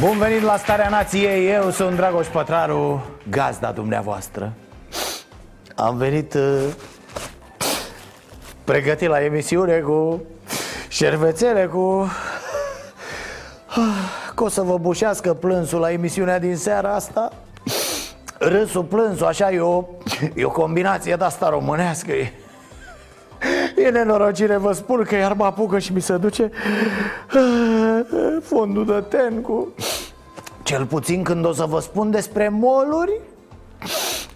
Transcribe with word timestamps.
Bun 0.00 0.18
venit 0.18 0.42
la 0.42 0.56
Starea 0.56 0.88
Nației, 0.88 1.50
eu 1.50 1.70
sunt 1.70 1.96
Dragoș 1.96 2.26
Pătraru, 2.26 3.04
gazda 3.30 3.72
dumneavoastră 3.72 4.52
Am 5.74 5.96
venit 5.96 6.34
uh, 6.34 6.62
pregătit 8.64 9.08
la 9.08 9.24
emisiune 9.24 9.78
cu 9.78 10.22
șervețele, 10.88 11.66
cu... 11.66 12.08
Că 14.34 14.44
o 14.44 14.48
să 14.48 14.62
vă 14.62 14.78
bușească 14.78 15.34
plânsul 15.34 15.80
la 15.80 15.92
emisiunea 15.92 16.38
din 16.38 16.56
seara 16.56 16.94
asta 16.94 17.32
Râsul, 18.38 18.84
plânsul, 18.84 19.26
așa 19.26 19.50
e 19.50 19.60
o, 19.60 19.84
e 20.34 20.44
o 20.44 20.50
combinație 20.50 21.16
de 21.16 21.24
asta 21.24 21.48
românească 21.48 22.12
e. 22.12 22.32
E 23.76 23.88
nenorocire, 23.88 24.56
vă 24.56 24.72
spun 24.72 25.02
că 25.02 25.14
iar 25.14 25.32
mă 25.32 25.44
apucă 25.44 25.78
și 25.78 25.92
mi 25.92 26.00
se 26.00 26.16
duce 26.16 26.50
Fondul 28.42 28.86
de 28.86 29.16
ten 29.16 29.40
cu... 29.40 29.74
Cel 30.62 30.86
puțin 30.86 31.22
când 31.22 31.44
o 31.44 31.52
să 31.52 31.64
vă 31.64 31.80
spun 31.80 32.10
despre 32.10 32.48
moluri 32.48 33.20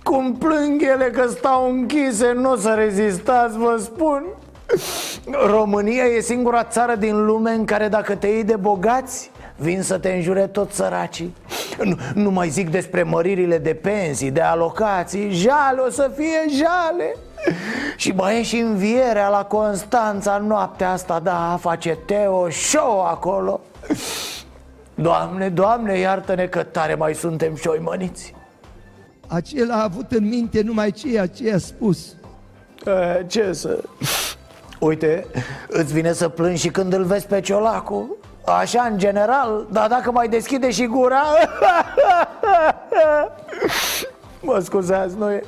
Cum 0.02 0.34
plâng 0.34 0.82
ele 0.82 1.04
că 1.04 1.28
stau 1.28 1.70
închise, 1.70 2.32
nu 2.32 2.50
o 2.50 2.56
să 2.56 2.74
rezistați, 2.76 3.58
vă 3.58 3.76
spun. 3.78 4.24
România 5.46 6.04
e 6.04 6.20
singura 6.20 6.64
țară 6.64 6.94
din 6.94 7.24
lume 7.24 7.50
în 7.50 7.64
care 7.64 7.88
dacă 7.88 8.14
te 8.14 8.26
iei 8.26 8.44
de 8.44 8.56
bogați 8.56 9.30
Vin 9.56 9.82
să 9.82 9.98
te 9.98 10.08
înjure 10.08 10.46
tot 10.46 10.72
săracii. 10.72 11.34
Nu, 11.84 11.96
nu 12.14 12.30
mai 12.30 12.48
zic 12.48 12.70
despre 12.70 13.02
măririle 13.02 13.58
de 13.58 13.74
pensii, 13.74 14.30
de 14.30 14.40
alocații 14.40 15.30
Jale, 15.30 15.80
o 15.86 15.90
să 15.90 16.10
fie 16.16 16.44
jale 16.48 17.16
Și 17.96 18.10
mai 18.10 18.38
e 18.38 18.42
și 18.42 18.56
învierea 18.56 19.28
la 19.28 19.44
Constanța 19.44 20.38
noaptea 20.38 20.90
asta 20.90 21.20
Da, 21.20 21.58
face 21.60 21.98
Teo 22.06 22.50
show 22.50 23.06
acolo. 23.06 23.60
Doamne, 24.94 25.48
Doamne, 25.48 25.98
iartă-ne 25.98 26.46
că 26.46 26.62
tare 26.62 26.94
mai 26.94 27.14
suntem 27.14 27.54
șoimăniți 27.54 28.34
Acela 29.26 29.74
a 29.74 29.82
avut 29.82 30.12
în 30.12 30.28
minte 30.28 30.62
numai 30.62 30.90
ceea 30.90 31.26
ce 31.26 31.52
a 31.54 31.58
spus. 31.58 32.14
E, 32.86 33.24
Ce 33.26 33.52
să... 33.52 33.78
Uite, 34.78 35.26
îți 35.68 35.92
vine 35.92 36.12
să 36.12 36.28
plângi 36.28 36.60
și 36.60 36.68
când 36.68 36.92
îl 36.92 37.04
vezi 37.04 37.26
pe 37.26 37.40
Ciolacu. 37.40 38.16
Așa, 38.46 38.82
în 38.82 38.98
general, 38.98 39.66
dar 39.70 39.88
dacă 39.88 40.10
mai 40.10 40.28
deschide 40.28 40.70
și 40.70 40.86
gura 40.86 41.22
Mă 44.42 44.60
scuzați, 44.62 45.16
nu 45.16 45.30
e 45.30 45.42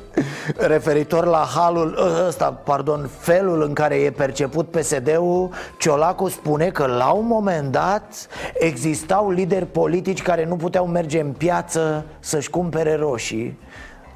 Referitor 0.56 1.24
la 1.24 1.48
halul 1.54 1.98
ăsta, 2.26 2.52
pardon, 2.64 3.08
felul 3.18 3.62
în 3.62 3.72
care 3.72 3.94
e 3.94 4.10
perceput 4.10 4.66
PSD-ul 4.66 5.50
Ciolacu 5.78 6.28
spune 6.28 6.70
că 6.70 6.86
la 6.86 7.10
un 7.10 7.26
moment 7.26 7.70
dat 7.72 8.28
existau 8.54 9.30
lideri 9.30 9.66
politici 9.66 10.22
care 10.22 10.44
nu 10.44 10.56
puteau 10.56 10.86
merge 10.86 11.20
în 11.20 11.32
piață 11.32 12.04
să-și 12.20 12.50
cumpere 12.50 12.94
roșii. 12.96 13.58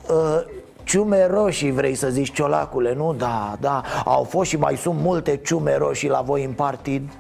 Uh, 0.09 0.41
Ciume 0.85 1.27
roșii 1.27 1.71
vrei 1.71 1.95
să 1.95 2.09
zici 2.09 2.33
ciolacule, 2.33 2.95
nu? 2.95 3.15
Da, 3.19 3.57
da, 3.61 3.83
au 4.05 4.23
fost 4.23 4.51
și 4.51 4.57
mai 4.57 4.77
sunt 4.77 5.01
multe 5.01 5.37
ciume 5.37 5.77
roșii 5.77 6.09
la 6.09 6.21
voi 6.21 6.45
în 6.45 6.53
partid. 6.53 7.11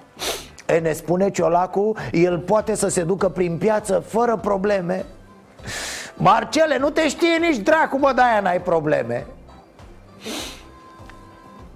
E, 0.66 0.78
ne 0.78 0.93
spune 0.93 1.31
Ciolacu, 1.31 1.95
el 2.12 2.39
poate 2.39 2.75
să 2.75 2.89
se 2.89 3.03
ducă 3.03 3.28
prin 3.28 3.59
piață 3.59 4.03
fără 4.06 4.37
probleme 4.37 5.05
Marcele, 6.16 6.78
nu 6.78 6.91
te 6.91 7.09
știe 7.09 7.37
nici 7.41 7.56
dracu, 7.56 7.99
mă, 7.99 8.12
de-aia 8.12 8.41
n-ai 8.41 8.60
probleme. 8.60 9.27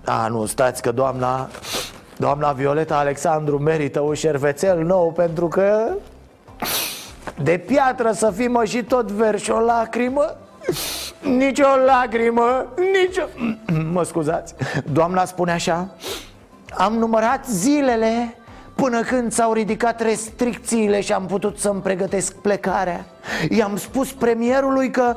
A, 0.05 0.27
nu, 0.29 0.47
stați 0.47 0.83
că 0.83 0.93
doamna 0.93 1.49
Doamna 2.21 2.53
Violeta 2.53 2.99
Alexandru 2.99 3.59
merită 3.59 4.01
un 4.01 4.15
șervețel 4.15 4.83
nou 4.85 5.13
pentru 5.13 5.49
că 5.49 5.91
De 7.43 7.59
piatră 7.59 8.13
să 8.13 8.31
fii 8.31 8.49
mă 8.49 8.65
și 8.65 8.83
tot 8.83 9.11
verși 9.11 9.51
o 9.51 9.59
lacrimă? 9.59 10.37
Nici 11.23 11.59
o 11.59 11.85
lacrimă, 11.87 12.67
nici 12.77 13.17
o... 13.17 13.25
Mă 13.93 14.03
scuzați. 14.03 14.55
Doamna 14.93 15.25
spune 15.25 15.53
așa 15.53 15.89
Am 16.77 16.93
numărat 16.93 17.47
zilele 17.47 18.37
Până 18.81 19.01
când 19.01 19.33
s-au 19.33 19.53
ridicat 19.53 20.01
restricțiile 20.01 21.01
și 21.01 21.13
am 21.13 21.27
putut 21.27 21.59
să-mi 21.59 21.81
pregătesc 21.81 22.35
plecarea 22.35 23.05
I-am 23.49 23.77
spus 23.77 24.13
premierului 24.13 24.91
că 24.91 25.15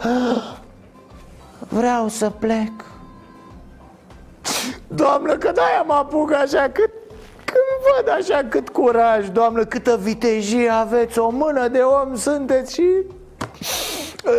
Vreau 1.69 2.07
să 2.07 2.29
plec 2.29 2.71
Doamnă, 4.87 5.37
că 5.37 5.51
de-aia 5.51 5.83
mă 5.85 5.93
apuc 5.93 6.33
așa 6.33 6.69
cât 6.71 6.91
când 7.53 7.95
văd 7.95 8.13
așa 8.19 8.45
cât 8.49 8.69
curaj, 8.69 9.29
doamnă, 9.29 9.65
câtă 9.65 9.99
vitejie 10.01 10.69
aveți, 10.69 11.19
o 11.19 11.29
mână 11.29 11.67
de 11.67 11.79
om 11.79 12.15
sunteți 12.15 12.73
și... 12.73 12.83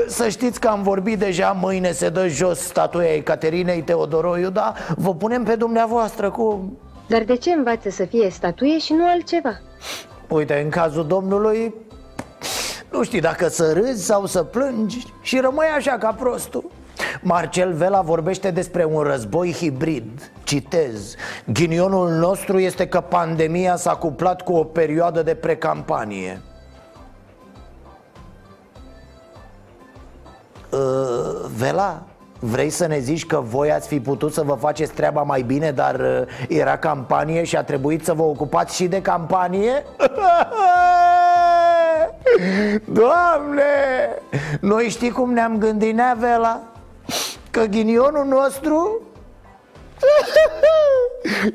Să 0.09 0.29
știți 0.29 0.61
că 0.61 0.69
am 0.69 0.83
vorbit 0.83 1.19
deja, 1.19 1.57
mâine 1.61 1.93
se 1.93 2.09
dă 2.09 2.27
jos 2.29 2.59
statuia 2.59 3.15
Ecaterinei 3.15 3.83
Teodoroiu, 3.83 4.51
da? 4.51 4.73
Vă 4.97 5.15
punem 5.15 5.43
pe 5.43 5.55
dumneavoastră 5.55 6.31
cu... 6.31 6.73
Dar 7.07 7.23
de 7.23 7.37
ce 7.37 7.51
învață 7.51 7.91
să 7.91 8.05
fie 8.05 8.31
statuie 8.31 8.79
și 8.79 8.93
nu 8.93 9.07
altceva? 9.07 9.61
Uite, 10.29 10.61
în 10.65 10.71
cazul 10.71 11.07
domnului 11.07 11.75
Nu 12.91 13.03
știi 13.03 13.21
dacă 13.21 13.49
să 13.49 13.73
râzi 13.73 14.05
sau 14.05 14.27
să 14.27 14.43
plângi 14.43 15.07
Și 15.23 15.39
rămâi 15.39 15.67
așa 15.77 15.99
ca 15.99 16.13
prostul. 16.13 16.71
Marcel 17.23 17.73
Vela 17.73 18.01
vorbește 18.01 18.51
despre 18.51 18.85
un 18.85 19.03
război 19.03 19.53
hibrid. 19.53 20.31
Citez 20.45 21.15
Ghinionul 21.53 22.11
nostru 22.11 22.59
este 22.59 22.89
că 22.89 23.01
pandemia 23.01 23.77
s-a 23.77 23.97
cuplat 23.97 24.43
cu 24.43 24.53
o 24.53 24.65
perioadă 24.65 25.23
de 25.23 25.35
precampanie. 25.35 26.41
Uh, 30.71 31.51
Vela, 31.57 32.03
vrei 32.39 32.71
să 32.71 32.87
ne 32.87 32.99
zici 32.99 33.27
că 33.27 33.41
voi 33.41 33.73
ați 33.73 33.89
fi 33.89 34.01
putut 34.01 34.33
să 34.33 34.43
vă 34.43 34.55
faceți 34.55 34.93
treaba 34.93 35.23
mai 35.23 35.43
bine 35.43 35.71
Dar 35.71 36.01
uh, 36.01 36.47
era 36.49 36.79
campanie 36.79 37.45
și 37.45 37.57
a 37.57 37.63
trebuit 37.63 38.05
să 38.05 38.13
vă 38.13 38.23
ocupați 38.23 38.77
și 38.77 38.87
de 38.87 39.03
campanie? 39.03 39.73
Doamne! 43.01 43.63
Noi 44.61 44.89
știi 44.89 45.11
cum 45.11 45.33
ne-am 45.33 45.59
gândit, 45.59 45.95
nea, 45.95 46.17
Vela? 46.19 46.63
Că 47.51 47.65
ghinionul 47.65 48.25
nostru 48.27 49.01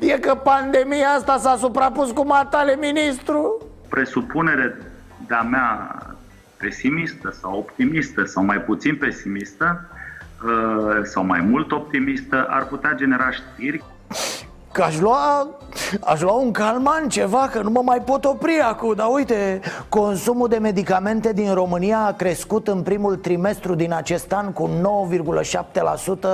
E 0.00 0.18
că 0.18 0.34
pandemia 0.34 1.08
asta 1.08 1.38
s-a 1.38 1.56
suprapus 1.56 2.10
cu 2.10 2.26
matale 2.26 2.76
ministru 2.76 3.62
presupunere 3.88 4.78
de-a 5.26 5.42
mea 5.42 5.98
pesimistă 6.56 7.36
sau 7.40 7.58
optimistă 7.58 8.24
sau 8.24 8.44
mai 8.44 8.58
puțin 8.58 8.96
pesimistă 8.96 9.88
uh, 9.92 9.99
sau 11.02 11.24
mai 11.24 11.40
mult 11.40 11.72
optimistă 11.72 12.46
ar 12.48 12.66
putea 12.66 12.92
genera 12.96 13.30
știri. 13.30 13.82
Că 14.72 14.82
aș 14.82 14.98
lua, 14.98 15.48
aș 16.00 16.20
lua 16.20 16.32
un 16.32 16.52
calman, 16.52 17.08
ceva, 17.08 17.48
că 17.52 17.60
nu 17.62 17.70
mă 17.70 17.80
mai 17.84 18.00
pot 18.00 18.24
opri 18.24 18.60
acum. 18.62 18.94
Dar 18.94 19.06
uite, 19.10 19.60
consumul 19.88 20.48
de 20.48 20.56
medicamente 20.56 21.32
din 21.32 21.54
România 21.54 21.98
a 21.98 22.12
crescut 22.12 22.68
în 22.68 22.82
primul 22.82 23.16
trimestru 23.16 23.74
din 23.74 23.92
acest 23.92 24.32
an 24.32 24.52
cu 24.52 24.70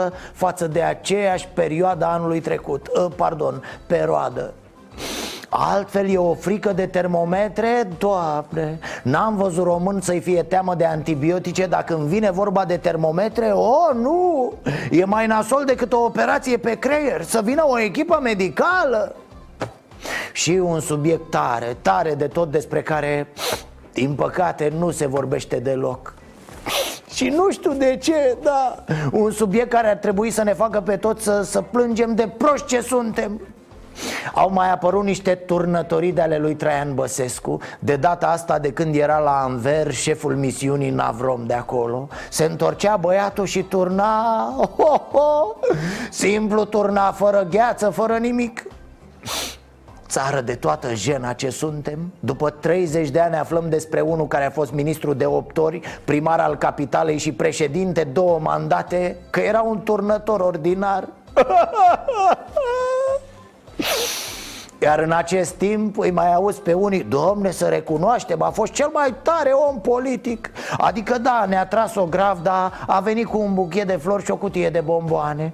9,7% 0.08 0.12
față 0.32 0.66
de 0.66 0.82
aceeași 0.82 1.48
perioadă 1.54 2.04
a 2.04 2.12
anului 2.12 2.40
trecut. 2.40 2.86
Uh, 2.86 3.12
Pardon, 3.16 3.62
perioadă 3.86 4.54
Altfel 5.58 6.08
e 6.08 6.16
o 6.16 6.34
frică 6.34 6.72
de 6.72 6.86
termometre, 6.86 7.88
doamne 7.98 8.78
N-am 9.02 9.36
văzut 9.36 9.64
român 9.64 10.00
să-i 10.00 10.20
fie 10.20 10.42
teamă 10.42 10.74
de 10.74 10.84
antibiotice. 10.84 11.66
Dacă 11.66 11.94
când 11.94 12.06
vine 12.06 12.30
vorba 12.30 12.64
de 12.64 12.76
termometre, 12.76 13.46
oh, 13.46 13.94
nu! 13.94 14.52
E 14.90 15.04
mai 15.04 15.26
nasol 15.26 15.64
decât 15.64 15.92
o 15.92 15.98
operație 16.04 16.56
pe 16.56 16.74
creier 16.74 17.22
Să 17.22 17.40
vină 17.44 17.64
o 17.66 17.78
echipă 17.78 18.18
medicală. 18.22 19.14
Și 20.32 20.50
un 20.50 20.80
subiect 20.80 21.30
tare, 21.30 21.76
tare 21.82 22.14
de 22.14 22.26
tot 22.26 22.50
despre 22.50 22.82
care 22.82 23.28
Din 23.92 24.14
păcate 24.14 24.72
nu 24.78 24.90
se 24.90 25.06
vorbește 25.06 25.56
deloc. 25.56 26.14
Și 27.14 27.28
nu 27.28 27.50
știu 27.50 27.72
de 27.72 27.98
ce, 28.02 28.36
da. 28.42 28.84
Un 29.12 29.30
subiect 29.30 29.70
care 29.70 29.88
ar 29.88 29.96
trebui 29.96 30.30
să 30.30 30.42
ne 30.42 30.52
facă 30.52 30.80
pe 30.80 30.96
toți 30.96 31.24
să, 31.24 31.42
să 31.42 31.60
plângem 31.60 32.14
de 32.14 32.28
proști 32.38 32.66
ce 32.66 32.80
suntem 32.80 33.40
Au 34.34 34.50
mai 34.52 34.70
apărut 34.70 35.04
niște 35.04 35.34
turnătorii 35.34 36.12
de 36.12 36.20
ale 36.20 36.38
lui 36.38 36.54
Traian 36.54 36.94
Băsescu. 36.94 37.60
De 37.78 37.96
data 37.96 38.26
asta 38.26 38.58
de 38.58 38.72
când 38.72 38.94
era 38.94 39.18
la 39.18 39.42
Anver 39.42 39.92
Șeful 39.92 40.36
misiunii 40.36 40.90
Navrom 40.90 41.46
de 41.46 41.54
acolo 41.54 42.08
Se 42.30 42.44
întorcea 42.44 42.96
băiatul 42.96 43.44
și 43.44 43.62
turna 43.62 44.06
ho, 44.76 44.96
ho, 45.12 45.56
Simplu 46.10 46.64
turna, 46.64 47.12
fără 47.12 47.46
gheață, 47.50 47.90
fără 47.90 48.16
nimic. 48.16 48.64
Țară 50.08 50.40
de 50.40 50.54
toată 50.54 50.94
jena 50.94 51.32
ce 51.32 51.50
suntem 51.50 52.12
După 52.20 52.50
30 52.50 53.08
de 53.08 53.20
ani 53.20 53.36
aflăm 53.36 53.68
despre 53.68 54.00
unul 54.00 54.26
care 54.26 54.44
a 54.44 54.50
fost 54.50 54.72
ministru 54.72 55.12
de 55.12 55.26
8 55.26 55.58
ori 55.58 55.80
Primar 56.04 56.40
al 56.40 56.56
capitalei 56.56 57.18
și 57.18 57.32
președinte 57.32 58.04
două 58.04 58.38
mandate 58.38 59.16
Că 59.30 59.40
era 59.40 59.60
un 59.60 59.82
turnător 59.82 60.40
ordinar 60.40 61.08
Iar 64.82 64.98
în 64.98 65.12
acest 65.12 65.54
timp 65.54 65.98
îi 65.98 66.10
mai 66.10 66.34
auzi 66.34 66.60
pe 66.60 66.72
unii 66.72 67.02
Domne 67.02 67.50
să 67.50 67.66
recunoaștem, 67.66 68.42
a 68.42 68.50
fost 68.50 68.72
cel 68.72 68.90
mai 68.92 69.14
tare 69.22 69.50
om 69.50 69.80
politic. 69.80 70.50
Adică 70.78 71.18
da, 71.18 71.44
ne-a 71.48 71.66
tras-o 71.66 72.04
grav, 72.04 72.38
dar 72.42 72.72
a 72.86 73.00
venit 73.00 73.26
cu 73.26 73.38
un 73.38 73.54
buchet 73.54 73.86
de 73.86 73.96
flori 73.96 74.24
și 74.24 74.30
o 74.30 74.36
cutie 74.36 74.70
de 74.70 74.80
bomboane. 74.80 75.52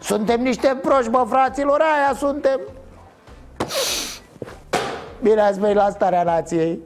Suntem 0.00 0.42
niște 0.42 0.78
proști, 0.82 1.10
bă, 1.10 1.24
fraților, 1.28 1.80
aia 1.80 2.16
suntem. 2.16 2.60
Bine 5.22 5.40
ați 5.40 5.60
venit 5.60 5.76
la 5.76 5.90
starea 5.90 6.22
nației. 6.22 6.78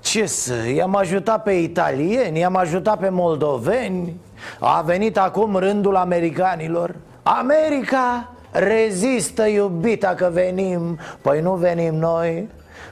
Ce 0.00 0.26
să, 0.26 0.68
i-am 0.74 0.96
ajutat 0.96 1.42
pe 1.42 1.52
italieni, 1.52 2.38
i-am 2.38 2.56
ajutat 2.56 2.98
pe 2.98 3.08
moldoveni. 3.08 4.20
A 4.58 4.80
venit 4.80 5.18
acum 5.18 5.56
rândul 5.56 5.96
americanilor 5.96 6.94
America 7.36 8.28
rezistă 8.50 9.46
iubita 9.46 10.08
că 10.08 10.30
venim. 10.32 10.98
Păi 11.20 11.40
nu 11.40 11.54
venim 11.54 11.94
noi. 11.94 12.48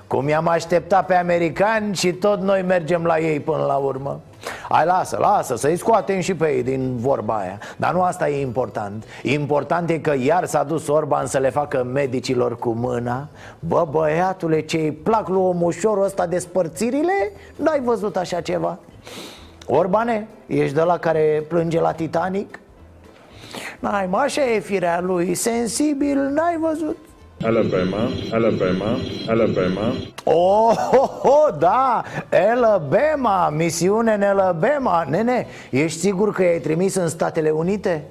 Cum 0.07 0.29
i-am 0.29 0.49
așteptat 0.49 1.07
pe 1.07 1.15
americani 1.15 1.95
și 1.95 2.13
tot 2.13 2.41
noi 2.41 2.63
mergem 2.63 3.05
la 3.05 3.19
ei 3.19 3.41
până 3.41 3.65
la 3.65 3.75
urmă. 3.75 4.21
Hai 4.69 4.85
lasă, 4.85 5.17
lasă, 5.21 5.57
să-i 5.57 5.77
scoatem 5.77 6.21
și 6.21 6.35
pe 6.35 6.55
ei 6.55 6.63
din 6.63 6.97
vorba 6.97 7.37
aia. 7.37 7.59
Dar 7.77 7.93
nu 7.93 8.03
asta 8.03 8.29
e 8.29 8.41
important. 8.41 9.05
Important 9.23 9.91
e 9.91 9.99
că 9.99 10.15
iar 10.19 10.45
s-a 10.45 10.63
dus 10.63 10.89
Orban 10.89 11.27
să 11.27 11.39
le 11.39 11.51
facă 11.51 11.83
medicilor 11.93 12.59
cu 12.59 12.71
mâna. 12.71 13.29
Bă, 13.59 13.87
băiatule, 13.91 14.61
ce-i 14.61 14.93
plac 14.93 15.29
lui 15.29 15.41
omușorul 15.41 16.05
ăsta 16.05 16.27
de 16.27 16.39
spărțirile? 16.39 17.33
N-ai 17.57 17.81
văzut 17.81 18.17
așa 18.17 18.41
ceva? 18.41 18.79
Orbane, 19.67 20.29
ești 20.47 20.75
de 20.75 20.83
la 20.83 20.99
care 20.99 21.45
plânge 21.49 21.81
la 21.81 21.93
Titanic? 21.93 22.59
N-ai, 23.79 24.07
mă, 24.07 24.19
așa 24.19 24.51
e 24.51 24.59
firea 24.59 25.01
lui, 25.01 25.35
sensibil, 25.35 26.19
n-ai 26.19 26.57
văzut 26.61 26.97
Alabama, 27.45 28.09
Alabama, 28.33 28.99
Alabama. 29.29 29.93
Oh, 30.25 30.75
oh, 30.93 31.21
oh, 31.23 31.55
da, 31.59 32.03
Alabama, 32.31 33.49
misiune 33.49 34.13
în 34.15 34.23
Alabama 34.23 35.07
Nene, 35.09 35.47
ești 35.71 35.99
sigur 35.99 36.33
că 36.33 36.43
i-ai 36.43 36.59
trimis 36.59 36.95
în 36.95 37.09
Statele 37.09 37.51
Unite? 37.51 38.05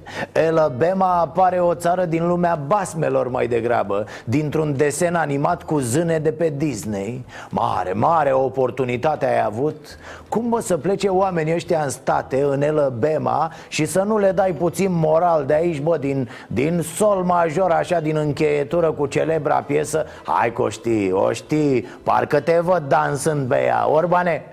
Alabama 0.47 1.19
apare 1.19 1.59
o 1.59 1.73
țară 1.73 2.05
din 2.05 2.27
lumea 2.27 2.55
basmelor 2.67 3.27
mai 3.29 3.47
degrabă 3.47 4.05
Dintr-un 4.23 4.77
desen 4.77 5.15
animat 5.15 5.63
cu 5.63 5.79
zâne 5.79 6.19
de 6.19 6.31
pe 6.31 6.53
Disney 6.57 7.25
Mare, 7.49 7.93
mare 7.93 8.31
oportunitate 8.31 9.25
ai 9.25 9.43
avut 9.45 9.97
Cum 10.35 10.49
bă 10.49 10.59
să 10.59 10.77
plece 10.77 11.07
oamenii 11.07 11.53
ăștia 11.53 11.81
în 11.83 11.89
state, 11.89 12.41
în 12.41 12.63
Alabama 12.63 13.51
Și 13.67 13.85
să 13.85 14.01
nu 14.01 14.17
le 14.17 14.31
dai 14.31 14.51
puțin 14.51 14.87
moral 14.91 15.45
de 15.45 15.53
aici, 15.53 15.81
bă, 15.81 15.97
din, 15.97 16.29
din 16.47 16.81
sol 16.95 17.23
major, 17.23 17.71
așa, 17.71 17.99
din 17.99 18.15
încheietură 18.15 18.91
cu 18.91 19.05
celebra 19.05 19.55
piesă? 19.55 20.05
Hai 20.25 20.53
că 20.53 20.61
o 20.61 20.69
știi, 20.69 21.11
o 21.11 21.31
știi, 21.31 21.81
parcă 22.03 22.39
te 22.39 22.59
văd 22.61 22.83
dansând 22.87 23.47
pe 23.47 23.63
ea. 23.63 23.89
Orbane 23.91 24.43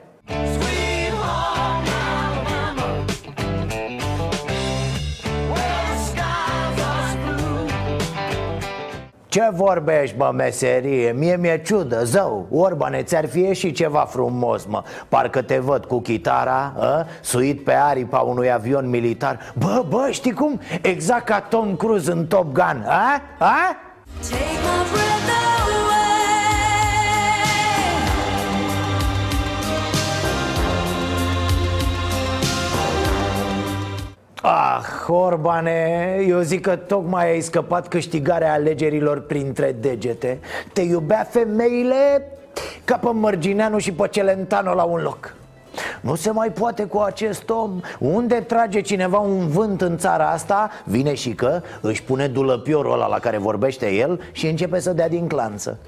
Ce 9.32 9.50
vorbești, 9.52 10.16
bă, 10.16 10.30
meserie? 10.34 11.12
Mie 11.12 11.36
mi-e 11.36 11.62
ciudă, 11.64 12.04
zău 12.04 12.46
Orbane, 12.50 13.02
ți-ar 13.02 13.28
fi 13.28 13.40
ieșit 13.40 13.74
ceva 13.76 14.00
frumos, 14.00 14.64
mă 14.64 14.82
Parcă 15.08 15.42
te 15.42 15.58
văd 15.58 15.84
cu 15.84 16.00
chitara, 16.00 16.72
a? 16.78 17.06
suit 17.20 17.64
pe 17.64 17.72
aripa 17.72 18.18
unui 18.18 18.52
avion 18.52 18.88
militar 18.88 19.38
Bă, 19.54 19.84
bă, 19.88 20.08
știi 20.10 20.32
cum? 20.32 20.60
Exact 20.82 21.24
ca 21.24 21.40
Tom 21.40 21.76
Cruise 21.76 22.12
în 22.12 22.26
Top 22.26 22.52
Gun, 22.52 22.84
a? 22.86 23.22
A? 23.38 23.76
Take 24.20 24.58
my 24.62 24.90
breath 24.92 25.91
Ah, 34.44 34.82
Orbane, 35.06 36.16
eu 36.28 36.40
zic 36.40 36.60
că 36.60 36.76
tocmai 36.76 37.30
ai 37.30 37.40
scăpat 37.40 37.88
câștigarea 37.88 38.52
alegerilor 38.52 39.20
printre 39.20 39.76
degete. 39.80 40.38
Te 40.72 40.80
iubea 40.80 41.26
femeile 41.30 42.28
ca 42.84 42.96
pe 42.96 43.08
Mărgineanu 43.12 43.78
și 43.78 43.92
pe 43.92 44.08
Celentano 44.10 44.74
la 44.74 44.82
un 44.82 45.02
loc. 45.02 45.34
Nu 46.00 46.14
se 46.14 46.30
mai 46.30 46.50
poate 46.50 46.84
cu 46.84 46.98
acest 46.98 47.50
om. 47.50 47.80
Unde 47.98 48.34
trage 48.34 48.80
cineva 48.80 49.18
un 49.18 49.48
vânt 49.48 49.80
în 49.80 49.98
țara 49.98 50.30
asta 50.30 50.70
Vine 50.84 51.14
și 51.14 51.30
că 51.30 51.62
își 51.80 52.02
pune 52.02 52.26
dulăpiorul 52.26 52.92
ăla 52.92 53.06
la 53.06 53.18
care 53.18 53.38
vorbește 53.38 53.92
el 53.92 54.20
Și 54.32 54.46
începe 54.46 54.80
să 54.80 54.92
dea 54.92 55.08
din 55.08 55.26
clanță. 55.26 55.78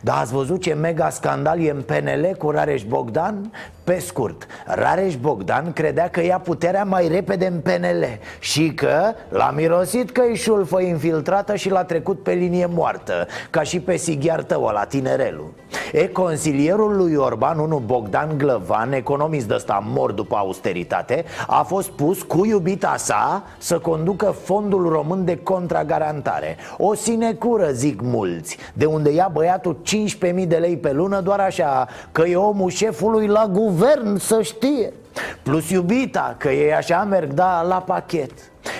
Dar 0.00 0.16
ați 0.18 0.32
văzut 0.32 0.60
ce 0.60 0.72
mega 0.72 1.10
scandal 1.10 1.60
e 1.60 1.70
în 1.70 1.82
PNL 1.82 2.34
cu 2.38 2.50
Rareș 2.50 2.82
Bogdan? 2.82 3.50
Pe 3.90 3.98
scurt, 3.98 4.46
Rareș 4.66 5.16
Bogdan 5.16 5.72
credea 5.72 6.08
că 6.08 6.22
ia 6.22 6.38
puterea 6.38 6.84
mai 6.84 7.08
repede 7.08 7.46
în 7.46 7.60
PNL 7.60 8.04
Și 8.38 8.72
că 8.74 9.12
l-a 9.28 9.52
mirosit 9.56 10.10
că 10.10 10.22
e 10.30 10.34
șulfă 10.34 10.80
infiltrată 10.80 11.56
și 11.56 11.70
l-a 11.70 11.84
trecut 11.84 12.22
pe 12.22 12.32
linie 12.32 12.66
moartă 12.66 13.26
Ca 13.50 13.62
și 13.62 13.80
pe 13.80 13.96
sighiar 13.96 14.42
tău 14.42 14.70
la 14.72 14.84
tinerelul 14.84 15.52
E, 15.92 16.08
consilierul 16.08 16.96
lui 16.96 17.14
Orban, 17.14 17.58
unul 17.58 17.82
Bogdan 17.86 18.38
Glăvan, 18.38 18.92
economist 18.92 19.48
de 19.48 19.54
ăsta 19.54 19.82
mor 19.86 20.12
după 20.12 20.36
austeritate 20.36 21.24
A 21.46 21.62
fost 21.62 21.90
pus 21.90 22.22
cu 22.22 22.46
iubita 22.46 22.94
sa 22.96 23.44
să 23.58 23.78
conducă 23.78 24.34
fondul 24.42 24.88
român 24.88 25.24
de 25.24 25.36
contragarantare. 25.36 26.56
O 26.78 26.94
sinecură, 26.94 27.70
zic 27.72 28.00
mulți, 28.00 28.56
de 28.72 28.84
unde 28.84 29.10
ia 29.10 29.30
băiatul 29.32 29.76
15.000 30.32 30.46
de 30.46 30.56
lei 30.56 30.76
pe 30.76 30.92
lună 30.92 31.20
doar 31.20 31.40
așa 31.40 31.88
Că 32.12 32.22
e 32.26 32.36
omul 32.36 32.70
șefului 32.70 33.26
la 33.26 33.46
guvern, 33.52 33.78
să 34.18 34.42
știe. 34.42 34.92
Plus 35.42 35.70
iubita, 35.70 36.34
că 36.38 36.50
ei 36.50 36.74
așa 36.74 37.04
merg, 37.04 37.32
da, 37.32 37.62
la 37.62 37.76
pachet. 37.76 38.32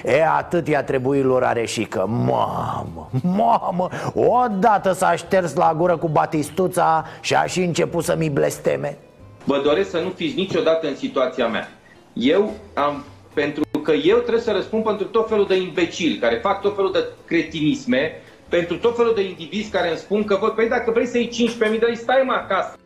E, 0.05 0.27
atât 0.27 0.69
i-a 0.69 0.85
trebuit 0.85 1.25
lor 1.25 1.43
areșică 1.43 2.07
Mamă, 2.09 3.11
mamă 3.23 3.89
Odată 4.15 4.93
s-a 4.93 5.15
șters 5.17 5.55
la 5.55 5.75
gură 5.77 5.97
cu 5.97 6.09
batistuța 6.09 7.05
Și 7.21 7.35
a 7.35 7.45
și 7.45 7.61
început 7.61 8.05
să-mi 8.05 8.31
blesteme. 8.31 8.99
Vă 9.45 9.61
doresc 9.65 9.91
să 9.91 9.99
nu 9.99 10.13
fiți 10.17 10.37
niciodată 10.37 10.87
în 10.87 10.97
situația 10.97 11.47
mea. 11.47 11.69
Eu 12.13 12.53
am 12.75 13.05
pentru 13.35 13.63
că 13.83 13.93
eu 13.93 14.17
trebuie 14.17 14.43
să 14.43 14.53
răspund 14.53 14.85
pentru 14.85 15.07
tot 15.07 15.29
felul 15.29 15.47
de 15.47 15.57
imbecili 15.57 16.19
care 16.19 16.37
fac 16.43 16.61
tot 16.61 16.75
felul 16.75 16.93
de 16.93 17.05
cretinisme, 17.25 18.13
pentru 18.49 18.77
tot 18.77 18.97
felul 18.97 19.15
de 19.15 19.23
indivizi 19.23 19.71
care 19.71 19.89
îmi 19.89 19.97
spun 19.97 20.25
că, 20.25 20.35
păi 20.37 20.69
dacă 20.69 20.91
vrei 20.91 21.07
să 21.07 21.19
iei 21.19 21.31
15.000 21.49 21.59
de 21.59 21.85
lei, 21.87 21.97
stai 21.97 22.23
mă 22.27 22.33
acasă. 22.33 22.79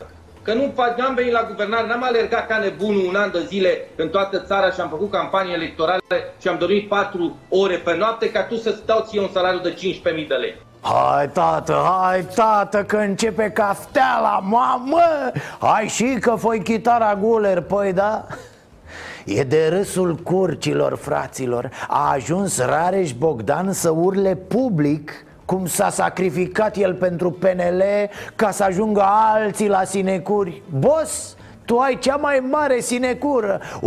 Că 0.45 0.55
nu 0.55 0.73
am 1.07 1.15
venit 1.15 1.33
la 1.33 1.47
guvernare, 1.49 1.87
n-am 1.87 2.03
alergat 2.03 2.47
ca 2.47 2.59
nebunul 2.59 3.07
un 3.07 3.15
an 3.15 3.31
de 3.31 3.45
zile 3.47 3.89
în 3.97 4.09
toată 4.09 4.39
țara 4.39 4.71
și 4.71 4.81
am 4.81 4.89
făcut 4.89 5.11
campanii 5.11 5.55
electorale 5.55 6.01
și 6.41 6.49
am 6.49 6.59
dorit 6.59 6.89
4 6.89 7.37
ore 7.49 7.77
pe 7.77 7.97
noapte 7.97 8.31
ca 8.31 8.43
tu 8.43 8.57
să-ți 8.57 8.87
dau 8.87 9.05
ție 9.09 9.21
un 9.21 9.29
salariu 9.33 9.61
de 9.61 9.75
15.000 9.75 10.29
de 10.29 10.35
lei. 10.35 10.55
Hai 10.81 11.29
tată, 11.29 11.83
hai 12.01 12.27
tată 12.35 12.85
că 12.85 12.97
începe 12.97 13.51
cafteala, 13.51 14.39
mamă 14.39 15.31
Hai 15.61 15.89
și 15.89 16.17
că 16.21 16.35
foi 16.35 16.63
chitara 16.63 17.15
guler, 17.15 17.61
păi 17.61 17.93
da? 17.93 18.27
E 19.25 19.43
de 19.43 19.69
râsul 19.69 20.15
curcilor, 20.15 20.97
fraților 20.97 21.71
A 21.89 22.11
ajuns 22.13 22.61
Rareș 22.61 23.13
Bogdan 23.13 23.73
să 23.73 23.91
urle 23.91 24.35
public 24.35 25.25
cum 25.55 25.67
s-a 25.67 25.91
sacrificat 25.91 26.77
el 26.77 26.95
pentru 26.95 27.31
PNL 27.31 27.83
ca 28.37 28.51
să 28.51 28.65
ajungă 28.65 29.05
alții 29.35 29.69
la 29.69 29.85
sinecuri. 29.85 30.63
Boss, 30.79 31.37
tu 31.65 31.79
ai 31.79 31.99
cea 31.99 32.17
mai 32.17 32.47
mare 32.51 32.81
sinecură 32.81 33.61
8-9 33.77 33.83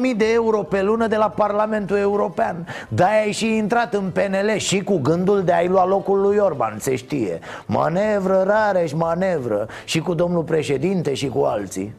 mii 0.00 0.14
de 0.14 0.32
euro 0.32 0.62
pe 0.62 0.82
lună 0.82 1.06
de 1.06 1.16
la 1.16 1.28
Parlamentul 1.28 1.96
European. 1.96 2.66
Dar 2.88 3.08
ai 3.08 3.32
și 3.32 3.56
intrat 3.56 3.94
în 3.94 4.10
PNL 4.10 4.56
și 4.56 4.82
cu 4.82 4.98
gândul 4.98 5.42
de 5.42 5.52
a-i 5.52 5.68
lua 5.68 5.86
locul 5.86 6.20
lui 6.20 6.36
Orban, 6.36 6.76
se 6.78 6.96
știe. 6.96 7.38
Manevră, 7.66 8.42
Rareș, 8.46 8.92
manevră 8.92 9.66
Și 9.84 10.00
cu 10.00 10.14
domnul 10.14 10.42
președinte 10.42 11.14
și 11.14 11.28
cu 11.28 11.40
alții. 11.40 11.94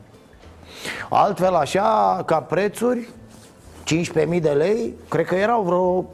Altfel 1.10 1.54
așa, 1.54 2.22
ca 2.26 2.38
prețuri 2.38 3.10
15.000 4.34 4.42
de 4.42 4.50
lei, 4.50 4.94
cred 5.10 5.26
că 5.26 5.36
erau 5.36 5.62
vreo 5.62 6.06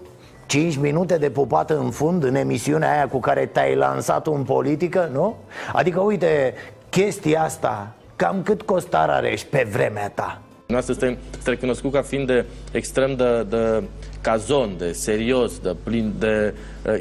5 0.45 0.77
minute 0.77 1.17
de 1.17 1.29
pupat 1.29 1.69
în 1.69 1.89
fund 1.89 2.23
în 2.23 2.35
emisiunea 2.35 2.91
aia 2.91 3.07
cu 3.07 3.19
care 3.19 3.45
te-ai 3.45 3.75
lansat 3.75 4.27
în 4.27 4.43
politică, 4.43 5.09
nu? 5.13 5.35
Adică, 5.73 5.99
uite, 5.99 6.53
chestia 6.89 7.43
asta, 7.43 7.95
cam 8.15 8.41
cât 8.43 8.61
costa 8.61 9.05
Rareș 9.05 9.41
pe 9.41 9.67
vremea 9.71 10.09
ta? 10.09 10.41
Noastră 10.67 10.93
este, 10.93 11.17
este 11.37 11.49
recunoscut 11.49 11.91
ca 11.91 12.01
fiind 12.01 12.27
de 12.27 12.45
extrem 12.71 13.15
de, 13.15 13.45
de 13.49 13.83
cazon, 14.21 14.75
de 14.77 14.91
serios, 14.91 15.59
de 15.59 15.75
plin 15.83 16.13
de... 16.19 16.53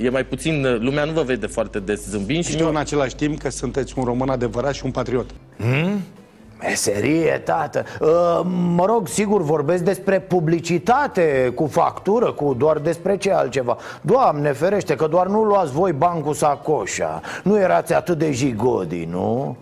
E 0.02 0.10
mai 0.10 0.24
puțin, 0.24 0.78
lumea 0.80 1.04
nu 1.04 1.12
vă 1.12 1.22
vede 1.22 1.46
foarte 1.46 1.78
des 1.78 2.08
zâmbind 2.08 2.44
și... 2.44 2.50
Știu 2.50 2.68
în 2.68 2.76
același 2.76 3.16
timp 3.16 3.38
că 3.38 3.50
sunteți 3.50 3.94
un 3.96 4.04
român 4.04 4.28
adevărat 4.28 4.74
și 4.74 4.84
un 4.84 4.90
patriot. 4.90 5.30
Hmm? 5.56 6.00
Meserie, 6.66 7.42
tată. 7.44 7.84
Uh, 8.00 8.40
Mă 8.74 8.84
rog, 8.86 9.08
sigur, 9.08 9.42
vorbesc 9.42 9.82
despre 9.82 10.20
publicitate 10.20 11.52
Cu 11.54 11.66
factură, 11.66 12.32
cu 12.32 12.54
doar 12.58 12.78
despre 12.78 13.16
ce 13.16 13.32
altceva. 13.32 13.76
Doamne 14.00 14.52
ferește, 14.52 14.94
că 14.94 15.06
doar 15.06 15.26
nu 15.26 15.42
luați 15.42 15.72
voi 15.72 15.92
bani 15.92 16.22
cu 16.22 16.32
sacoșa. 16.32 17.20
Nu 17.42 17.58
erați 17.58 17.94
atât 17.94 18.18
de 18.18 18.32
jigodi, 18.32 19.08
nu? 19.10 19.56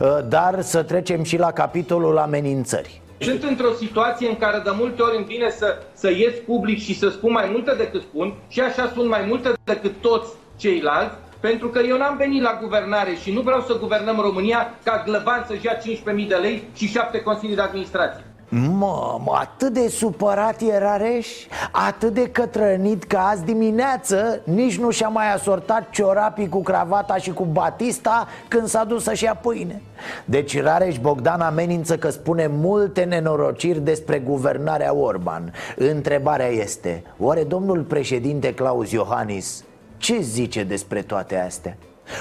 Uh, 0.00 0.08
dar 0.28 0.62
să 0.62 0.82
trecem 0.82 1.22
și 1.22 1.36
la 1.36 1.50
capitolul 1.50 2.18
amenințări. 2.18 3.00
Sunt 3.18 3.42
într-o 3.42 3.72
situație 3.72 4.28
în 4.28 4.36
care 4.36 4.60
de 4.64 4.70
multe 4.78 5.02
ori 5.02 5.16
îmi 5.16 5.26
vine 5.26 5.50
să, 5.50 5.76
să 5.94 6.10
ies 6.10 6.34
public 6.46 6.78
și 6.78 6.98
să 6.98 7.08
spun 7.08 7.32
mai 7.32 7.48
multe 7.52 7.74
decât 7.78 8.00
spun 8.00 8.34
și 8.48 8.60
așa 8.60 8.86
spun 8.86 9.08
mai 9.08 9.24
multe 9.28 9.52
decât 9.64 9.92
toți 10.00 10.32
ceilalți 10.56 11.14
pentru 11.40 11.68
că 11.68 11.80
eu 11.88 11.96
n-am 11.96 12.16
venit 12.16 12.42
la 12.42 12.58
guvernare 12.62 13.14
și 13.14 13.32
nu 13.32 13.40
vreau 13.40 13.60
să 13.60 13.78
guvernăm 13.78 14.20
România 14.20 14.74
ca 14.84 15.02
glăban 15.06 15.44
să-și 15.48 15.64
ia 15.64 15.78
15.000 15.78 16.28
de 16.28 16.34
lei 16.34 16.62
și 16.74 16.86
7 16.86 17.20
consilii 17.20 17.54
de 17.54 17.62
administrație. 17.62 18.22
Mă, 18.50 19.18
atât 19.24 19.72
de 19.72 19.88
supărat 19.88 20.60
era 20.60 20.96
Reș 20.96 21.28
Atât 21.72 22.14
de 22.14 22.28
cătrănit 22.28 23.04
că 23.04 23.16
azi 23.16 23.44
dimineață 23.44 24.40
Nici 24.44 24.78
nu 24.78 24.90
și-a 24.90 25.08
mai 25.08 25.32
asortat 25.34 25.90
ciorapii 25.90 26.48
cu 26.48 26.62
cravata 26.62 27.16
și 27.16 27.32
cu 27.32 27.44
batista 27.44 28.28
Când 28.48 28.66
s-a 28.66 28.84
dus 28.84 29.02
să-și 29.02 29.24
ia 29.24 29.34
pâine 29.34 29.82
Deci 30.24 30.62
Rareș 30.62 30.98
Bogdan 30.98 31.40
amenință 31.40 31.96
că 31.96 32.10
spune 32.10 32.46
multe 32.46 33.02
nenorociri 33.02 33.80
despre 33.80 34.18
guvernarea 34.18 34.94
Orban 34.94 35.52
Întrebarea 35.76 36.48
este 36.48 37.02
Oare 37.18 37.44
domnul 37.44 37.82
președinte 37.82 38.54
Claus 38.54 38.90
Iohannis 38.90 39.64
ce 39.98 40.20
zice 40.20 40.62
despre 40.62 41.02
toate 41.02 41.36
astea? 41.36 41.76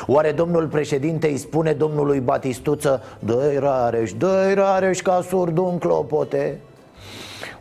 Oare 0.06 0.32
domnul 0.32 0.68
președinte 0.68 1.28
îi 1.28 1.38
spune 1.38 1.74
domnului 1.74 2.20
Batistuță 2.20 3.02
Dă-i 3.20 3.58
rareș, 3.60 4.14
dă-i 4.14 4.54
rareș 4.54 5.00
ca 5.00 5.22
surdu 5.22 5.66
în 5.66 5.78
clopote 5.78 6.60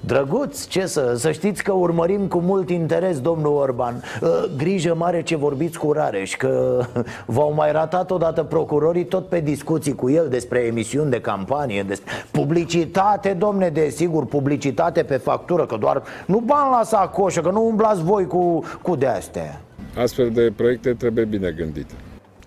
Drăguț, 0.01 0.67
ce 0.67 0.87
să, 0.87 1.15
să 1.17 1.33
știți 1.33 1.63
că 1.63 1.73
urmărim 1.73 2.27
cu 2.27 2.39
mult 2.39 2.71
interes 2.71 3.21
domnul 3.21 3.57
Orban. 3.57 4.03
Ă, 4.23 4.29
Grijă 4.57 4.95
mare 4.95 5.23
ce 5.23 5.37
vorbiți 5.37 5.79
cu 5.79 5.93
Rareș 5.93 6.37
Că 6.37 6.81
v-au 7.27 7.53
mai 7.53 7.73
ratat 7.73 8.11
odată 8.11 8.43
procurorii 8.43 9.05
tot 9.05 9.29
pe 9.29 9.41
discuții 9.41 9.95
cu 9.95 10.11
el 10.11 10.29
Despre 10.29 10.59
emisiuni 10.59 11.11
de 11.11 11.21
campanie 11.21 11.83
despre 11.83 12.13
Publicitate, 12.31 13.33
domne, 13.33 13.69
desigur, 13.69 14.25
publicitate 14.25 15.03
pe 15.03 15.17
factură 15.17 15.67
Că 15.67 15.77
doar 15.77 16.03
nu 16.27 16.39
bani 16.39 16.71
la 16.71 16.83
sacoșă, 16.85 17.41
că 17.41 17.51
nu 17.51 17.67
umblați 17.67 18.03
voi 18.03 18.27
cu, 18.27 18.65
cu 18.83 18.97
de-astea 18.97 19.61
Astfel 19.97 20.31
de 20.31 20.53
proiecte 20.57 20.95
trebuie 20.95 21.25
bine 21.25 21.51
gândite. 21.51 21.95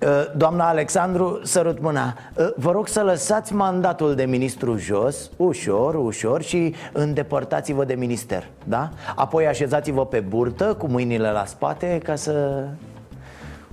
Uh, 0.01 0.07
doamna 0.37 0.67
Alexandru, 0.67 1.39
sărut 1.43 1.81
mâna 1.81 2.17
uh, 2.35 2.47
Vă 2.55 2.71
rog 2.71 2.87
să 2.87 3.01
lăsați 3.01 3.53
mandatul 3.53 4.15
de 4.15 4.23
ministru 4.23 4.77
jos 4.77 5.29
Ușor, 5.37 5.95
ușor 5.95 6.41
Și 6.41 6.73
îndepărtați-vă 6.93 7.85
de 7.85 7.93
minister 7.93 8.47
Da? 8.63 8.89
Apoi 9.15 9.47
așezați-vă 9.47 10.05
pe 10.05 10.19
burtă 10.19 10.75
Cu 10.77 10.87
mâinile 10.87 11.31
la 11.31 11.45
spate 11.45 11.99
Ca 12.03 12.15
să... 12.15 12.63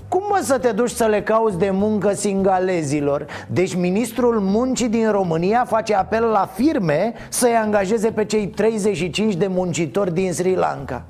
Cum 0.09 0.23
mă 0.29 0.41
să 0.43 0.59
te 0.59 0.73
duci 0.73 0.91
să 0.91 1.05
le 1.05 1.23
cauți 1.23 1.59
de 1.59 1.71
muncă 1.71 2.13
singalezilor? 2.15 3.27
Deci 3.49 3.75
ministrul 3.75 4.41
muncii 4.41 4.89
din 4.89 5.11
România 5.11 5.65
face 5.65 5.95
apel 5.95 6.25
la 6.25 6.51
firme 6.55 7.15
Să-i 7.29 7.55
angajeze 7.55 8.11
pe 8.11 8.25
cei 8.25 8.47
35 8.47 9.35
de 9.35 9.47
muncitori 9.47 10.15
din 10.15 10.33
Sri 10.33 10.55
Lanka 10.55 11.05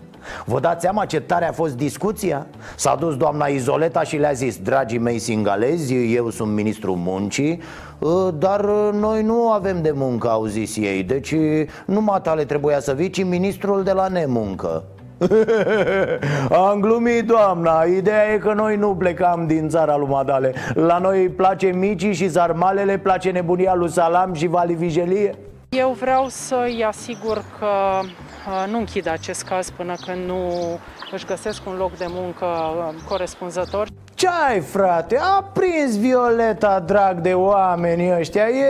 Vă 0.44 0.60
dați 0.60 0.80
seama 0.80 1.04
ce 1.04 1.20
tare 1.20 1.48
a 1.48 1.52
fost 1.52 1.76
discuția? 1.76 2.46
S-a 2.76 2.96
dus 3.00 3.16
doamna 3.16 3.46
Izoleta 3.46 4.02
și 4.02 4.16
le-a 4.16 4.32
zis 4.32 4.58
Dragii 4.58 4.98
mei 4.98 5.18
singalezi, 5.18 6.14
eu 6.14 6.30
sunt 6.30 6.52
ministrul 6.52 6.94
muncii 6.94 7.60
ă, 8.02 8.30
Dar 8.38 8.64
noi 8.92 9.22
nu 9.22 9.50
avem 9.50 9.82
de 9.82 9.90
muncă, 9.94 10.28
au 10.28 10.44
zis 10.44 10.76
ei. 10.76 11.02
Deci 11.02 11.34
numai 11.86 12.20
tale 12.22 12.44
trebuia 12.44 12.80
să 12.80 12.92
vii, 12.92 13.10
ci 13.10 13.24
ministrul 13.24 13.82
de 13.82 13.92
la 13.92 14.08
nemuncă. 14.08 14.84
Am 16.70 16.80
glumit, 16.80 17.26
doamna. 17.26 17.82
Ideea 17.82 18.32
e 18.32 18.38
că 18.38 18.52
noi 18.52 18.76
nu 18.76 18.94
plecam 18.94 19.46
din 19.46 19.68
țara 19.68 19.96
lui 19.96 20.08
Madale. 20.08 20.54
La 20.74 20.98
noi 20.98 21.20
îi 21.20 21.28
place 21.28 21.66
micii 21.66 22.12
și 22.12 22.26
zarmalele 22.26 22.98
Place 22.98 23.30
nebunia 23.30 23.74
lui 23.74 23.90
Salam 23.90 24.32
și 24.32 24.46
Vali 24.46 24.74
Vigelie 24.74 25.34
Eu 25.68 25.96
vreau 26.00 26.26
să-i 26.28 26.84
asigur 26.84 27.44
că 27.58 28.00
nu 28.70 28.78
închid 28.78 29.08
acest 29.08 29.42
caz 29.42 29.70
până 29.70 29.94
când 30.06 30.26
nu 30.26 30.50
își 31.12 31.26
găsesc 31.26 31.66
un 31.66 31.76
loc 31.76 31.96
de 31.96 32.06
muncă 32.08 32.44
um, 32.44 32.94
corespunzător. 33.08 33.88
Ce 34.14 34.28
ai, 34.48 34.60
frate? 34.60 35.18
A 35.20 35.42
prins 35.52 35.98
Violeta, 35.98 36.80
drag 36.80 37.20
de 37.20 37.32
oameni 37.34 38.18
ăștia 38.18 38.48
E, 38.48 38.64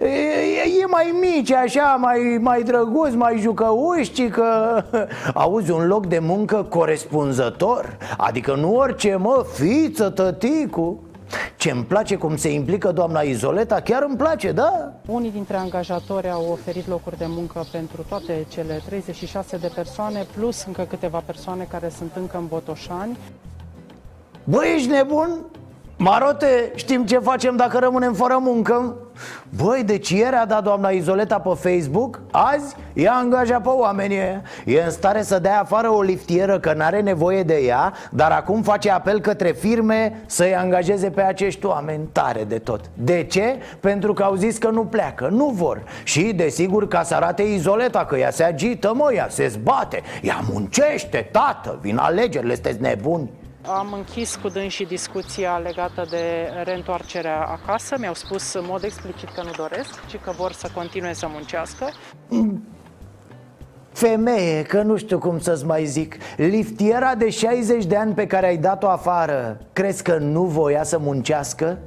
e, 0.00 0.06
e, 0.06 0.80
e 0.82 0.86
mai 0.86 1.14
mici, 1.20 1.52
așa, 1.52 1.96
mai, 2.00 2.38
mai 2.40 2.62
drăguț, 2.62 3.12
mai 3.12 3.38
jucăuși 3.38 4.28
că... 4.28 4.82
Auzi, 5.34 5.70
un 5.70 5.86
loc 5.86 6.06
de 6.06 6.18
muncă 6.18 6.66
corespunzător? 6.68 7.96
Adică 8.16 8.54
nu 8.54 8.74
orice, 8.74 9.16
mă, 9.16 9.44
fiță, 9.54 10.10
tăticu 10.10 11.00
ce 11.62 11.70
îmi 11.70 11.84
place 11.84 12.16
cum 12.16 12.36
se 12.36 12.52
implică 12.52 12.92
doamna 12.92 13.20
Izoleta, 13.20 13.80
chiar 13.80 14.02
îmi 14.02 14.16
place, 14.16 14.52
da? 14.52 14.92
Unii 15.06 15.30
dintre 15.30 15.56
angajatori 15.56 16.30
au 16.30 16.48
oferit 16.50 16.88
locuri 16.88 17.18
de 17.18 17.24
muncă 17.28 17.64
pentru 17.72 18.04
toate 18.08 18.46
cele 18.48 18.82
36 18.86 19.56
de 19.56 19.70
persoane, 19.74 20.26
plus 20.36 20.64
încă 20.64 20.82
câteva 20.82 21.22
persoane 21.26 21.66
care 21.70 21.88
sunt 21.88 22.10
încă 22.16 22.36
în 22.36 22.46
Botoșani. 22.46 23.18
Băi, 24.44 24.72
ești 24.74 24.88
nebun? 24.88 25.44
Marote, 26.04 26.72
știm 26.74 27.04
ce 27.04 27.18
facem 27.18 27.56
dacă 27.56 27.78
rămânem 27.78 28.12
fără 28.12 28.38
muncă? 28.40 28.96
Băi, 29.56 29.82
deci 29.84 30.10
ieri 30.10 30.36
a 30.36 30.44
dat 30.44 30.62
doamna 30.62 30.88
Izoleta 30.88 31.38
pe 31.38 31.50
Facebook 31.54 32.20
Azi 32.30 32.76
ea 32.92 33.12
angaja 33.12 33.60
pe 33.60 33.68
oamenii 33.68 34.18
E 34.64 34.82
în 34.84 34.90
stare 34.90 35.22
să 35.22 35.38
dea 35.38 35.60
afară 35.60 35.88
o 35.88 36.02
liftieră 36.02 36.58
că 36.58 36.72
n-are 36.72 37.00
nevoie 37.00 37.42
de 37.42 37.54
ea 37.54 37.92
Dar 38.10 38.30
acum 38.30 38.62
face 38.62 38.90
apel 38.90 39.20
către 39.20 39.50
firme 39.50 40.22
să-i 40.26 40.54
angajeze 40.54 41.10
pe 41.10 41.22
acești 41.22 41.66
oameni. 41.66 42.08
Tare 42.12 42.44
de 42.44 42.58
tot. 42.58 42.80
De 42.94 43.24
ce? 43.24 43.56
Pentru 43.80 44.12
că 44.12 44.22
au 44.22 44.34
zis 44.34 44.58
că 44.58 44.68
nu 44.68 44.84
pleacă, 44.84 45.28
nu 45.30 45.46
vor. 45.46 45.82
Și 46.04 46.32
desigur 46.32 46.88
ca 46.88 47.02
să 47.02 47.14
arate 47.14 47.42
Izoleta 47.42 48.04
că 48.04 48.16
ea 48.16 48.30
se 48.30 48.42
agită, 48.42 48.92
mă, 48.94 49.12
ea 49.14 49.26
se 49.28 49.48
zbate 49.48 50.02
Ea 50.22 50.40
muncește, 50.52 51.28
tată, 51.32 51.78
vin 51.80 51.96
alegerile, 51.96 52.54
sunteți 52.54 52.80
nebuni 52.80 53.30
am 53.66 53.92
închis 53.92 54.36
cu 54.36 54.48
dânsii 54.48 54.86
discuția 54.86 55.56
legată 55.56 56.06
de 56.10 56.50
reîntoarcerea 56.64 57.42
acasă. 57.42 57.96
Mi-au 57.98 58.14
spus 58.14 58.52
în 58.52 58.64
mod 58.66 58.82
explicit 58.82 59.28
că 59.28 59.42
nu 59.42 59.50
doresc, 59.56 60.06
ci 60.06 60.16
că 60.24 60.30
vor 60.30 60.52
să 60.52 60.70
continue 60.74 61.12
să 61.12 61.26
muncească. 61.30 61.90
Femeie, 63.92 64.62
că 64.62 64.82
nu 64.82 64.96
știu 64.96 65.18
cum 65.18 65.38
să-ți 65.38 65.66
mai 65.66 65.84
zic 65.84 66.16
Liftiera 66.36 67.14
de 67.14 67.30
60 67.30 67.84
de 67.84 67.96
ani 67.96 68.14
pe 68.14 68.26
care 68.26 68.46
ai 68.46 68.56
dat-o 68.56 68.88
afară 68.88 69.60
Crezi 69.72 70.02
că 70.02 70.18
nu 70.18 70.42
voia 70.42 70.82
să 70.82 70.98
muncească? 70.98 71.78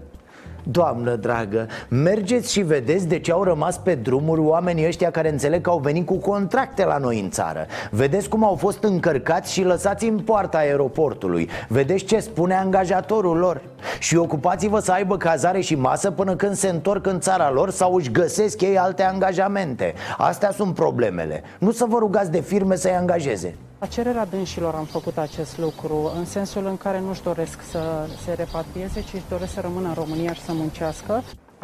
Doamnă 0.67 1.15
dragă, 1.15 1.67
mergeți 1.89 2.51
și 2.51 2.61
vedeți 2.61 3.07
de 3.07 3.19
ce 3.19 3.31
au 3.31 3.43
rămas 3.43 3.77
pe 3.77 3.95
drumuri 3.95 4.41
oamenii 4.41 4.87
ăștia 4.87 5.11
care 5.11 5.29
înțeleg 5.29 5.61
că 5.61 5.69
au 5.69 5.79
venit 5.79 6.05
cu 6.05 6.17
contracte 6.17 6.85
la 6.85 6.97
noi 6.97 7.19
în 7.19 7.29
țară. 7.29 7.65
Vedeți 7.91 8.29
cum 8.29 8.43
au 8.43 8.55
fost 8.55 8.83
încărcați 8.83 9.53
și 9.53 9.63
lăsați 9.63 10.05
în 10.05 10.19
poarta 10.19 10.57
aeroportului. 10.57 11.49
Vedeți 11.67 12.03
ce 12.03 12.19
spune 12.19 12.53
angajatorul 12.53 13.37
lor? 13.37 13.61
Și 13.99 14.15
ocupați-vă 14.15 14.79
să 14.79 14.91
aibă 14.91 15.17
cazare 15.17 15.59
și 15.59 15.75
masă 15.75 16.11
până 16.11 16.35
când 16.35 16.55
se 16.55 16.67
întorc 16.67 17.05
în 17.05 17.19
țara 17.19 17.51
lor 17.51 17.69
sau 17.69 17.95
își 17.95 18.11
găsesc 18.11 18.61
ei 18.61 18.77
alte 18.77 19.03
angajamente. 19.03 19.93
Astea 20.17 20.51
sunt 20.51 20.73
problemele. 20.73 21.43
Nu 21.59 21.71
să 21.71 21.85
vă 21.89 21.97
rugați 21.97 22.31
de 22.31 22.41
firme 22.41 22.75
să-i 22.75 22.95
angajeze 22.95 23.55
la 23.85 23.91
cererea 23.91 24.25
dânșilor 24.25 24.73
am 24.73 24.83
făcut 24.83 25.17
acest 25.17 25.57
lucru, 25.57 26.11
în 26.17 26.25
sensul 26.25 26.65
în 26.65 26.77
care 26.77 26.99
nu-și 27.07 27.23
doresc 27.23 27.61
să 27.61 27.79
se 28.25 28.33
repatrieze, 28.33 28.99
ci 28.99 29.13
își 29.13 29.23
doresc 29.29 29.53
să 29.53 29.61
rămână 29.61 29.87
în 29.87 29.93
România 29.93 30.33
și 30.33 30.41
să 30.41 30.51
muncească. 30.53 31.23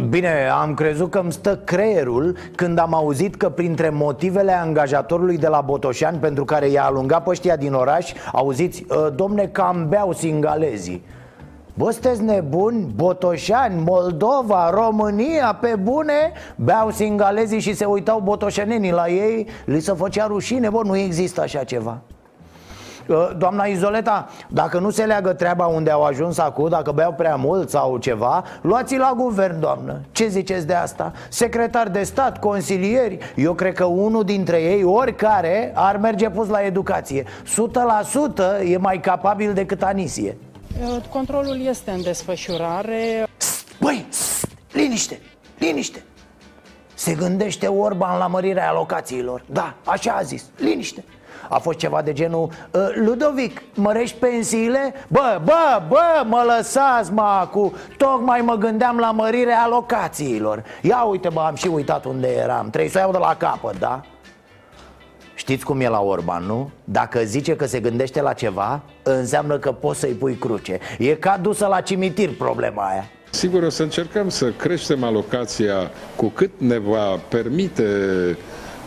Bine, 0.10 0.50
am 0.62 0.74
crezut 0.74 1.12
că 1.12 1.20
îmi 1.20 1.32
stă 1.32 1.58
creierul 1.58 2.38
când 2.56 2.80
am 2.80 2.94
auzit 2.94 3.36
că 3.36 3.50
printre 3.50 3.90
motivele 3.90 4.52
angajatorului 4.52 5.38
de 5.38 5.48
la 5.48 5.62
Botoșani 5.62 6.18
pentru 6.18 6.46
care 6.46 6.68
i-a 6.68 6.84
alungat 6.84 7.24
pe 7.24 7.30
ăștia 7.30 7.56
din 7.56 7.74
oraș, 7.74 8.12
auziți, 8.32 8.86
ă, 8.90 9.10
domne, 9.10 9.46
cam 9.48 9.86
beau 9.90 10.14
singalezii. 10.14 11.04
Bă, 11.74 11.92
sunteți 11.92 12.24
nebuni? 12.24 12.92
Botoșani, 12.96 13.84
Moldova, 13.86 14.70
România, 14.70 15.58
pe 15.62 15.76
bune? 15.82 16.32
Beau 16.56 16.90
singalezii 16.90 17.60
și 17.60 17.74
se 17.74 17.86
uitau 17.86 18.20
botoșenenii 18.20 18.92
la 18.92 19.08
ei 19.08 19.48
Li 19.66 19.80
se 19.80 19.94
făcea 19.94 20.26
rușine, 20.26 20.70
bă, 20.70 20.82
nu 20.84 20.98
există 20.98 21.42
așa 21.42 21.64
ceva. 21.64 21.98
Uh, 23.08 23.30
Doamna 23.38 23.64
Izoleta, 23.64 24.28
dacă 24.48 24.80
nu 24.80 24.90
se 24.90 25.04
leagă 25.04 25.34
treaba 25.34 25.66
unde 25.66 25.90
au 25.90 26.04
ajuns 26.04 26.38
acum 26.38 26.70
Dacă 26.70 26.92
beau 26.92 27.14
prea 27.14 27.36
mult 27.36 27.70
sau 27.70 27.98
ceva 27.98 28.44
Luați-i 28.62 28.98
la 28.98 29.14
guvern, 29.18 29.60
doamnă. 29.60 30.02
Ce 30.12 30.28
ziceți 30.28 30.68
de 30.68 30.74
asta? 30.74 31.12
Secretar 31.30 31.90
de 31.90 32.04
stat, 32.04 32.40
consilieri 32.40 33.18
Eu 33.36 33.54
cred 33.54 33.74
că 33.74 33.86
unul 33.86 34.24
dintre 34.24 34.62
ei, 34.62 34.84
oricare, 34.84 35.72
ar 35.76 35.98
merge 35.98 36.30
pus 36.30 36.48
la 36.48 36.60
educație. 36.60 37.24
100% 38.64 38.66
e 38.66 38.78
mai 38.78 39.00
capabil 39.00 39.54
decât 39.54 39.84
Anisie. 39.84 40.38
Uh, 40.38 40.51
Controlul 41.10 41.62
este 41.62 41.92
în 41.92 42.02
desfășurare. 42.02 43.28
Băi, 43.80 44.06
liniște, 44.72 45.20
liniște 45.58 46.04
Se 46.94 47.14
gândește 47.14 47.68
Orban 47.68 48.18
la 48.18 48.28
mărirea 48.28 48.70
alocațiilor 48.70 49.44
Da, 49.46 49.74
așa 49.86 50.12
a 50.12 50.22
zis, 50.22 50.44
liniște 50.58 51.04
a 51.50 51.58
fost 51.60 51.78
ceva 51.78 52.02
de 52.02 52.14
genul 52.14 52.50
"Uh, 52.72 52.82
Ludovic, 52.96 53.62
mărești 53.76 54.18
pensiile? 54.18 54.94
Bă, 55.08 55.42
bă, 55.44 55.82
bă, 55.88 56.24
mă 56.26 56.54
lăsați 56.58 57.12
mă 57.14 57.22
acu 57.22 57.74
Tocmai 57.98 58.42
mă 58.42 58.56
gândeam 58.56 58.98
la 58.98 59.12
mărirea 59.12 59.62
alocațiilor 59.62 60.64
Ia 60.82 61.04
uite 61.04 61.30
bă, 61.30 61.40
am 61.42 61.56
și 61.56 61.68
uitat 61.68 62.06
unde 62.06 62.28
eram 62.28 62.70
Trebuie 62.70 62.92
să 62.92 62.98
o 62.98 63.02
iau 63.02 63.12
de 63.12 63.18
la 63.18 63.36
capăt, 63.36 63.80
da? 63.80 64.02
Știți 65.42 65.66
cum 65.66 65.80
e 65.80 65.88
la 65.88 66.02
Orban, 66.02 66.44
nu? 66.44 66.72
Dacă 66.84 67.20
zice 67.24 67.56
că 67.56 67.66
se 67.66 67.80
gândește 67.80 68.22
la 68.22 68.34
ceva 68.34 68.82
Înseamnă 69.04 69.58
că 69.58 69.72
poți 69.72 70.00
să-i 70.00 70.12
pui 70.12 70.36
cruce. 70.36 70.80
E 70.98 71.14
ca 71.14 71.40
dusă 71.42 71.66
la 71.66 71.82
cimitir 71.82 72.30
problema 72.38 72.84
aia. 72.84 73.10
Sigur, 73.30 73.64
o 73.64 73.70
să 73.70 73.84
încercăm 73.84 74.30
să 74.30 74.52
creștem 74.58 75.04
alocația 75.04 75.92
cu 76.16 76.26
cât 76.28 76.52
ne 76.58 76.78
va 76.78 77.20
permite 77.30 77.84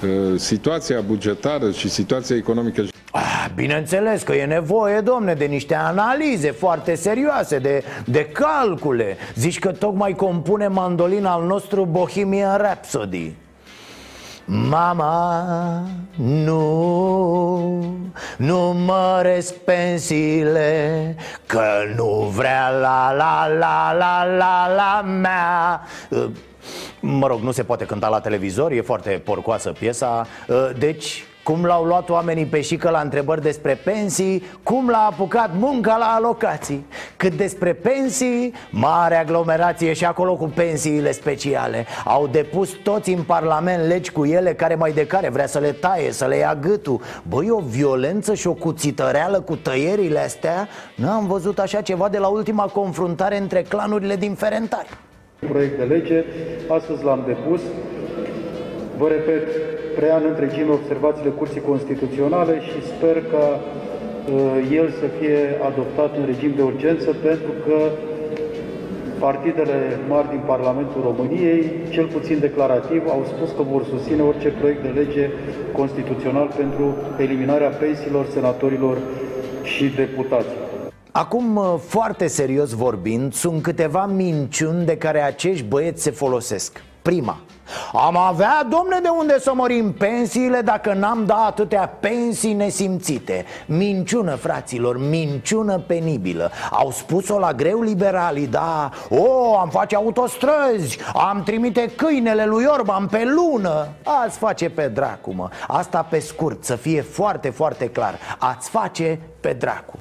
uh, 0.02 0.38
situația 0.38 1.00
bugetară 1.00 1.70
și 1.70 1.88
situația 1.88 2.36
economică. 2.36 2.84
Ah, 3.12 3.46
Bineînțeles 3.54 4.22
că 4.22 4.34
e 4.34 4.44
nevoie, 4.44 5.00
domne, 5.00 5.34
de 5.34 5.44
niște 5.44 5.74
analize 5.74 6.50
foarte 6.50 6.94
serioase, 6.94 7.58
de, 7.58 7.82
de 8.04 8.24
calcule. 8.32 9.16
Zici 9.34 9.58
că 9.58 9.72
tocmai 9.72 10.12
compune 10.12 10.68
mandolina 10.68 11.32
al 11.32 11.44
nostru 11.44 11.84
Bohemian 11.84 12.58
Rhapsody 12.58 13.34
Mama, 14.44 15.82
nu, 16.14 17.96
nu 18.36 18.58
măresc 18.58 19.54
pensiile 19.54 21.16
Că 21.46 21.62
nu 21.96 22.32
vrea 22.36 22.70
la 22.70 23.12
la 23.16 23.46
la 23.58 23.92
la 23.92 24.24
la 24.24 24.74
la 24.74 25.02
mea. 25.02 25.80
Uh, 26.08 26.30
Mă 27.00 27.26
rog, 27.26 27.40
nu 27.40 27.50
se 27.50 27.62
poate 27.62 27.84
cânta 27.84 28.08
la 28.08 28.20
televizor, 28.20 28.72
e 28.72 28.80
foarte 28.80 29.10
porcoasă 29.24 29.72
piesa. 29.72 30.26
Uh, 30.48 30.70
Deci, 30.78 31.24
cum 31.44 31.64
l-au 31.64 31.84
luat 31.84 32.10
oamenii 32.10 32.44
pe 32.44 32.60
șică 32.60 32.90
la 32.90 33.00
întrebări 33.00 33.42
despre 33.42 33.80
pensii 33.84 34.42
Cum 34.62 34.88
l-a 34.88 35.08
apucat 35.10 35.50
munca 35.58 35.96
la 35.96 36.04
alocații 36.04 36.86
Cât 37.16 37.34
despre 37.34 37.72
pensii, 37.72 38.54
mare 38.70 39.16
aglomerație 39.16 39.92
și 39.92 40.04
acolo 40.04 40.36
cu 40.36 40.52
pensiile 40.54 41.12
speciale 41.12 41.86
Au 42.04 42.26
depus 42.26 42.70
toți 42.82 43.10
în 43.10 43.22
parlament 43.22 43.86
legi 43.86 44.12
cu 44.12 44.24
ele 44.24 44.54
care 44.54 44.74
mai 44.74 44.92
de 44.92 45.06
care 45.06 45.28
vrea 45.28 45.46
să 45.46 45.58
le 45.58 45.72
taie, 45.72 46.12
să 46.12 46.26
le 46.26 46.36
ia 46.36 46.58
gâtul 46.60 47.00
Băi, 47.28 47.50
o 47.50 47.60
violență 47.60 48.34
și 48.34 48.46
o 48.46 48.52
cuțităreală 48.52 49.40
cu 49.40 49.56
tăierile 49.56 50.18
astea 50.18 50.68
N-am 50.96 51.26
văzut 51.26 51.58
așa 51.58 51.80
ceva 51.80 52.08
de 52.08 52.18
la 52.18 52.26
ultima 52.26 52.64
confruntare 52.64 53.38
între 53.38 53.62
clanurile 53.62 54.16
din 54.16 54.34
Ferentari 54.34 54.88
proiect 55.48 55.78
de 55.78 55.84
lege. 55.84 56.24
Astăzi 56.68 57.04
l-am 57.04 57.22
depus. 57.26 57.60
Vă 58.98 59.08
repet, 59.08 59.44
preia 59.96 60.16
în 60.16 60.26
întregime 60.28 60.72
observațiile 60.72 61.30
Curții 61.30 61.60
Constituționale 61.60 62.60
și 62.60 62.86
sper 62.92 63.16
ca 63.32 63.46
uh, 63.46 64.76
el 64.80 64.88
să 65.00 65.06
fie 65.18 65.38
adoptat 65.68 66.16
în 66.16 66.24
regim 66.24 66.52
de 66.56 66.62
urgență 66.62 67.10
pentru 67.22 67.52
că 67.64 67.76
partidele 69.18 69.98
mari 70.08 70.28
din 70.28 70.42
Parlamentul 70.46 71.02
României, 71.02 71.72
cel 71.90 72.06
puțin 72.06 72.38
declarativ, 72.38 73.02
au 73.08 73.24
spus 73.32 73.50
că 73.56 73.62
vor 73.62 73.84
susține 73.84 74.22
orice 74.22 74.48
proiect 74.48 74.82
de 74.82 74.88
lege 74.88 75.30
constituțional 75.72 76.48
pentru 76.56 76.94
eliminarea 77.18 77.68
pensiilor 77.68 78.26
senatorilor 78.26 78.98
și 79.62 79.84
deputaților. 79.84 80.62
Acum, 81.10 81.56
uh, 81.56 81.74
foarte 81.78 82.26
serios 82.26 82.70
vorbind, 82.72 83.32
sunt 83.32 83.62
câteva 83.62 84.06
minciuni 84.06 84.84
de 84.84 84.96
care 84.96 85.20
acești 85.20 85.64
băieți 85.64 86.02
se 86.02 86.10
folosesc 86.10 86.82
Prima, 87.02 87.40
am 87.92 88.16
avea, 88.16 88.66
domne, 88.68 88.98
de 89.02 89.08
unde 89.08 89.38
să 89.38 89.54
mărim 89.54 89.92
pensiile 89.92 90.60
dacă 90.60 90.92
n-am 90.92 91.24
dat 91.26 91.46
atâtea 91.46 91.86
pensii 92.00 92.52
nesimțite. 92.52 93.44
Minciună, 93.66 94.34
fraților, 94.34 94.98
minciună 94.98 95.78
penibilă. 95.78 96.50
Au 96.70 96.90
spus-o 96.90 97.38
la 97.38 97.52
greu 97.52 97.82
liberalii, 97.82 98.46
da 98.46 98.90
O, 99.08 99.58
am 99.58 99.68
face 99.68 99.96
autostrăzi, 99.96 100.98
am 101.14 101.42
trimite 101.42 101.92
câinele 101.96 102.44
lui 102.44 102.64
Orban 102.64 103.06
pe 103.06 103.24
lună. 103.24 103.88
Ați 104.24 104.38
face 104.38 104.70
pe 104.70 104.88
dracu, 104.88 105.32
mă. 105.34 105.48
Asta 105.68 106.06
pe 106.10 106.18
scurt, 106.18 106.64
să 106.64 106.76
fie 106.76 107.00
foarte, 107.00 107.50
foarte 107.50 107.88
clar. 107.88 108.18
Ați 108.38 108.68
face 108.68 109.18
pe 109.40 109.52
dracu 109.52 109.98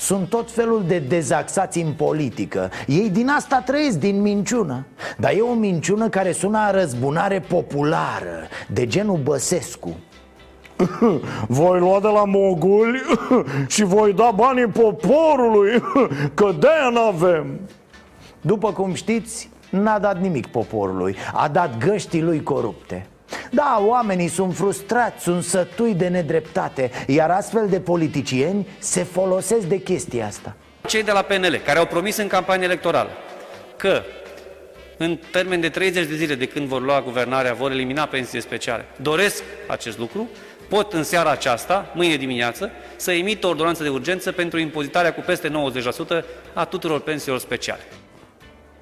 sunt 0.00 0.28
tot 0.28 0.50
felul 0.50 0.84
de 0.86 0.98
dezaxați 0.98 1.80
în 1.80 1.92
politică. 1.92 2.70
Ei 2.86 3.10
din 3.10 3.28
asta 3.28 3.60
trăiesc, 3.60 3.98
din 3.98 4.20
minciună. 4.20 4.86
Dar 5.18 5.32
e 5.32 5.40
o 5.40 5.54
minciună 5.54 6.08
care 6.08 6.32
sună 6.32 6.58
a 6.58 6.70
răzbunare 6.70 7.40
populară 7.40 8.48
De 8.66 8.86
genul 8.86 9.16
Băsescu. 9.16 9.96
Voi 11.48 11.78
lua 11.78 12.00
de 12.00 12.08
la 12.08 12.24
moguli 12.24 13.00
și 13.74 13.82
voi 13.82 14.12
da 14.12 14.32
banii 14.34 14.66
poporului 14.66 15.82
Că 16.34 16.54
de-aia 16.58 16.90
n-avem. 16.92 17.60
După 18.40 18.72
cum 18.72 18.94
știți, 18.94 19.48
n-a 19.70 19.98
dat 19.98 20.20
nimic 20.20 20.46
poporului. 20.46 21.16
A 21.32 21.48
dat 21.48 21.78
găștii 21.78 22.22
lui 22.22 22.42
corupte 22.42 23.06
da, 23.50 23.82
oamenii 23.86 24.28
sunt 24.28 24.56
frustrați, 24.56 25.22
sunt 25.22 25.44
sătui 25.44 25.94
de 25.94 26.08
nedreptate 26.08 26.90
Iar 27.06 27.30
astfel 27.30 27.66
de 27.68 27.80
politicieni 27.80 28.66
se 28.78 29.02
folosesc 29.02 29.66
de 29.66 29.78
chestia 29.78 30.26
asta 30.26 30.56
Cei 30.86 31.02
de 31.02 31.12
la 31.12 31.22
PNL, 31.22 31.60
care 31.64 31.78
au 31.78 31.86
promis 31.86 32.16
în 32.16 32.26
campanie 32.26 32.64
electorală 32.64 33.10
că 33.76 34.02
în 34.96 35.18
termen 35.30 35.60
de 35.60 35.68
30 35.68 36.06
de 36.06 36.16
zile 36.16 36.34
de 36.34 36.46
când 36.46 36.66
vor 36.66 36.82
lua 36.82 37.02
guvernarea, 37.02 37.54
vor 37.54 37.70
elimina 37.70 38.06
pensiile 38.06 38.40
speciale, 38.40 38.84
doresc 38.96 39.42
acest 39.66 39.98
lucru, 39.98 40.28
pot 40.68 40.92
în 40.92 41.02
seara 41.02 41.30
aceasta, 41.30 41.92
mâine 41.94 42.16
dimineață, 42.16 42.70
să 42.96 43.12
emită 43.12 43.46
o 43.46 43.50
ordonanță 43.50 43.82
de 43.82 43.88
urgență 43.88 44.32
pentru 44.32 44.58
impozitarea 44.58 45.14
cu 45.14 45.20
peste 45.20 45.48
90% 45.48 45.52
a 46.54 46.64
tuturor 46.64 47.00
pensiilor 47.00 47.38
speciale. 47.38 47.80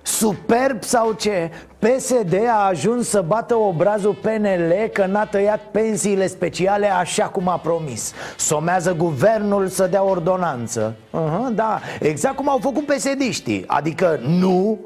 Superb 0.08 0.82
sau 0.82 1.12
ce? 1.12 1.50
PSD 1.78 2.34
a 2.48 2.66
ajuns 2.66 3.08
să 3.08 3.24
bată 3.26 3.56
obrazul 3.56 4.14
PNL 4.14 4.88
că 4.92 5.06
n-a 5.06 5.24
tăiat 5.24 5.60
pensiile 5.70 6.26
speciale 6.26 6.90
așa 6.92 7.24
cum 7.24 7.48
a 7.48 7.56
promis. 7.56 8.12
Somează 8.36 8.94
guvernul 8.94 9.66
să 9.66 9.86
dea 9.86 10.02
ordonanță. 10.02 10.94
Uh-huh, 10.94 11.54
Da, 11.54 11.80
exact 12.00 12.36
cum 12.36 12.48
au 12.48 12.58
făcut 12.58 12.86
psd 12.86 13.64
Adică 13.66 14.20
nu 14.26 14.78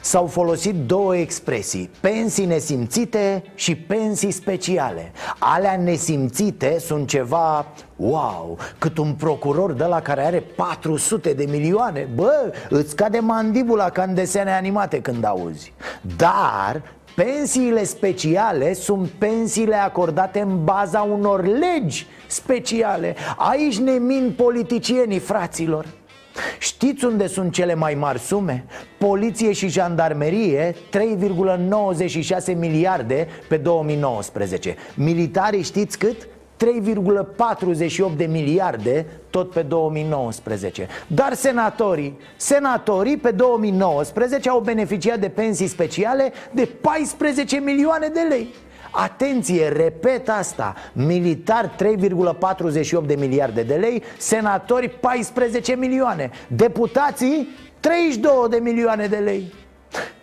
S-au 0.00 0.26
folosit 0.26 0.74
două 0.74 1.16
expresii 1.16 1.90
Pensii 2.00 2.44
nesimțite 2.44 3.42
și 3.54 3.74
pensii 3.74 4.30
speciale. 4.30 5.12
Alea 5.38 5.76
nesimțite 5.76 6.78
sunt 6.78 7.08
ceva 7.08 7.66
Wow, 7.96 8.58
cât 8.78 8.98
un 8.98 9.12
procuror 9.12 9.72
de 9.72 9.84
la 9.84 10.00
care 10.00 10.24
are 10.24 10.40
400 10.40 11.32
de 11.32 11.44
milioane. 11.50 12.08
Bă, 12.14 12.52
îți 12.68 12.96
cade 12.96 13.18
mandibula 13.18 13.90
ca 13.90 14.02
în 14.02 14.14
desene 14.14 14.52
animate 14.52 15.00
când 15.00 15.24
auzi. 15.24 15.72
Dar 16.16 16.82
pensiile 17.14 17.84
speciale 17.84 18.72
sunt 18.72 19.08
pensiile 19.08 19.74
acordate 19.74 20.40
în 20.40 20.64
baza 20.64 21.00
unor 21.00 21.46
legi 21.46 22.06
speciale. 22.26 23.14
Aici 23.36 23.78
ne 23.78 23.92
min 23.92 24.34
politicienii, 24.36 25.18
fraților 25.18 25.86
Știți 26.58 27.04
unde 27.04 27.26
sunt 27.26 27.52
cele 27.52 27.74
mai 27.74 27.94
mari 27.94 28.18
sume? 28.18 28.64
Poliție 28.98 29.52
și 29.52 29.68
jandarmerie 29.68 30.74
3,96 30.74 32.56
miliarde 32.56 33.28
pe 33.48 33.56
2019 33.56 34.76
Militarii 34.94 35.62
știți 35.62 35.98
cât? 35.98 36.28
3,48 36.64 38.16
de 38.16 38.24
miliarde 38.24 39.06
tot 39.30 39.50
pe 39.50 39.62
2019 39.62 40.88
Dar 41.06 41.34
senatorii, 41.34 42.18
senatorii 42.36 43.16
pe 43.16 43.30
2019 43.30 44.48
au 44.48 44.60
beneficiat 44.60 45.18
de 45.18 45.28
pensii 45.28 45.66
speciale 45.66 46.32
de 46.52 46.68
14 46.80 47.56
milioane 47.56 48.08
de 48.08 48.20
lei 48.28 48.54
Atenție, 48.98 49.68
repet 49.68 50.28
asta 50.28 50.74
Militar 50.92 51.74
3,48 53.00 53.06
de 53.06 53.14
miliarde 53.14 53.62
de 53.62 53.74
lei 53.74 54.02
Senatori 54.18 54.88
14 54.88 55.74
milioane 55.74 56.30
Deputații 56.48 57.48
32 57.80 58.32
de 58.50 58.56
milioane 58.56 59.06
de 59.06 59.16
lei 59.16 59.52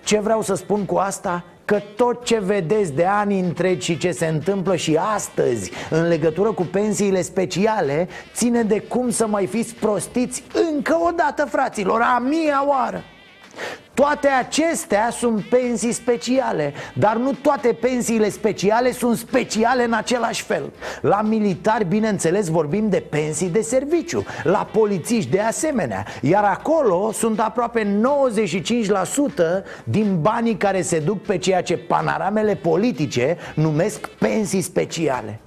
ce 0.03 0.19
vreau 0.19 0.41
să 0.41 0.55
spun 0.55 0.85
cu 0.85 0.95
asta? 0.95 1.43
că 1.65 1.81
tot 1.95 2.25
ce 2.25 2.39
vedeți 2.39 2.93
de 2.93 3.05
ani 3.05 3.39
întregi 3.39 3.85
și 3.85 3.97
ce 3.97 4.11
se 4.11 4.25
întâmplă 4.25 4.75
și 4.75 4.99
astăzi 5.15 5.71
în 5.89 6.07
legătură 6.07 6.51
cu 6.51 6.63
pensiile 6.63 7.21
speciale 7.21 8.07
ține 8.33 8.63
de 8.63 8.79
cum 8.79 9.09
să 9.09 9.27
mai 9.27 9.45
fiți 9.45 9.75
prostiți 9.75 10.43
încă 10.73 10.97
o 11.01 11.09
dată, 11.15 11.45
fraților, 11.45 12.01
a 12.01 12.19
mia 12.19 12.67
oară. 12.67 13.03
Toate 13.93 14.27
acestea 14.27 15.09
sunt 15.11 15.41
pensii 15.41 15.91
speciale 15.91 16.73
Dar 16.93 17.15
nu 17.15 17.33
toate 17.41 17.73
pensiile 17.73 18.29
speciale 18.29 18.91
sunt 18.91 19.17
speciale 19.17 19.83
în 19.83 19.93
același 19.93 20.43
fel. 20.43 20.71
La 21.01 21.21
militari, 21.21 21.85
bineînțeles, 21.85 22.47
vorbim 22.47 22.89
de 22.89 22.99
pensii 23.09 23.49
de 23.49 23.61
serviciu 23.61 24.25
La 24.43 24.69
polițiști 24.71 25.31
de 25.31 25.39
asemenea 25.39 26.05
Iar 26.21 26.43
acolo 26.43 27.11
sunt 27.11 27.39
aproape 27.39 27.99
95% 29.61 29.63
din 29.83 30.21
banii 30.21 30.57
care 30.57 30.81
se 30.81 30.99
duc 30.99 31.21
pe 31.21 31.37
ceea 31.37 31.61
ce 31.63 31.77
panoramele 31.77 32.55
politice 32.55 33.37
numesc 33.55 34.07
pensii 34.07 34.61
speciale 34.61 35.39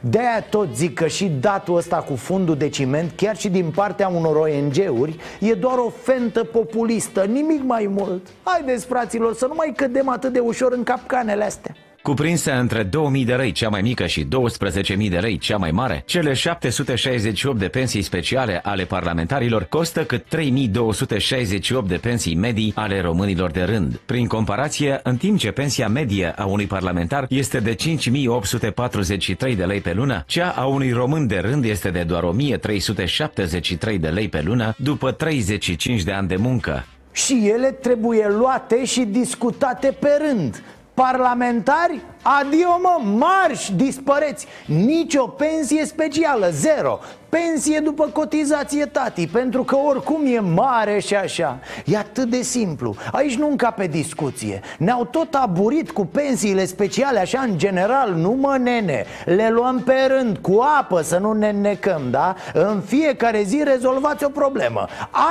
de-aia 0.00 0.42
tot 0.50 0.74
zic 0.74 0.94
că 0.94 1.06
și 1.06 1.32
datul 1.40 1.76
ăsta 1.76 1.96
cu 1.96 2.14
fundul 2.14 2.56
de 2.56 2.68
ciment, 2.68 3.12
chiar 3.16 3.36
și 3.36 3.48
din 3.48 3.70
partea 3.74 4.08
unor 4.08 4.36
ONG-uri, 4.36 5.16
e 5.40 5.52
doar 5.52 5.78
o 5.78 5.92
fentă 6.02 6.44
populistă, 6.44 7.24
nimic 7.24 7.62
mai 7.62 7.90
mult. 7.96 8.26
Haideți, 8.42 8.86
fraților, 8.86 9.34
să 9.34 9.46
nu 9.46 9.54
mai 9.56 9.72
cădem 9.76 10.08
atât 10.08 10.32
de 10.32 10.38
ușor 10.38 10.72
în 10.72 10.82
capcanele 10.82 11.44
astea 11.44 11.74
Cuprinse 12.02 12.50
între 12.50 12.82
2000 12.82 13.24
de 13.24 13.34
lei 13.34 13.52
cea 13.52 13.68
mai 13.68 13.80
mică 13.80 14.06
și 14.06 14.24
12.000 14.24 15.08
de 15.10 15.18
lei 15.18 15.38
cea 15.38 15.56
mai 15.56 15.70
mare, 15.70 16.02
cele 16.06 16.32
768 16.32 17.58
de 17.58 17.68
pensii 17.68 18.02
speciale 18.02 18.60
ale 18.64 18.84
parlamentarilor 18.84 19.64
costă 19.64 20.04
cât 20.04 20.24
3268 20.28 21.88
de 21.88 21.96
pensii 21.96 22.36
medii 22.36 22.72
ale 22.76 23.00
românilor 23.00 23.50
de 23.50 23.62
rând. 23.62 24.00
Prin 24.06 24.26
comparație, 24.26 25.00
în 25.02 25.16
timp 25.16 25.38
ce 25.38 25.50
pensia 25.50 25.88
medie 25.88 26.32
a 26.36 26.44
unui 26.44 26.66
parlamentar 26.66 27.26
este 27.28 27.60
de 27.60 27.74
5843 27.74 29.56
de 29.56 29.64
lei 29.64 29.80
pe 29.80 29.92
lună, 29.92 30.24
cea 30.26 30.50
a 30.50 30.64
unui 30.64 30.90
român 30.90 31.26
de 31.26 31.38
rând 31.38 31.64
este 31.64 31.90
de 31.90 32.02
doar 32.02 32.22
1373 32.22 33.98
de 33.98 34.08
lei 34.08 34.28
pe 34.28 34.42
lună 34.44 34.74
după 34.76 35.10
35 35.10 36.02
de 36.02 36.12
ani 36.12 36.28
de 36.28 36.36
muncă. 36.36 36.86
Și 37.12 37.50
ele 37.54 37.70
trebuie 37.70 38.26
luate 38.28 38.84
și 38.84 39.00
discutate 39.00 39.96
pe 40.00 40.08
rând 40.28 40.62
Parlamentari, 41.00 42.00
adio 42.22 42.78
mă, 42.82 43.00
marș, 43.18 43.68
dispăreți. 43.68 44.46
Nici 44.66 45.14
o 45.14 45.26
pensie 45.26 45.84
specială, 45.84 46.48
zero. 46.50 46.98
Pensie 47.28 47.78
după 47.78 48.04
cotizație 48.12 48.86
tati 48.86 49.26
Pentru 49.26 49.64
că 49.64 49.76
oricum 49.76 50.26
e 50.26 50.40
mare 50.40 50.98
și 50.98 51.14
așa. 51.14 51.58
E 51.84 51.96
atât 51.96 52.30
de 52.30 52.42
simplu. 52.42 52.94
Aici 53.12 53.36
nu 53.36 53.48
încape 53.48 53.86
discuție. 53.86 54.60
Ne-au 54.78 55.04
tot 55.04 55.34
aburit 55.34 55.90
cu 55.90 56.06
pensiile 56.06 56.64
speciale 56.64 57.18
Așa 57.18 57.40
în 57.40 57.58
general, 57.58 58.12
nu 58.14 58.30
mă 58.30 58.56
nene. 58.56 59.04
Le 59.24 59.50
luăm 59.50 59.82
pe 59.82 59.96
rând, 60.08 60.38
cu 60.38 60.64
apă 60.78 61.02
Să 61.02 61.18
nu 61.18 61.32
ne 61.32 61.50
necăm, 61.50 62.02
da? 62.10 62.34
În 62.52 62.80
fiecare 62.80 63.42
zi 63.42 63.62
rezolvați 63.64 64.24
o 64.24 64.28
problemă. 64.28 64.86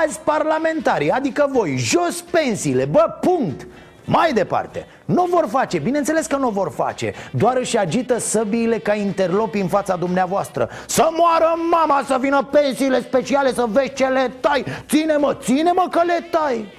Azi 0.05 0.19
parlamentari, 0.19 1.09
adică 1.09 1.49
voi 1.51 1.77
Jos 1.77 2.21
pensiile, 2.21 2.85
bă, 2.85 3.17
punct 3.21 3.67
mai 4.09 4.33
departe, 4.33 4.85
nu 5.05 5.27
vor 5.29 5.47
face, 5.49 5.79
bineînțeles 5.79 6.25
că 6.25 6.35
nu 6.35 6.49
vor 6.49 6.71
face 6.75 7.13
Doar 7.31 7.57
își 7.57 7.77
agită 7.77 8.19
săbiile 8.19 8.77
ca 8.77 8.93
interlopi 8.93 9.59
în 9.59 9.67
fața 9.67 9.95
dumneavoastră. 9.95 10.69
Să 10.87 11.09
moară 11.11 11.55
mama, 11.71 12.03
să 12.07 12.17
vină 12.19 12.43
pensiile 12.51 13.01
speciale, 13.01 13.53
să 13.53 13.65
vezi 13.69 13.93
ce 13.93 14.05
le 14.05 14.31
tai. 14.39 14.65
Ține-mă, 14.87 15.37
ține-mă 15.41 15.87
că 15.91 16.01
le 16.05 16.27
tai. 16.31 16.77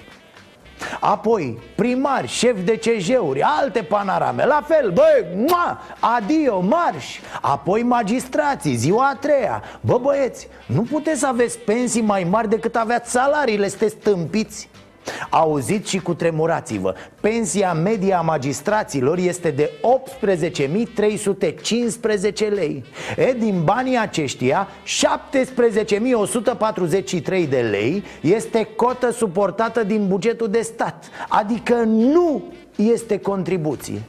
Apoi, 0.99 1.59
primari, 1.75 2.27
șef 2.27 2.63
de 2.63 2.77
CJ-uri, 2.77 3.41
alte 3.41 3.81
panorame 3.81 4.45
La 4.45 4.63
fel, 4.67 4.91
băi, 4.91 5.25
mua, 5.35 5.81
adio, 5.99 6.59
marș. 6.59 7.19
Apoi 7.41 7.83
magistrații, 7.83 8.75
ziua 8.75 9.09
a 9.09 9.15
treia. 9.15 9.63
Bă 9.81 9.97
băieți, 9.97 10.47
nu 10.65 10.81
puteți 10.81 11.19
să 11.19 11.27
aveți 11.27 11.59
pensii 11.59 12.01
mai 12.01 12.27
mari 12.29 12.49
decât 12.49 12.75
aveați 12.75 13.11
salariile, 13.11 13.67
sunteți 13.67 13.95
stâmpiți 13.99 14.69
Auziți 15.29 15.89
și 15.89 15.99
cu 15.99 16.13
tremurați-vă 16.13 16.95
Pensia 17.21 17.73
media 17.73 18.17
a 18.17 18.21
magistraților 18.21 19.17
este 19.17 19.51
de 19.51 19.71
18.315 22.45 22.49
lei. 22.49 22.83
E, 23.17 23.33
din 23.39 23.63
banii 23.63 23.97
aceștia, 23.97 24.67
17.143 27.23 27.49
de 27.49 27.67
lei 27.71 28.03
este 28.21 28.63
cotă 28.75 29.11
suportată 29.11 29.83
din 29.83 30.07
bugetul 30.07 30.47
de 30.47 30.61
stat. 30.61 31.09
Adică 31.29 31.75
nu 31.85 32.43
este 32.75 33.19
contribuție. 33.19 34.01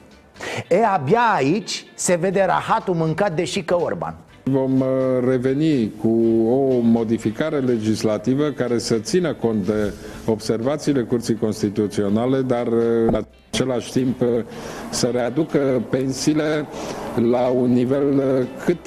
E, 0.68 0.86
abia 0.86 1.32
aici 1.34 1.86
se 1.94 2.14
vede 2.14 2.44
rahatul 2.44 2.94
mâncat 2.94 3.32
de 3.32 3.44
șică 3.44 3.80
Orban 3.80 4.16
Vom 4.44 4.80
uh, 4.80 4.86
reveni 5.28 5.92
cu 6.00 6.08
o 6.48 6.78
modificare 6.80 7.58
legislativă 7.58 8.48
care 8.50 8.78
să 8.78 8.94
țină 8.98 9.32
cont 9.34 9.66
de 9.66 9.92
observațiile 10.26 11.02
Curții 11.02 11.34
Constituționale, 11.34 12.40
dar 12.40 12.66
uh, 12.66 12.72
în 13.06 13.24
același 13.50 13.92
timp 13.92 14.20
uh, 14.20 14.28
să 14.90 15.06
readucă 15.06 15.82
pensiile 15.90 16.66
la 17.30 17.46
un 17.46 17.72
nivel 17.72 18.22
cât 18.64 18.78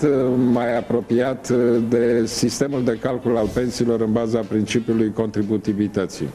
mai 0.52 0.78
apropiat 0.78 1.50
de 1.89 2.26
sistemul 2.26 2.84
de 2.84 2.98
calcul 3.02 3.38
al 3.38 3.48
pensiilor 3.54 4.02
în 4.02 4.12
baza 4.12 4.39
principiului 4.39 5.12
contributivității. 5.13 6.28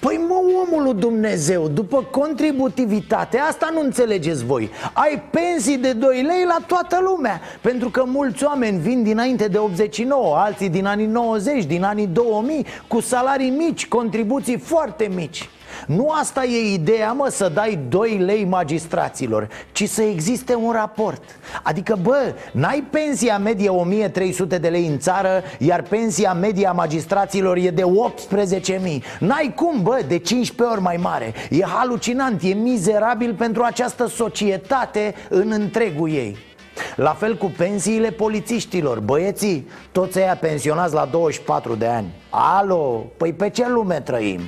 Păi 0.00 0.20
mă, 0.28 0.34
omul 0.66 0.82
lui 0.82 0.94
Dumnezeu, 0.94 1.68
după 1.68 2.02
contributivitate, 2.10 3.38
asta 3.38 3.70
nu 3.72 3.80
înțelegeți 3.80 4.44
voi. 4.44 4.70
Ai 4.92 5.22
pensii 5.30 5.78
de 5.78 5.92
2 5.92 6.22
lei 6.22 6.44
la 6.44 6.58
toată 6.66 6.98
lumea 7.02 7.40
Pentru 7.60 7.90
că 7.90 8.02
mulți 8.06 8.44
oameni 8.44 8.78
vin 8.78 9.02
dinainte 9.02 9.48
de 9.48 9.58
89 9.58 10.36
Alții 10.36 10.68
din 10.68 10.86
anii 10.86 11.06
90, 11.06 11.64
din 11.64 11.82
anii 11.82 12.06
2000 12.06 12.66
Cu 12.86 13.00
salarii 13.00 13.50
mici, 13.50 13.88
contribuții 13.88 14.58
foarte 14.58 15.10
mici 15.14 15.48
nu 15.86 16.10
asta 16.20 16.44
e 16.44 16.72
ideea, 16.72 17.12
mă, 17.12 17.28
să 17.28 17.50
dai 17.54 17.78
2 17.88 18.18
lei 18.18 18.44
magistraților 18.44 19.48
Ci 19.72 19.88
să 19.88 20.02
existe 20.02 20.54
un 20.54 20.72
raport. 20.72 21.22
Adică, 21.62 21.98
bă, 22.02 22.34
n-ai 22.52 22.84
pensia 22.90 23.38
medie 23.38 23.68
1300 23.68 24.58
de 24.58 24.68
lei 24.68 24.86
în 24.86 24.98
țară 24.98 25.42
Iar 25.58 25.82
pensia 25.82 26.32
media 26.32 26.72
magistraților 26.72 27.56
e 27.56 27.70
de 27.70 27.82
18.000 27.82 29.18
N-ai 29.18 29.52
cum, 29.56 29.82
bă, 29.82 30.00
de 30.08 30.18
15 30.18 30.74
ori 30.74 30.82
mai 30.84 30.96
mare. 30.96 31.34
E 31.50 31.62
halucinant, 31.62 32.42
e 32.42 32.52
mizerabil 32.52 33.34
pentru 33.34 33.62
această 33.62 34.06
societate 34.06 35.14
în 35.28 35.50
întregul 35.50 36.10
ei 36.10 36.47
la 36.96 37.10
fel 37.10 37.36
cu 37.36 37.52
pensiile 37.56 38.10
polițiștilor. 38.10 39.00
Băieții, 39.00 39.68
toți 39.92 40.18
ăia 40.18 40.36
pensionați 40.36 40.94
la 40.94 41.04
24 41.04 41.74
de 41.74 41.86
ani. 41.86 42.14
Alo, 42.30 43.04
păi 43.16 43.32
pe 43.32 43.50
ce 43.50 43.68
lume 43.68 44.00
trăim? 44.00 44.40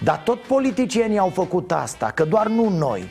Dar 0.00 0.16
tot 0.24 0.38
politicienii 0.38 1.18
au 1.18 1.28
făcut 1.28 1.72
asta, 1.72 2.12
că 2.14 2.24
doar 2.24 2.46
nu 2.46 2.68
noi 2.68 3.08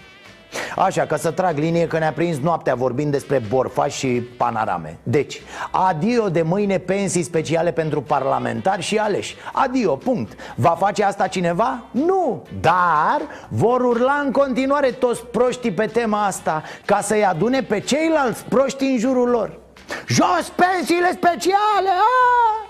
Așa, 0.75 1.05
că 1.05 1.15
să 1.15 1.31
trag 1.31 1.57
linie 1.57 1.87
că 1.87 1.97
ne-a 1.97 2.13
prins 2.13 2.37
noaptea 2.37 2.75
vorbind 2.75 3.11
despre 3.11 3.41
borfa 3.49 3.87
și 3.87 4.07
panorame 4.07 4.97
Deci, 5.03 5.41
adio 5.71 6.29
de 6.29 6.41
mâine 6.41 6.77
pensii 6.77 7.23
speciale 7.23 7.71
pentru 7.71 8.01
parlamentari 8.01 8.81
și 8.81 8.97
aleși 8.97 9.35
Adio, 9.53 9.95
punct 9.95 10.39
Va 10.55 10.75
face 10.79 11.03
asta 11.03 11.27
cineva? 11.27 11.83
Nu, 11.91 12.43
dar 12.59 13.21
vor 13.49 13.81
urla 13.81 14.21
în 14.25 14.31
continuare 14.31 14.91
toți 14.91 15.25
proștii 15.25 15.71
pe 15.71 15.85
tema 15.85 16.25
asta 16.25 16.63
Ca 16.85 17.01
să-i 17.01 17.25
adune 17.25 17.61
pe 17.61 17.79
ceilalți 17.79 18.43
proști 18.43 18.83
în 18.83 18.97
jurul 18.97 19.29
lor 19.29 19.59
Jos 20.07 20.51
pensiile 20.55 21.11
speciale! 21.11 21.89
A! 21.89 22.65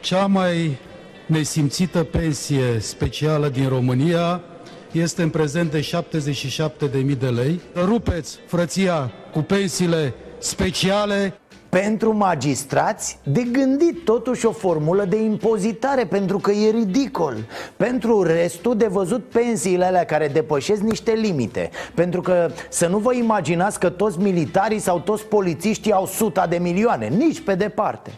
Cea 0.00 0.26
mai 0.26 0.78
nesimțită 1.26 2.02
pensie 2.02 2.78
specială 2.80 3.48
din 3.48 3.68
România 3.68 4.40
este 4.94 5.22
în 5.22 5.30
prezent 5.30 5.70
de 5.70 5.80
77.000 5.80 7.18
de 7.18 7.26
lei. 7.26 7.60
Rupeți 7.74 8.38
frăția 8.46 9.12
cu 9.32 9.38
pensiile 9.38 10.14
speciale. 10.38 11.34
Pentru 11.68 12.16
magistrați, 12.16 13.18
de 13.22 13.42
gândit 13.52 14.04
totuși 14.04 14.46
o 14.46 14.52
formulă 14.52 15.04
de 15.04 15.22
impozitare 15.22 16.06
Pentru 16.06 16.38
că 16.38 16.50
e 16.50 16.70
ridicol. 16.70 17.36
Pentru 17.76 18.22
restul 18.22 18.76
de 18.76 18.86
văzut 18.86 19.24
pensiile 19.24 19.84
alea 19.84 20.04
care 20.04 20.28
depășesc 20.28 20.80
niște 20.80 21.12
limite. 21.12 21.70
Pentru 21.94 22.20
că 22.20 22.50
să 22.68 22.86
nu 22.86 22.98
vă 22.98 23.14
imaginați 23.14 23.78
că 23.78 23.90
toți 23.90 24.18
militarii 24.18 24.78
sau 24.78 25.00
toți 25.00 25.24
polițiștii 25.24 25.92
au 25.92 26.06
suta 26.06 26.46
de 26.46 26.56
milioane 26.56 27.06
Nici 27.06 27.40
pe 27.40 27.54
departe 27.54 28.10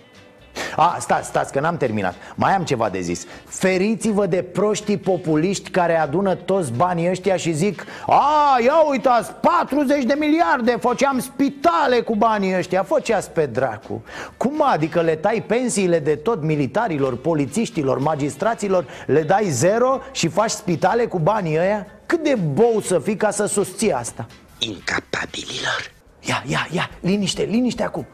a, 0.76 0.96
stați, 1.00 1.28
stați, 1.28 1.52
că 1.52 1.60
n-am 1.60 1.76
terminat 1.76 2.14
Mai 2.34 2.54
am 2.54 2.64
ceva 2.64 2.88
de 2.88 3.00
zis 3.00 3.24
Feriți-vă 3.44 4.26
de 4.26 4.42
proștii 4.42 4.96
populiști 4.96 5.70
care 5.70 5.98
adună 5.98 6.34
toți 6.34 6.72
banii 6.72 7.10
ăștia 7.10 7.36
și 7.36 7.52
zic 7.52 7.84
A, 8.06 8.56
ia 8.64 8.80
uitați, 8.88 9.32
40 9.32 10.04
de 10.04 10.14
miliarde 10.18 10.76
Făceam 10.80 11.18
spitale 11.18 12.00
cu 12.00 12.14
banii 12.14 12.56
ăștia 12.56 12.82
Făceați 12.82 13.30
pe 13.30 13.46
dracu 13.46 14.04
Cum 14.36 14.62
adică 14.64 15.00
le 15.00 15.14
tai 15.14 15.44
pensiile 15.46 15.98
de 15.98 16.14
tot 16.14 16.42
militarilor, 16.42 17.16
polițiștilor, 17.16 17.98
magistraților 17.98 18.86
Le 19.06 19.22
dai 19.22 19.48
zero 19.48 19.98
și 20.12 20.28
faci 20.28 20.50
spitale 20.50 21.06
cu 21.06 21.18
banii 21.18 21.58
ăia? 21.58 21.86
Cât 22.06 22.22
de 22.22 22.34
bou 22.34 22.80
să 22.80 22.98
fii 22.98 23.16
ca 23.16 23.30
să 23.30 23.46
susții 23.46 23.92
asta? 23.92 24.26
Incapabililor 24.58 25.90
Ia, 26.20 26.44
ia, 26.46 26.68
ia, 26.70 26.90
liniște, 27.00 27.42
liniște 27.42 27.82
acum 27.82 28.06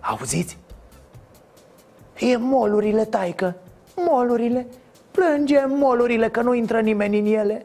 Auziți? 0.00 0.56
E 2.18 2.36
molurile, 2.36 3.04
taică 3.04 3.54
Molurile 3.96 4.66
Plângem 5.10 5.70
molurile 5.78 6.28
că 6.28 6.42
nu 6.42 6.54
intră 6.54 6.80
nimeni 6.80 7.18
în 7.18 7.26
ele 7.26 7.64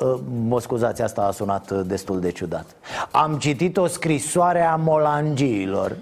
Uh, 0.00 0.20
Mă 0.48 0.60
scuzați, 0.60 1.02
asta 1.02 1.22
a 1.22 1.30
sunat 1.30 1.70
uh, 1.70 1.80
destul 1.86 2.20
de 2.20 2.30
ciudat 2.30 2.66
Am 3.10 3.36
citit 3.38 3.76
o 3.76 3.86
scrisoare 3.86 4.62
a 4.62 4.76
molangiilor 4.76 5.96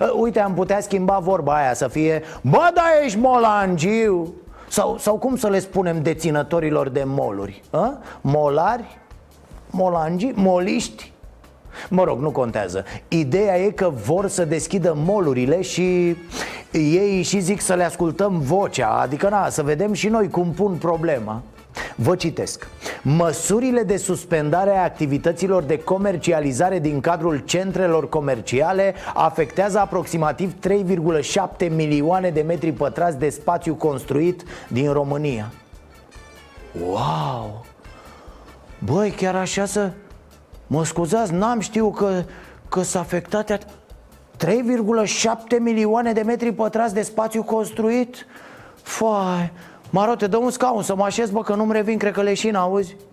Uh, 0.00 0.12
Uite, 0.20 0.40
am 0.40 0.54
putea 0.54 0.80
schimba 0.80 1.18
vorba 1.18 1.54
aia 1.54 1.74
să 1.74 1.88
fie 1.88 2.22
Bă, 2.42 2.70
da, 2.74 2.82
ești 3.04 3.18
molangiu 3.18 4.34
sau, 4.68 4.98
sau 4.98 5.16
cum 5.16 5.36
să 5.36 5.48
le 5.48 5.58
spunem 5.58 6.02
deținătorilor 6.02 6.88
de 6.88 7.02
moluri? 7.06 7.62
A? 7.70 7.98
Molari? 8.20 8.98
Molangi? 9.70 10.32
Moliști? 10.34 11.12
Mă 11.90 12.04
rog, 12.04 12.20
nu 12.20 12.30
contează. 12.30 12.84
Ideea 13.08 13.58
e 13.58 13.70
că 13.70 13.92
vor 14.04 14.28
să 14.28 14.44
deschidă 14.44 14.94
molurile 14.96 15.62
și 15.62 16.16
ei 16.70 17.22
și 17.22 17.40
zic 17.40 17.60
să 17.60 17.74
le 17.74 17.84
ascultăm 17.84 18.38
vocea. 18.40 18.88
Adică, 18.88 19.28
na, 19.28 19.48
să 19.48 19.62
vedem 19.62 19.92
și 19.92 20.08
noi 20.08 20.28
cum 20.30 20.52
pun 20.52 20.74
problema. 20.74 21.42
Vă 21.96 22.16
citesc. 22.16 22.68
Măsurile 23.02 23.82
de 23.82 23.96
suspendare 23.96 24.70
a 24.76 24.82
activităților 24.82 25.62
de 25.62 25.78
comercializare 25.78 26.78
din 26.78 27.00
cadrul 27.00 27.38
centrelor 27.38 28.08
comerciale 28.08 28.94
afectează 29.14 29.78
aproximativ 29.78 30.54
3,7 30.68 31.70
milioane 31.74 32.30
de 32.30 32.40
metri 32.40 32.72
pătrați 32.72 33.18
de 33.18 33.28
spațiu 33.28 33.74
construit 33.74 34.42
din 34.68 34.92
România. 34.92 35.52
Wow! 36.88 37.64
Băi, 38.78 39.10
chiar 39.10 39.34
așa 39.34 39.64
să... 39.64 39.90
Mă 40.66 40.84
scuzați, 40.84 41.32
n-am 41.32 41.60
știut 41.60 41.94
că, 41.94 42.22
că 42.68 42.82
s-a 42.82 42.98
afectat 42.98 43.50
3,7 43.52 43.66
milioane 45.58 46.12
de 46.12 46.22
metri 46.22 46.52
pătrați 46.52 46.94
de 46.94 47.02
spațiu 47.02 47.42
construit? 47.42 48.26
Fai, 48.82 49.52
Maro, 49.90 50.14
te 50.14 50.26
dă 50.26 50.36
un 50.36 50.50
scaun 50.50 50.82
să 50.82 50.94
mă 50.94 51.04
așez, 51.04 51.30
bă, 51.30 51.42
că 51.42 51.54
nu-mi 51.54 51.72
revin, 51.72 51.98
cred 51.98 52.12
că 52.12 52.22
leșin, 52.22 52.54
auzi? 52.54 52.96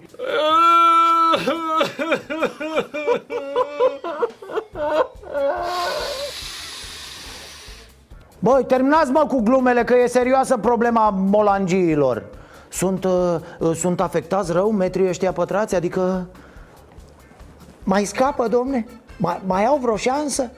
Băi, 8.44 8.66
terminați 8.66 9.12
mă 9.12 9.26
cu 9.28 9.42
glumele 9.42 9.84
că 9.84 9.96
e 9.98 10.08
serioasă 10.08 10.58
problema 10.58 11.10
molangiilor 11.10 12.24
Sunt, 12.70 13.04
uh, 13.04 13.36
sunt 13.76 14.02
afectați 14.02 14.52
rău 14.52 14.72
metrii 14.72 15.08
ăștia 15.08 15.32
pătrați? 15.32 15.76
Adică 15.76 16.28
mai 17.84 18.06
scapă, 18.06 18.48
domne? 18.48 18.86
Mai, 19.18 19.42
mai 19.46 19.66
au 19.66 19.78
vreo 19.78 19.96
șansă? 19.96 20.52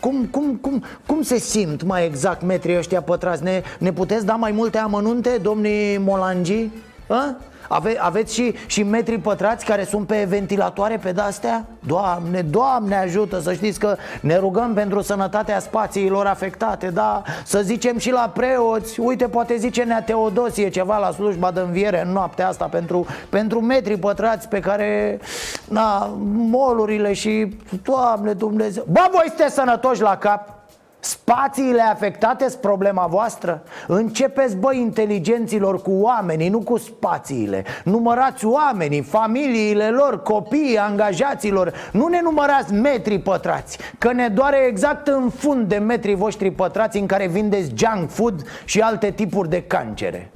Cum, 0.00 0.24
cum, 0.24 0.56
cum, 0.56 0.84
cum 1.06 1.22
se 1.22 1.38
simt 1.38 1.82
mai 1.82 2.06
exact 2.06 2.42
metrii 2.42 2.76
ăștia 2.76 3.02
pătrați? 3.02 3.42
Ne, 3.42 3.62
ne 3.78 3.92
puteți 3.92 4.26
da 4.26 4.34
mai 4.34 4.52
multe 4.52 4.78
amănunte, 4.78 5.38
domnii 5.42 5.98
Molangi? 5.98 6.68
A? 7.08 7.36
Ave, 7.72 7.96
aveți 7.98 8.34
și, 8.34 8.54
și 8.66 8.82
metri 8.82 9.18
pătrați 9.18 9.64
care 9.64 9.84
sunt 9.84 10.06
pe 10.06 10.26
ventilatoare 10.28 10.96
pe 10.96 11.12
de-astea? 11.12 11.66
Doamne, 11.86 12.42
Doamne 12.42 12.96
ajută 12.96 13.40
să 13.40 13.52
știți 13.52 13.78
că 13.78 13.96
ne 14.20 14.36
rugăm 14.36 14.74
pentru 14.74 15.00
sănătatea 15.00 15.58
spațiilor 15.58 16.26
afectate 16.26 16.86
Da, 16.86 17.22
să 17.44 17.60
zicem 17.62 17.98
și 17.98 18.10
la 18.10 18.32
preoți 18.34 19.00
Uite, 19.00 19.28
poate 19.28 19.56
zice 19.56 19.82
Nea 19.82 20.02
Teodosie 20.02 20.68
ceva 20.68 20.98
la 20.98 21.10
slujba 21.10 21.50
de 21.50 21.60
înviere 21.60 22.02
în 22.04 22.12
noaptea 22.12 22.48
asta 22.48 22.64
Pentru, 22.64 23.06
pentru 23.28 23.60
metri 23.60 23.98
pătrați 23.98 24.48
pe 24.48 24.60
care, 24.60 25.20
na, 25.68 26.16
molurile 26.34 27.12
și, 27.12 27.56
Doamne 27.82 28.32
Dumnezeu 28.32 28.84
Bă, 28.90 29.08
voi 29.10 29.24
sunteți 29.26 29.54
sănătoși 29.54 30.00
la 30.00 30.16
cap? 30.16 30.59
Spațiile 31.00 31.82
afectate 31.82 32.48
sunt 32.48 32.60
problema 32.60 33.06
voastră? 33.06 33.62
Începeți, 33.86 34.56
bă, 34.56 34.74
inteligenților 34.74 35.82
cu 35.82 35.90
oamenii, 35.90 36.48
nu 36.48 36.60
cu 36.60 36.78
spațiile 36.78 37.64
Numărați 37.84 38.44
oamenii, 38.44 39.02
familiile 39.02 39.90
lor, 39.90 40.22
copiii, 40.22 40.78
angajaților 40.78 41.72
Nu 41.92 42.06
ne 42.06 42.20
numărați 42.22 42.72
metri 42.72 43.18
pătrați 43.18 43.78
Că 43.98 44.12
ne 44.12 44.28
doare 44.28 44.66
exact 44.68 45.06
în 45.06 45.30
fund 45.30 45.68
de 45.68 45.76
metri 45.76 46.14
voștri 46.14 46.50
pătrați 46.50 46.98
În 46.98 47.06
care 47.06 47.26
vindeți 47.26 47.72
junk 47.74 48.10
food 48.10 48.42
și 48.64 48.80
alte 48.80 49.10
tipuri 49.10 49.48
de 49.48 49.62
cancere 49.62 50.30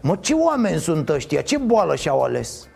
Mă, 0.00 0.16
ce 0.20 0.34
oameni 0.34 0.80
sunt 0.80 1.08
ăștia? 1.08 1.40
Ce 1.40 1.58
boală 1.58 1.94
și-au 1.94 2.22
ales? 2.22 2.67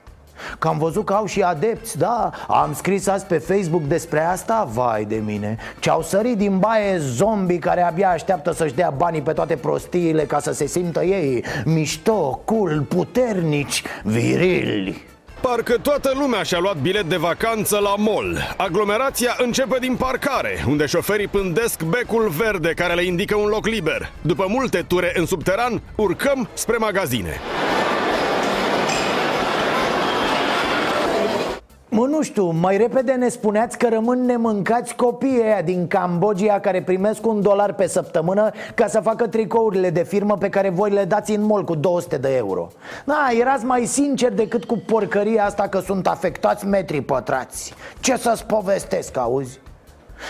Că 0.59 0.69
am 0.69 0.79
văzut 0.79 1.05
că 1.05 1.13
au 1.13 1.27
și 1.27 1.43
adepți, 1.43 1.99
da? 1.99 2.31
Am 2.49 2.75
scris 2.75 3.07
azi 3.07 3.27
pe 3.27 3.39
Facebook 3.39 3.83
despre 3.83 4.21
asta? 4.21 4.69
Vai 4.73 5.05
de 5.05 5.23
mine. 5.25 5.57
Ce-au 5.79 6.03
sărit 6.03 6.37
din 6.37 6.59
baie 6.59 6.99
zombi 6.99 7.59
care 7.59 7.83
abia 7.83 8.11
așteaptă 8.11 8.53
să-și 8.53 8.75
dea 8.75 8.91
banii 8.97 9.23
pe 9.23 9.33
toate 9.33 9.57
prostiile 9.57 10.25
Ca 10.25 10.41
să 10.41 10.53
se 10.53 10.67
simtă 10.67 11.05
ei 11.05 11.45
mișto, 11.65 12.41
cool, 12.45 12.81
puternici, 12.89 13.83
virili. 14.03 15.11
Parcă 15.41 15.79
toată 15.83 16.13
lumea 16.15 16.43
și-a 16.43 16.59
luat 16.59 16.77
bilet 16.77 17.05
de 17.05 17.17
vacanță 17.17 17.79
la 17.79 17.95
mall. 17.97 18.55
Aglomerația 18.57 19.37
începe 19.39 19.77
din 19.81 19.97
parcare 19.97 20.65
Unde 20.69 20.87
șoferii 20.87 21.29
pândesc 21.29 21.83
becul 21.83 22.29
verde 22.29 22.69
care 22.69 22.95
le 22.95 23.05
indică 23.05 23.37
un 23.37 23.49
loc 23.49 23.67
liber. 23.67 24.13
După 24.21 24.45
multe 24.49 24.85
ture 24.87 25.13
în 25.17 25.27
subteran, 25.27 25.83
urcăm 25.97 26.49
spre 26.55 26.77
magazine 26.77 27.41
Mă, 31.95 32.07
nu 32.07 32.23
știu, 32.23 32.51
mai 32.51 32.77
repede 32.77 33.13
ne 33.13 33.29
spuneați 33.29 33.79
că 33.79 33.89
rămân 33.89 34.25
nemâncați 34.25 34.95
copiii 34.95 35.43
ăia 35.43 35.63
din 35.63 35.87
Cambodgia 35.87 36.61
care 36.61 36.83
primesc 36.83 37.27
un 37.27 37.41
dolar 37.41 37.73
pe 37.73 37.87
săptămână 37.87 38.51
ca 38.75 38.87
să 38.87 39.01
facă 39.01 39.27
tricourile 39.27 39.91
de 39.91 40.03
firmă 40.03 40.37
pe 40.37 40.49
care 40.49 40.69
voi 40.69 40.91
le 40.91 41.05
dați 41.05 41.33
în 41.33 41.43
mall 41.43 41.65
cu 41.65 41.75
200 41.75 42.17
de 42.17 42.37
euro 42.37 42.69
Da, 43.05 43.29
erați 43.41 43.65
mai 43.65 43.85
sincer 43.85 44.33
decât 44.33 44.65
cu 44.65 44.83
porcăria 44.87 45.45
asta 45.45 45.69
că 45.69 45.81
sunt 45.81 46.07
afectați 46.07 46.67
metri 46.67 47.01
pătrați 47.01 47.75
Ce 48.01 48.17
să-ți 48.17 48.47
povestesc, 48.47 49.17
auzi? 49.17 49.61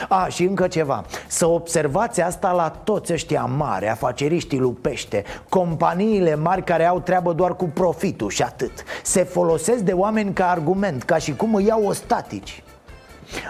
A, 0.08 0.26
și 0.28 0.44
încă 0.44 0.66
ceva. 0.66 1.04
Să 1.26 1.46
observați 1.46 2.20
asta 2.20 2.52
la 2.52 2.68
toți 2.68 3.12
ăștia 3.12 3.44
mari, 3.44 3.88
afaceriștii 3.88 4.58
lupește 4.58 5.24
Companiile 5.48 6.34
mari 6.34 6.64
care 6.64 6.84
au 6.84 7.00
treabă 7.00 7.32
doar 7.32 7.56
cu 7.56 7.64
profitul 7.64 8.30
și 8.30 8.42
atât. 8.42 8.72
Se 9.02 9.22
folosesc 9.22 9.78
de 9.78 9.92
oameni 9.92 10.32
ca 10.32 10.50
argument, 10.50 11.02
ca 11.02 11.16
și 11.16 11.36
cum 11.36 11.54
îi 11.54 11.64
iau 11.64 11.86
ostatici 11.86 12.62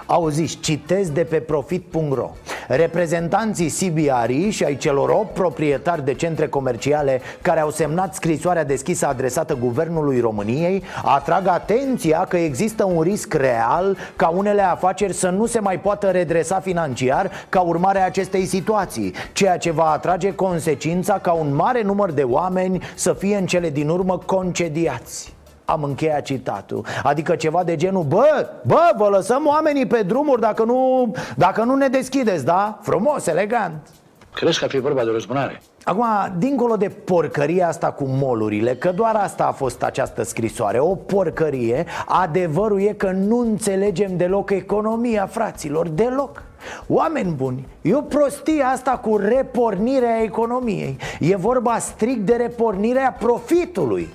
Auziți, 0.07 0.59
citez 0.61 1.11
de 1.11 1.25
pe 1.25 1.37
profit.ro 1.37 2.31
Reprezentanții 2.69 3.71
CBRI 3.71 4.51
și 4.51 4.65
ai 4.65 4.77
celor 4.77 5.09
8 5.09 5.35
proprietari 5.35 6.05
de 6.05 6.15
centre 6.15 6.49
comerciale 6.49 7.21
care 7.43 7.61
au 7.61 7.71
semnat 7.71 8.15
scrisoarea 8.15 8.65
deschisă 8.65 9.07
adresată 9.07 9.55
Guvernului 9.55 10.21
României 10.21 10.83
atrag 11.05 11.47
atenția 11.47 12.25
că 12.29 12.37
există 12.37 12.85
un 12.85 13.01
risc 13.01 13.35
real 13.35 13.97
ca 14.17 14.29
unele 14.29 14.63
afaceri 14.63 15.13
să 15.13 15.29
nu 15.29 15.47
se 15.47 15.61
mai 15.61 15.81
poată 15.81 16.07
redresa 16.07 16.61
financiar 16.61 17.31
ca 17.49 17.61
urmare 17.61 18.01
a 18.01 18.05
acestei 18.05 18.47
situații, 18.47 19.15
ceea 19.33 19.59
ce 19.59 19.71
va 19.71 19.91
atrage 19.91 20.35
consecința 20.35 21.19
ca 21.19 21.33
un 21.33 21.55
mare 21.55 21.83
număr 21.83 22.11
de 22.11 22.23
oameni 22.23 22.83
să 22.95 23.13
fie 23.13 23.37
în 23.37 23.47
cele 23.47 23.71
din 23.71 23.89
urmă 23.89 24.19
concediați. 24.19 25.33
Am 25.65 25.83
încheiat 25.83 26.23
citatul. 26.23 26.85
Adică 27.03 27.37
ceva 27.37 27.65
de 27.65 27.77
genul 27.77 28.03
Bă, 28.03 28.49
bă, 28.67 28.93
vă 28.97 29.09
lăsăm 29.09 29.47
oamenii 29.47 29.87
pe 29.87 30.03
drumuri 30.03 30.41
dacă 30.41 30.65
nu, 30.65 31.13
dacă 31.37 31.63
nu 31.63 31.75
ne 31.75 31.89
deschideți, 31.89 32.45
da? 32.45 32.79
Frumos, 32.83 33.27
elegant. 33.27 33.89
Crezi 34.35 34.59
că 34.59 34.65
ar 34.65 34.71
fi 34.71 34.79
vorba 34.79 35.03
de 35.03 35.09
o 35.11 35.13
răzbunare? 35.13 35.63
Acum, 35.85 36.05
dincolo 36.39 36.77
de 36.77 36.89
porcăria 36.89 37.69
asta 37.69 37.91
cu 37.91 38.05
molurile 38.07 38.75
Că 38.75 38.93
doar 38.93 39.15
asta 39.15 39.47
a 39.47 39.53
fost 39.53 39.83
această 39.83 40.23
scrisoare 40.23 40.79
O 40.79 40.95
porcărie 40.95 41.85
Adevărul 42.07 42.81
e 42.81 42.93
că 42.93 43.11
nu 43.11 43.39
înțelegem 43.39 44.17
deloc 44.17 44.51
economia, 44.51 45.27
fraților 45.27 45.89
Deloc. 45.89 46.43
Oameni 46.89 47.33
buni, 47.33 47.69
e 47.83 47.95
o 47.95 48.01
prostie 48.01 48.63
asta 48.63 48.91
cu 48.91 49.17
repornirea 49.17 50.23
economiei. 50.23 50.97
E 51.21 51.37
vorba 51.37 51.79
strict 51.79 52.21
de 52.21 52.35
repornirea 52.35 53.17
profitului 53.19 54.09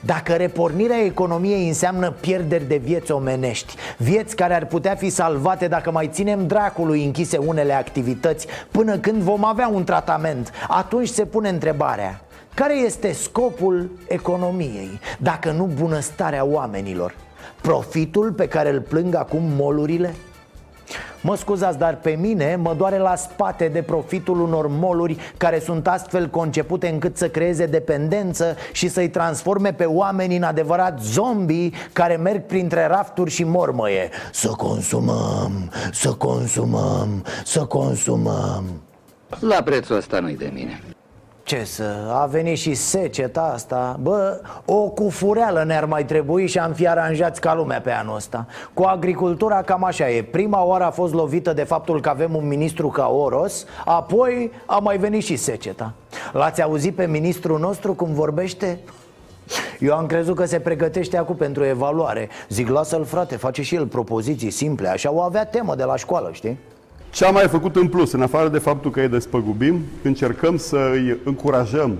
dacă 0.00 0.32
repornirea 0.32 1.04
economiei 1.04 1.68
înseamnă 1.68 2.10
pierderi 2.10 2.68
de 2.68 2.76
vieți 2.76 3.12
omenești 3.12 3.74
Vieți 3.96 4.36
care 4.36 4.54
ar 4.54 4.66
putea 4.66 4.94
fi 4.94 5.10
salvate 5.10 5.68
dacă 5.68 5.90
mai 5.90 6.10
ținem 6.12 6.46
dracului 6.46 7.04
închise 7.04 7.36
unele 7.36 7.72
activități 7.72 8.46
Până 8.70 8.98
când 8.98 9.22
vom 9.22 9.44
avea 9.44 9.68
un 9.68 9.84
tratament 9.84 10.50
Atunci 10.68 11.08
se 11.08 11.24
pune 11.24 11.48
întrebarea 11.48 12.20
Care 12.54 12.76
este 12.76 13.12
scopul 13.12 13.90
economiei 14.08 15.00
Dacă 15.18 15.50
nu 15.50 15.64
bunăstarea 15.64 16.44
oamenilor? 16.44 17.14
Profitul 17.60 18.32
pe 18.32 18.48
care 18.48 18.70
îl 18.70 18.80
plâng 18.80 19.14
acum 19.14 19.42
molurile? 19.56 20.14
Mă 21.20 21.36
scuzați, 21.36 21.78
dar 21.78 21.96
pe 21.96 22.10
mine 22.10 22.56
mă 22.56 22.74
doare 22.74 22.98
la 22.98 23.16
spate 23.16 23.68
de 23.68 23.82
profitul 23.82 24.40
unor 24.40 24.66
moluri 24.68 25.16
care 25.36 25.58
sunt 25.58 25.88
astfel 25.88 26.28
concepute 26.28 26.88
încât 26.88 27.16
să 27.16 27.28
creeze 27.28 27.66
dependență 27.66 28.56
și 28.72 28.88
să-i 28.88 29.08
transforme 29.08 29.72
pe 29.72 29.84
oameni 29.84 30.36
în 30.36 30.42
adevărat 30.42 31.00
zombii 31.00 31.74
care 31.92 32.16
merg 32.16 32.46
printre 32.46 32.86
rafturi 32.86 33.30
și 33.30 33.44
mormăie 33.44 34.08
Să 34.32 34.48
consumăm, 34.48 35.70
să 35.92 36.12
consumăm, 36.12 37.24
să 37.44 37.64
consumăm 37.64 38.64
La 39.40 39.62
prețul 39.62 39.96
ăsta 39.96 40.20
nu-i 40.20 40.36
de 40.36 40.50
mine. 40.54 40.80
Ce 41.42 41.64
să, 41.64 41.94
a 42.12 42.26
venit 42.26 42.58
și 42.58 42.74
seceta 42.74 43.50
asta. 43.54 43.96
Bă, 44.00 44.40
o 44.64 44.88
cufureală 44.88 45.64
ne-ar 45.64 45.84
mai 45.84 46.04
trebui 46.04 46.46
și 46.46 46.58
am 46.58 46.72
fi 46.72 46.88
aranjați 46.88 47.40
ca 47.40 47.54
lumea 47.54 47.80
pe 47.80 47.90
anul 47.90 48.16
ăsta. 48.16 48.46
Cu 48.74 48.82
agricultura 48.82 49.62
cam 49.62 49.84
așa 49.84 50.10
e. 50.10 50.22
Prima 50.22 50.64
oară 50.64 50.84
a 50.84 50.90
fost 50.90 51.14
lovită 51.14 51.52
de 51.52 51.62
faptul 51.62 52.00
că 52.00 52.08
avem 52.08 52.34
un 52.34 52.46
ministru 52.46 52.88
ca 52.88 53.08
Oros 53.08 53.66
Apoi 53.84 54.52
a 54.66 54.78
mai 54.78 54.98
venit 54.98 55.24
și 55.24 55.36
seceta. 55.36 55.92
L-ați 56.32 56.62
auzit 56.62 56.94
pe 56.94 57.06
ministrul 57.06 57.58
nostru 57.58 57.94
cum 57.94 58.12
vorbește? 58.12 58.78
Eu 59.78 59.94
am 59.94 60.06
crezut 60.06 60.36
că 60.36 60.44
se 60.44 60.60
pregătește 60.60 61.16
acum 61.16 61.36
pentru 61.36 61.64
evaluare. 61.64 62.28
Zic, 62.48 62.68
lasă-l 62.68 63.04
frate, 63.04 63.36
face 63.36 63.62
și 63.62 63.74
el 63.74 63.86
propoziții 63.86 64.50
simple. 64.50 64.88
Așa 64.88 65.12
o 65.12 65.20
avea 65.20 65.44
temă 65.44 65.74
de 65.74 65.84
la 65.84 65.96
școală, 65.96 66.30
știi? 66.32 66.58
Ce 67.12 67.24
am 67.24 67.32
mai 67.32 67.48
făcut 67.48 67.76
în 67.76 67.88
plus, 67.88 68.12
în 68.12 68.22
afară 68.22 68.48
de 68.48 68.58
faptul 68.58 68.90
că 68.90 69.00
îi 69.00 69.08
despăgubim, 69.08 69.80
încercăm 70.02 70.56
să 70.56 70.76
îi 70.92 71.20
încurajăm? 71.24 71.98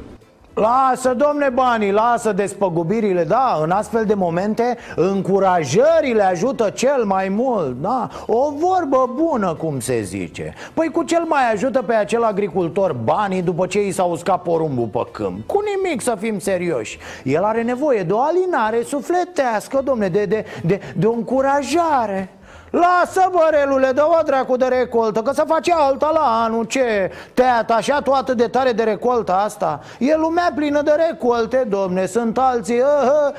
Lasă, 0.55 1.15
domne, 1.15 1.49
banii, 1.49 1.93
lasă 1.93 2.33
despăgubirile, 2.33 3.25
da, 3.25 3.59
în 3.63 3.71
astfel 3.71 4.05
de 4.05 4.15
momente 4.15 4.77
încurajările 4.97 6.23
ajută 6.23 6.71
cel 6.71 7.05
mai 7.05 7.29
mult, 7.29 7.81
da 7.81 8.09
O 8.27 8.51
vorbă 8.51 9.13
bună, 9.15 9.55
cum 9.55 9.81
se 9.81 10.03
zice. 10.03 10.55
Păi 10.75 10.91
cu 10.91 11.03
cel 11.03 11.25
mai 11.29 11.53
ajută 11.53 11.83
pe 11.83 11.95
acel 11.95 12.23
agricultor 12.23 12.93
banii 12.93 13.43
după 13.43 13.67
ce 13.67 13.87
i 13.87 13.91
s-a 13.91 14.05
uscat 14.05 14.43
porumbul 14.43 14.87
pe 14.87 15.07
câmp. 15.11 15.47
Cu 15.47 15.59
nimic 15.77 16.01
să 16.01 16.17
fim 16.21 16.39
serioși. 16.39 16.99
El 17.25 17.43
are 17.43 17.63
nevoie 17.63 18.03
de 18.03 18.13
o 18.13 18.21
alinare 18.21 18.83
sufletească, 18.83 19.81
domne, 19.85 20.09
de, 20.09 20.25
de, 20.25 20.45
de, 20.63 20.81
de 20.97 21.07
o 21.07 21.13
încurajare 21.13 22.31
Lasă 22.73 23.31
bărelule, 23.33 23.91
dă-o 23.95 24.23
dracu 24.25 24.57
de 24.57 24.65
recoltă 24.65 25.23
Că 25.23 25.33
să 25.33 25.45
face 25.47 25.73
alta 25.73 26.11
la 26.15 26.43
anul 26.45 26.65
Ce? 26.65 27.11
Te-ai 27.35 27.59
atașat 27.59 28.03
tu 28.03 28.13
atât 28.13 28.37
de 28.37 28.47
tare 28.47 28.73
de 28.73 28.83
recolta 28.83 29.37
asta? 29.37 29.81
E 29.99 30.17
lumea 30.17 30.53
plină 30.55 30.83
de 30.83 30.91
recolte, 31.09 31.67
domne 31.69 32.07
Sunt 32.07 32.39
alții, 32.39 32.79
uh, 32.79 32.85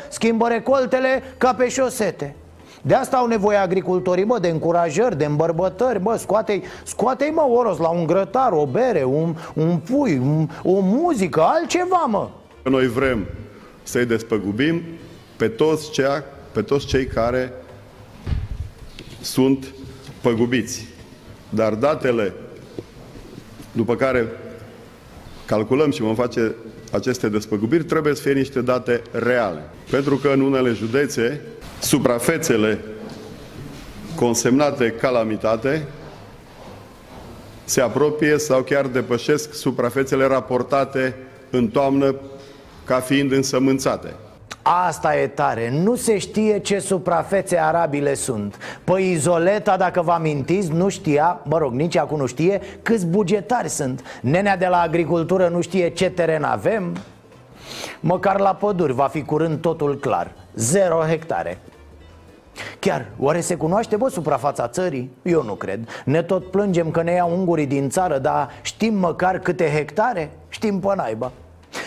schimbă 0.09 0.47
recoltele 0.47 1.23
ca 1.37 1.53
pe 1.53 1.67
șosete 1.67 2.35
de 2.85 2.93
asta 2.93 3.17
au 3.17 3.27
nevoie 3.27 3.57
agricultorii, 3.57 4.25
bă, 4.25 4.39
de 4.39 4.47
încurajări, 4.47 5.17
de 5.17 5.25
îmbărbătări, 5.25 6.01
bă, 6.01 6.15
scoate-i, 6.15 6.63
scoate 6.83 7.31
mă, 7.33 7.47
Oros, 7.49 7.77
la 7.77 7.89
un 7.89 8.05
grătar, 8.05 8.51
o 8.51 8.65
bere, 8.65 9.03
un, 9.03 9.35
un 9.53 9.77
pui, 9.77 10.17
un, 10.17 10.49
o 10.63 10.79
muzică, 10.79 11.41
altceva, 11.41 12.05
mă 12.07 12.29
Noi 12.63 12.87
vrem 12.87 13.25
să-i 13.83 14.05
despăgubim 14.05 14.81
pe 15.37 15.47
toți, 15.47 15.91
cea, 15.91 16.23
pe 16.51 16.61
toți 16.61 16.85
cei 16.85 17.05
care 17.05 17.53
sunt 19.23 19.73
păgubiți. 20.21 20.87
Dar 21.49 21.73
datele 21.73 22.33
după 23.71 23.95
care 23.95 24.27
calculăm 25.45 25.91
și 25.91 26.01
vom 26.01 26.15
face 26.15 26.55
aceste 26.91 27.29
despăgubiri 27.29 27.83
trebuie 27.83 28.15
să 28.15 28.21
fie 28.21 28.33
niște 28.33 28.61
date 28.61 29.01
reale. 29.11 29.69
Pentru 29.89 30.15
că 30.15 30.27
în 30.27 30.41
unele 30.41 30.71
județe, 30.71 31.41
suprafețele 31.81 32.79
consemnate 34.15 34.89
calamitate 34.89 35.87
se 37.63 37.81
apropie 37.81 38.37
sau 38.37 38.61
chiar 38.61 38.87
depășesc 38.87 39.53
suprafețele 39.53 40.25
raportate 40.25 41.15
în 41.49 41.67
toamnă 41.67 42.15
ca 42.85 42.99
fiind 42.99 43.31
însămânțate. 43.31 44.13
Asta 44.65 45.15
e 45.17 45.27
tare, 45.27 45.69
nu 45.69 45.95
se 45.95 46.17
știe 46.17 46.59
ce 46.59 46.79
suprafețe 46.79 47.57
arabile 47.57 48.13
sunt. 48.13 48.57
Păi 48.83 49.11
Izoleta, 49.11 49.77
dacă 49.77 50.01
vă 50.01 50.11
amintiți, 50.11 50.71
nu 50.71 50.89
știa, 50.89 51.39
mă 51.43 51.57
rog, 51.57 51.73
nici 51.73 51.97
acum 51.97 52.17
nu 52.17 52.25
știe 52.25 52.61
Câți 52.81 53.05
bugetari 53.05 53.69
sunt. 53.69 54.01
Nenea 54.21 54.57
de 54.57 54.67
la 54.67 54.81
agricultură 54.81 55.47
nu 55.47 55.61
știe 55.61 55.89
ce 55.89 56.09
teren 56.09 56.43
avem. 56.43 56.95
Măcar 57.99 58.39
la 58.39 58.53
păduri 58.53 58.93
va 58.93 59.07
fi 59.07 59.23
curând 59.23 59.59
totul 59.59 59.99
clar. 59.99 60.31
Zero 60.55 61.01
hectare. 61.01 61.59
Chiar, 62.79 63.05
oare 63.17 63.41
se 63.41 63.55
cunoaște, 63.55 63.95
bă, 63.95 64.09
suprafața 64.09 64.67
țării? 64.67 65.11
Eu 65.21 65.43
nu 65.43 65.53
cred. 65.53 65.87
Ne 66.05 66.21
tot 66.21 66.51
plângem 66.51 66.91
că 66.91 67.01
ne 67.01 67.11
iau 67.11 67.31
ungurii 67.37 67.65
din 67.65 67.89
țară 67.89 68.17
Dar 68.17 68.49
știm 68.61 68.93
măcar 68.93 69.39
câte 69.39 69.69
hectare? 69.69 70.31
Știm 70.49 70.79
pe 70.79 70.93
naiba 70.95 71.31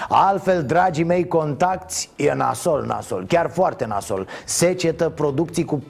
Altfel, 0.08 0.62
dragii 0.62 1.04
mei, 1.04 1.26
contacti 1.26 2.08
e 2.16 2.32
nasol, 2.34 2.84
nasol, 2.86 3.24
chiar 3.28 3.50
foarte 3.50 3.86
nasol 3.86 4.26
Secetă, 4.44 5.08
producții 5.08 5.64
cu 5.64 5.82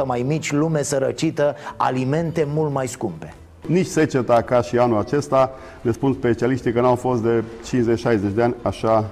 40-50% 0.00 0.04
mai 0.04 0.22
mici, 0.22 0.52
lume 0.52 0.82
sărăcită, 0.82 1.56
alimente 1.76 2.46
mult 2.54 2.72
mai 2.72 2.86
scumpe 2.86 3.34
Nici 3.66 3.86
seceta 3.86 4.42
ca 4.42 4.62
și 4.62 4.78
anul 4.78 4.98
acesta, 4.98 5.50
ne 5.80 5.90
spun 5.90 6.12
specialiștii 6.12 6.72
că 6.72 6.80
n-au 6.80 6.94
fost 6.94 7.22
de 7.22 7.42
50-60 7.42 8.34
de 8.34 8.42
ani 8.42 8.54
așa 8.62 9.04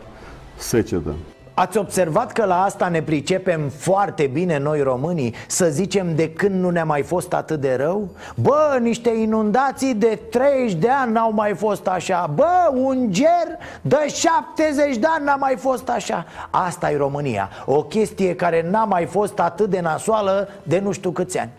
secetă. 0.56 1.14
Ați 1.60 1.78
observat 1.78 2.32
că 2.32 2.44
la 2.44 2.62
asta 2.62 2.88
ne 2.88 3.02
pricepem 3.02 3.68
foarte 3.68 4.26
bine 4.26 4.58
noi 4.58 4.80
românii? 4.80 5.34
Să 5.46 5.68
zicem 5.68 6.14
de 6.14 6.30
când 6.30 6.60
nu 6.60 6.70
ne-a 6.70 6.84
mai 6.84 7.02
fost 7.02 7.32
atât 7.32 7.60
de 7.60 7.74
rău? 7.74 8.08
Bă, 8.34 8.78
niște 8.80 9.10
inundații 9.10 9.94
de 9.94 10.18
30 10.30 10.74
de 10.74 10.88
ani 10.88 11.12
n-au 11.12 11.32
mai 11.32 11.54
fost 11.54 11.86
așa. 11.86 12.30
Bă, 12.34 12.70
un 12.74 13.06
ger 13.10 13.58
de 13.80 14.06
70 14.08 14.96
de 14.96 15.06
ani 15.16 15.24
n-a 15.24 15.36
mai 15.36 15.56
fost 15.56 15.88
așa. 15.88 16.26
Asta 16.50 16.90
e 16.90 16.96
România. 16.96 17.48
O 17.66 17.82
chestie 17.82 18.34
care 18.34 18.66
n-a 18.70 18.84
mai 18.84 19.04
fost 19.04 19.38
atât 19.38 19.70
de 19.70 19.80
nasoală 19.80 20.48
de 20.62 20.78
nu 20.78 20.92
știu 20.92 21.10
câți 21.10 21.38
ani 21.38 21.50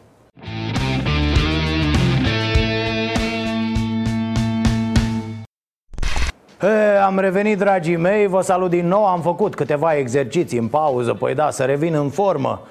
E, 6.61 6.99
am 7.03 7.19
revenit, 7.19 7.57
dragii 7.57 7.95
mei, 7.95 8.27
vă 8.27 8.41
salut 8.41 8.69
din 8.69 8.87
nou 8.87 9.05
Am 9.05 9.21
făcut 9.21 9.55
câteva 9.55 9.93
exerciții 9.93 10.57
în 10.57 10.67
pauză 10.67 11.13
Păi 11.13 11.35
da, 11.35 11.49
să 11.49 11.63
revin 11.63 11.93
în 11.93 12.09
formă 12.09 12.61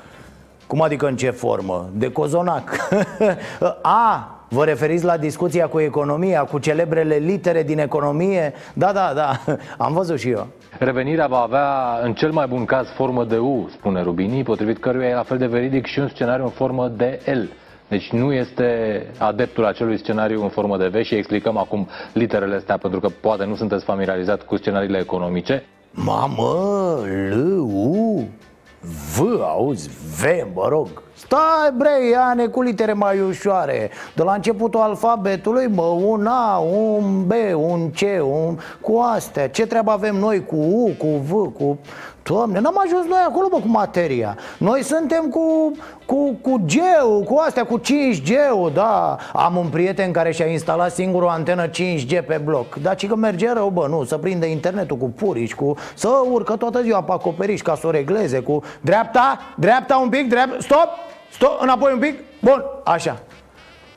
Cum 0.66 0.82
adică 0.82 1.06
în 1.06 1.16
ce 1.16 1.30
formă? 1.30 1.88
De 1.92 2.12
cozonac 2.12 2.70
A, 3.82 4.38
vă 4.48 4.64
referiți 4.64 5.04
la 5.04 5.16
discuția 5.16 5.66
cu 5.66 5.80
economia 5.80 6.40
Cu 6.40 6.58
celebrele 6.58 7.14
litere 7.14 7.62
din 7.62 7.78
economie? 7.78 8.52
Da, 8.74 8.92
da, 8.92 9.12
da, 9.14 9.54
am 9.84 9.92
văzut 9.92 10.18
și 10.18 10.30
eu 10.30 10.46
Revenirea 10.78 11.26
va 11.26 11.38
avea, 11.38 11.98
în 12.02 12.14
cel 12.14 12.30
mai 12.30 12.46
bun 12.46 12.64
caz, 12.64 12.88
formă 12.96 13.24
de 13.24 13.36
U, 13.36 13.68
spune 13.72 14.02
Rubini, 14.02 14.42
potrivit 14.42 14.78
căruia 14.78 15.08
e 15.08 15.14
la 15.14 15.22
fel 15.22 15.38
de 15.38 15.46
veridic 15.46 15.86
și 15.86 15.98
un 15.98 16.08
scenariu 16.08 16.44
în 16.44 16.50
formă 16.50 16.88
de 16.88 17.20
L. 17.24 17.40
Deci 17.90 18.10
nu 18.10 18.32
este 18.32 19.06
adeptul 19.18 19.66
acelui 19.66 19.98
scenariu 19.98 20.42
în 20.42 20.48
formă 20.48 20.76
de 20.76 20.86
V 20.86 21.02
și 21.02 21.14
explicăm 21.14 21.56
acum 21.56 21.88
literele 22.12 22.54
astea 22.54 22.76
pentru 22.76 23.00
că 23.00 23.08
poate 23.20 23.44
nu 23.44 23.54
sunteți 23.54 23.84
familiarizat 23.84 24.42
cu 24.42 24.56
scenariile 24.56 24.98
economice. 24.98 25.64
Mamă, 25.90 26.98
L, 27.30 27.58
U, 27.58 28.28
V, 29.14 29.40
auzi, 29.42 29.88
V, 29.88 30.24
mă 30.54 30.66
rog. 30.68 30.88
Stai 31.14 31.72
bre, 31.76 32.08
ia-ne 32.10 32.46
cu 32.46 32.62
litere 32.62 32.92
mai 32.92 33.20
ușoare. 33.20 33.90
De 34.14 34.22
la 34.22 34.32
începutul 34.32 34.80
alfabetului, 34.80 35.66
mă, 35.66 35.82
un 35.82 36.26
A, 36.26 36.58
un 36.58 37.26
B, 37.26 37.30
un 37.54 37.90
C, 37.90 38.00
un... 38.22 38.58
Cu 38.80 38.96
astea, 38.96 39.48
ce 39.48 39.66
treabă 39.66 39.90
avem 39.90 40.16
noi 40.16 40.44
cu 40.44 40.56
U, 40.56 40.90
cu 40.98 41.06
V, 41.06 41.30
cu... 41.30 41.78
Doamne, 42.22 42.60
n-am 42.60 42.80
ajuns 42.84 43.06
noi 43.06 43.18
acolo, 43.26 43.48
bă, 43.48 43.56
cu 43.56 43.68
materia. 43.68 44.36
Noi 44.58 44.82
suntem 44.82 45.28
cu, 45.28 45.72
cu, 46.06 46.32
cu 46.42 46.64
G-ul, 46.66 47.22
cu 47.22 47.42
astea, 47.46 47.64
cu 47.64 47.80
5G-ul, 47.80 48.70
da. 48.74 49.16
Am 49.32 49.56
un 49.56 49.66
prieten 49.66 50.12
care 50.12 50.32
și-a 50.32 50.46
instalat 50.46 50.92
singur 50.92 51.22
o 51.22 51.28
antenă 51.28 51.68
5G 51.68 52.26
pe 52.26 52.40
bloc. 52.44 52.74
Dar 52.74 52.94
ci 52.94 53.06
că 53.06 53.16
merge 53.16 53.52
rău, 53.52 53.68
bă, 53.68 53.86
nu, 53.88 54.04
să 54.04 54.16
prinde 54.16 54.46
internetul 54.46 54.96
cu 54.96 55.06
purici, 55.06 55.54
cu... 55.54 55.76
Să 55.94 56.08
urcă 56.30 56.56
toată 56.56 56.82
ziua 56.82 57.02
pe 57.02 57.12
acoperiș 57.12 57.60
ca 57.60 57.74
să 57.74 57.86
o 57.86 57.90
regleze, 57.90 58.40
cu... 58.40 58.62
Dreapta, 58.80 59.38
dreapta 59.56 59.96
un 59.96 60.08
pic, 60.08 60.28
dreapta, 60.28 60.56
stop, 60.58 60.88
stop, 61.30 61.58
înapoi 61.60 61.92
un 61.92 61.98
pic, 61.98 62.18
bun, 62.40 62.64
așa. 62.84 63.18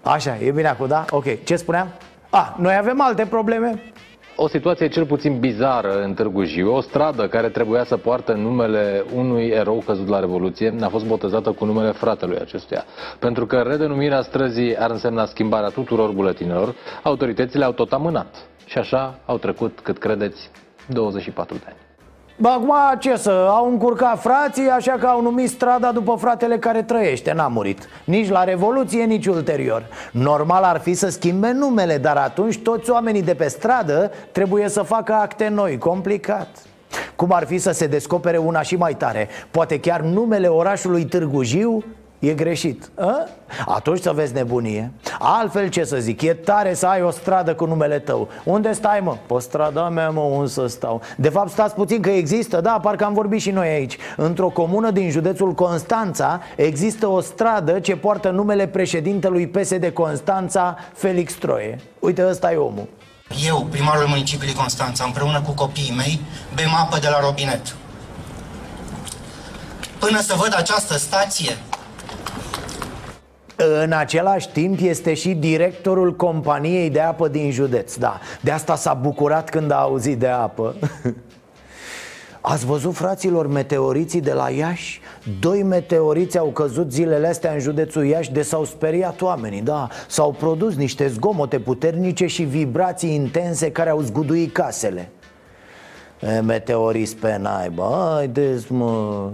Așa, 0.03 0.37
e 0.45 0.51
bine 0.51 0.67
acum, 0.67 0.87
da? 0.87 1.05
Ok, 1.09 1.43
ce 1.43 1.55
spuneam? 1.55 1.87
A, 2.29 2.55
noi 2.57 2.75
avem 2.75 3.01
alte 3.01 3.25
probleme 3.25 3.92
O 4.35 4.47
situație 4.47 4.87
cel 4.87 5.05
puțin 5.05 5.39
bizară 5.39 6.01
în 6.03 6.13
Târgu 6.13 6.43
Jiu. 6.43 6.73
O 6.75 6.81
stradă 6.81 7.27
care 7.27 7.49
trebuia 7.49 7.83
să 7.83 7.97
poartă 7.97 8.33
numele 8.33 9.03
unui 9.15 9.47
erou 9.47 9.83
căzut 9.85 10.07
la 10.07 10.19
Revoluție 10.19 10.75
a 10.81 10.87
fost 10.87 11.05
botezată 11.05 11.51
cu 11.51 11.65
numele 11.65 11.91
fratelui 11.91 12.37
acestuia. 12.39 12.85
Pentru 13.19 13.45
că 13.45 13.61
redenumirea 13.61 14.21
străzii 14.21 14.77
ar 14.77 14.89
însemna 14.91 15.25
schimbarea 15.25 15.69
tuturor 15.69 16.11
buletinelor, 16.11 16.75
autoritățile 17.03 17.63
au 17.65 17.71
tot 17.71 17.93
amânat. 17.93 18.35
Și 18.65 18.77
așa 18.77 19.19
au 19.25 19.37
trecut, 19.37 19.79
cât 19.79 19.97
credeți, 19.97 20.49
24 20.87 21.55
de 21.55 21.63
ani. 21.67 21.82
Bă, 22.35 22.47
acum 22.47 22.73
ce 22.99 23.15
să, 23.15 23.29
au 23.49 23.69
încurcat 23.69 24.21
frații, 24.21 24.69
așa 24.69 24.91
că 24.99 25.05
au 25.05 25.21
numit 25.21 25.49
strada 25.49 25.91
după 25.91 26.15
fratele 26.19 26.57
care 26.57 26.81
trăiește, 26.81 27.33
n-a 27.33 27.47
murit. 27.47 27.87
Nici 28.03 28.29
la 28.29 28.43
Revoluție, 28.43 29.03
nici 29.03 29.25
ulterior. 29.25 29.83
Normal 30.11 30.63
ar 30.63 30.79
fi 30.79 30.93
să 30.93 31.09
schimbe 31.09 31.51
numele, 31.51 31.97
dar 31.97 32.17
atunci 32.17 32.59
toți 32.59 32.89
oamenii 32.89 33.21
de 33.21 33.33
pe 33.33 33.47
stradă 33.47 34.11
trebuie 34.31 34.69
să 34.69 34.81
facă 34.81 35.13
acte 35.13 35.47
noi, 35.47 35.77
complicat. 35.77 36.47
Cum 37.15 37.31
ar 37.33 37.45
fi 37.45 37.57
să 37.57 37.71
se 37.71 37.87
descopere 37.87 38.37
una 38.37 38.61
și 38.61 38.75
mai 38.75 38.93
tare? 38.93 39.27
Poate 39.51 39.79
chiar 39.79 40.01
numele 40.01 40.47
orașului 40.47 41.05
Târgu 41.05 41.43
Jiu 41.43 41.83
E 42.23 42.33
greșit 42.33 42.89
a? 42.99 43.27
Atunci 43.65 44.01
să 44.01 44.11
vezi 44.11 44.33
nebunie. 44.33 44.91
Altfel 45.19 45.67
ce 45.69 45.83
să 45.83 45.97
zic, 45.97 46.21
e 46.21 46.33
tare 46.33 46.73
să 46.73 46.87
ai 46.87 47.01
o 47.01 47.09
stradă 47.09 47.55
cu 47.55 47.65
numele 47.65 47.99
tău. 47.99 48.27
Unde 48.43 48.71
stai 48.71 48.99
mă? 48.99 49.17
Pe 49.25 49.39
strada 49.39 49.89
mea 49.89 50.09
mă, 50.09 50.21
unde 50.21 50.49
să 50.49 50.67
stau? 50.67 51.01
De 51.17 51.29
fapt 51.29 51.49
stați 51.49 51.73
puțin 51.73 52.01
că 52.01 52.09
există, 52.09 52.61
da, 52.61 52.79
parcă 52.81 53.05
am 53.05 53.13
vorbit 53.13 53.41
și 53.41 53.51
noi 53.51 53.67
aici. 53.67 53.97
Într-o 54.17 54.49
comună 54.49 54.91
din 54.91 55.09
județul 55.09 55.53
Constanța 55.53 56.41
Există 56.55 57.07
o 57.07 57.19
stradă 57.21 57.79
ce 57.79 57.95
poartă 57.95 58.29
numele 58.29 58.67
președintelui 58.67 59.47
PSD 59.47 59.89
Constanța, 59.93 60.77
Felix 60.93 61.33
Troie. 61.33 61.79
Uite, 61.99 62.27
ăsta 62.27 62.51
e 62.51 62.55
omul. 62.55 62.87
Eu, 63.45 63.67
primarul 63.69 64.07
municipiului 64.07 64.55
Constanța, 64.55 65.03
împreună 65.03 65.41
cu 65.41 65.51
copiii 65.51 65.93
mei, 65.97 66.21
bem 66.55 66.75
apă 66.75 66.99
de 66.99 67.07
la 67.09 67.19
robinet. 67.19 67.75
Până 69.99 70.21
să 70.21 70.35
văd 70.37 70.53
această 70.57 70.97
stație, 70.97 71.57
în 73.55 73.91
același 73.91 74.49
timp 74.49 74.79
este 74.81 75.13
și 75.13 75.33
directorul 75.33 76.15
companiei 76.15 76.89
de 76.89 76.99
apă 76.99 77.27
din 77.27 77.51
județ 77.51 77.95
Da, 77.95 78.19
de 78.41 78.51
asta 78.51 78.75
s-a 78.75 78.93
bucurat 78.93 79.49
când 79.49 79.71
a 79.71 79.75
auzit 79.75 80.19
de 80.19 80.27
apă. 80.27 80.75
Ați 82.45 82.65
văzut, 82.65 82.93
fraților, 82.93 83.47
meteoriții 83.47 84.21
de 84.21 84.33
la 84.33 84.49
Iași? 84.49 85.01
Doi 85.39 85.63
meteoriți 85.63 86.37
au 86.37 86.47
căzut 86.47 86.91
zilele 86.91 87.27
astea 87.27 87.51
în 87.53 87.59
județul 87.59 88.05
Iași 88.05 88.31
de 88.31 88.41
s-au 88.41 88.65
speriat 88.65 89.21
oamenii, 89.21 89.61
da. 89.61 89.87
S-au 90.07 90.31
produs 90.31 90.75
niște 90.75 91.07
zgomote 91.07 91.59
puternice 91.59 92.25
și 92.25 92.43
vibrații 92.43 93.13
intense 93.13 93.71
care 93.71 93.89
au 93.89 94.01
zguduit 94.01 94.53
casele. 94.53 95.09
E, 96.19 96.39
Meteoriți 96.39 97.15
pe 97.15 97.37
naibă, 97.37 98.11
haideți 98.15 98.71
mă 98.71 99.29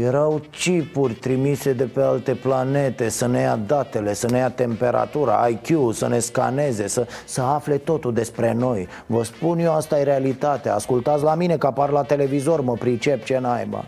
erau 0.00 0.40
chipuri 0.50 1.12
trimise 1.12 1.72
de 1.72 1.84
pe 1.84 2.02
alte 2.02 2.34
planete 2.34 3.08
Să 3.08 3.26
ne 3.26 3.40
ia 3.40 3.58
datele, 3.66 4.14
să 4.14 4.30
ne 4.30 4.38
ia 4.38 4.50
temperatura, 4.50 5.48
IQ, 5.48 5.92
să 5.92 6.08
ne 6.08 6.18
scaneze 6.18 6.86
Să, 6.86 7.06
să 7.24 7.42
afle 7.42 7.76
totul 7.76 8.12
despre 8.12 8.52
noi. 8.52 8.88
Vă 9.06 9.22
spun 9.22 9.58
eu, 9.58 9.74
asta 9.74 9.98
e 9.98 10.02
realitatea. 10.02 10.74
Ascultați 10.74 11.22
la 11.22 11.34
mine 11.34 11.56
că 11.56 11.66
apar 11.66 11.90
la 11.90 12.02
televizor, 12.02 12.60
mă 12.60 12.72
pricep 12.72 13.24
ce 13.24 13.38
naiba. 13.38 13.84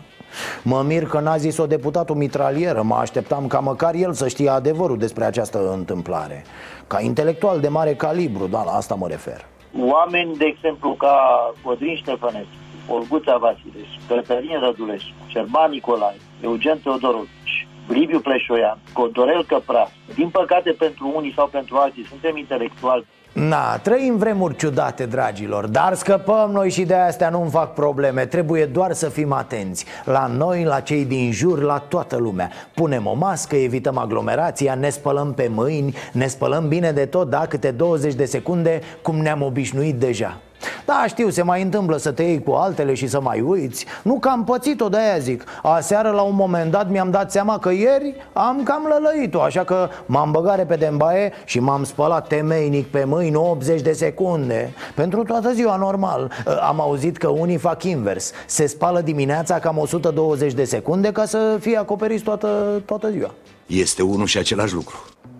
Mă 0.63 0.83
mir 0.87 1.07
că 1.07 1.19
n-a 1.19 1.37
zis-o 1.37 1.65
deputatul 1.65 2.15
mitralieră. 2.15 2.81
Mă 2.81 2.95
așteptam 2.95 3.47
ca 3.47 3.59
măcar 3.59 3.93
el 3.93 4.13
să 4.13 4.27
știe 4.27 4.49
adevărul 4.49 4.97
despre 4.97 5.25
această 5.25 5.71
întâmplare. 5.73 6.43
Ca 6.87 7.01
intelectual 7.01 7.59
de 7.59 7.67
mare 7.67 7.93
calibru, 7.93 8.47
da, 8.47 8.63
la 8.63 8.71
asta 8.71 8.95
mă 8.95 9.07
refer. 9.07 9.45
Oameni, 9.79 10.35
de 10.35 10.45
exemplu, 10.45 10.93
ca 10.93 11.15
Codrin 11.63 11.95
Ștefănescu 11.95 12.68
Olguța 12.95 13.37
Vasileș, 13.37 13.89
Cătălin 14.07 14.59
Rădulescu, 14.59 15.13
Șerban 15.27 15.71
Nicolae, 15.71 16.17
Eugen 16.41 16.79
Teodorovici, 16.83 17.67
Liviu 17.87 18.19
Pleșoian, 18.19 18.77
Codorel 18.93 19.45
Căpras. 19.45 19.91
Din 20.15 20.29
păcate 20.29 20.71
pentru 20.71 21.11
unii 21.15 21.33
sau 21.35 21.47
pentru 21.47 21.75
alții 21.75 22.05
suntem 22.05 22.37
intelectuali. 22.37 23.05
Na, 23.33 23.77
trăim 23.77 24.17
vremuri 24.17 24.55
ciudate, 24.55 25.05
dragilor 25.05 25.67
Dar 25.67 25.93
scăpăm 25.93 26.51
noi 26.51 26.69
și 26.69 26.83
de 26.83 26.95
astea 26.95 27.29
nu-mi 27.29 27.49
fac 27.49 27.73
probleme 27.73 28.25
Trebuie 28.25 28.65
doar 28.65 28.93
să 28.93 29.09
fim 29.09 29.31
atenți 29.31 29.85
La 30.05 30.27
noi, 30.27 30.63
la 30.63 30.79
cei 30.79 31.05
din 31.05 31.31
jur, 31.31 31.61
la 31.61 31.77
toată 31.77 32.17
lumea 32.17 32.49
Punem 32.75 33.05
o 33.05 33.13
mască, 33.13 33.55
evităm 33.55 33.97
aglomerația 33.97 34.75
Ne 34.75 34.89
spălăm 34.89 35.33
pe 35.33 35.49
mâini 35.53 35.95
Ne 36.11 36.27
spălăm 36.27 36.67
bine 36.67 36.91
de 36.91 37.05
tot, 37.05 37.29
da, 37.29 37.45
câte 37.45 37.71
20 37.71 38.13
de 38.13 38.25
secunde 38.25 38.81
Cum 39.01 39.15
ne-am 39.15 39.41
obișnuit 39.41 39.95
deja 39.95 40.37
da, 40.85 41.05
știu, 41.07 41.29
se 41.29 41.41
mai 41.41 41.61
întâmplă 41.61 41.97
să 41.97 42.11
te 42.11 42.23
iei 42.23 42.43
cu 42.43 42.51
altele 42.51 42.93
și 42.93 43.07
să 43.07 43.21
mai 43.21 43.41
uiți. 43.41 43.85
Nu 44.03 44.19
că 44.19 44.29
am 44.29 44.43
pățit-o, 44.43 44.89
de-aia 44.89 45.17
zic. 45.17 45.43
Aseară, 45.63 46.09
la 46.09 46.21
un 46.21 46.35
moment 46.35 46.71
dat, 46.71 46.89
mi-am 46.89 47.11
dat 47.11 47.31
seama 47.31 47.59
că 47.59 47.71
ieri 47.71 48.15
am 48.33 48.63
cam 48.63 48.85
lălăit-o 48.87 49.41
Așa 49.41 49.63
că 49.63 49.89
m-am 50.05 50.31
băgat 50.31 50.57
repede 50.57 50.87
în 50.87 50.97
baie 50.97 51.31
și 51.45 51.59
m-am 51.59 51.83
spălat 51.83 52.27
temeinic 52.27 52.87
pe 52.87 53.03
mâini 53.03 53.35
80 53.35 53.81
de 53.81 53.91
secunde. 53.91 54.73
Pentru 54.95 55.23
toată 55.23 55.51
ziua, 55.53 55.75
normal. 55.75 56.31
Am 56.67 56.81
auzit 56.81 57.17
că 57.17 57.27
unii 57.27 57.57
fac 57.57 57.83
invers. 57.83 58.31
Se 58.45 58.65
spală 58.65 59.01
dimineața 59.01 59.59
cam 59.59 59.77
120 59.77 60.53
de 60.53 60.63
secunde 60.63 61.11
ca 61.11 61.25
să 61.25 61.57
fie 61.59 61.77
acoperiți 61.77 62.23
toată, 62.23 62.81
toată 62.85 63.09
ziua. 63.09 63.33
Este 63.65 64.03
unul 64.03 64.25
și 64.25 64.37
același 64.37 64.73
lucru 64.73 64.95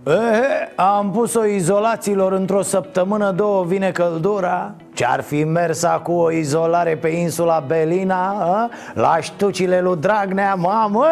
Ehe, 0.10 0.72
am 0.76 1.12
pus-o 1.12 1.46
izolațiilor 1.46 2.32
într-o 2.32 2.62
săptămână, 2.62 3.32
două 3.32 3.64
vine 3.64 3.92
căldura 3.92 4.76
Ce-ar 4.94 5.22
fi 5.22 5.44
mers 5.44 5.86
cu 6.04 6.12
o 6.12 6.32
izolare 6.32 6.96
pe 6.96 7.08
insula 7.08 7.60
Belina 7.60 8.30
a? 8.30 8.70
La 8.94 9.18
ștucile 9.22 9.82
lui 9.82 9.98
Dragnea, 9.98 10.54
mamă 10.54 11.06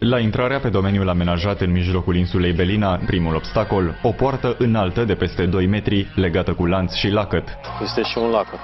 la 0.00 0.18
intrarea 0.18 0.60
pe 0.60 0.68
domeniul 0.68 1.08
amenajat 1.08 1.60
în 1.60 1.70
mijlocul 1.70 2.16
insulei 2.16 2.52
Belina, 2.52 3.00
primul 3.06 3.34
obstacol, 3.34 3.94
o 4.02 4.10
poartă 4.10 4.54
înaltă 4.58 5.04
de 5.04 5.14
peste 5.14 5.46
2 5.46 5.66
metri, 5.66 6.12
legată 6.14 6.52
cu 6.52 6.66
lanț 6.66 6.94
și 6.94 7.08
lacăt. 7.08 7.44
Este 7.82 8.02
și 8.02 8.18
un 8.18 8.30
lacăt. 8.30 8.58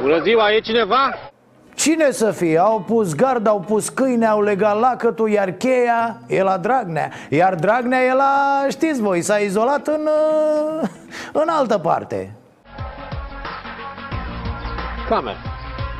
Bună 0.00 0.20
ziua, 0.22 0.52
e 0.52 0.60
cineva? 0.60 1.32
Cine 1.84 2.10
să 2.10 2.30
fie? 2.30 2.58
Au 2.58 2.80
pus 2.80 3.14
gard, 3.14 3.46
au 3.46 3.60
pus 3.60 3.88
câine, 3.88 4.26
au 4.26 4.42
legat 4.42 4.80
lacătul, 4.80 5.28
iar 5.28 5.50
cheia 5.50 6.20
e 6.26 6.42
la 6.42 6.56
Dragnea 6.56 7.10
Iar 7.28 7.54
Dragnea 7.54 8.04
e 8.04 8.12
la, 8.12 8.66
știți 8.68 9.00
voi, 9.00 9.22
s-a 9.22 9.36
izolat 9.36 9.86
în, 9.86 10.08
în 11.32 11.48
altă 11.48 11.78
parte 11.78 12.36
Camere 15.08 15.36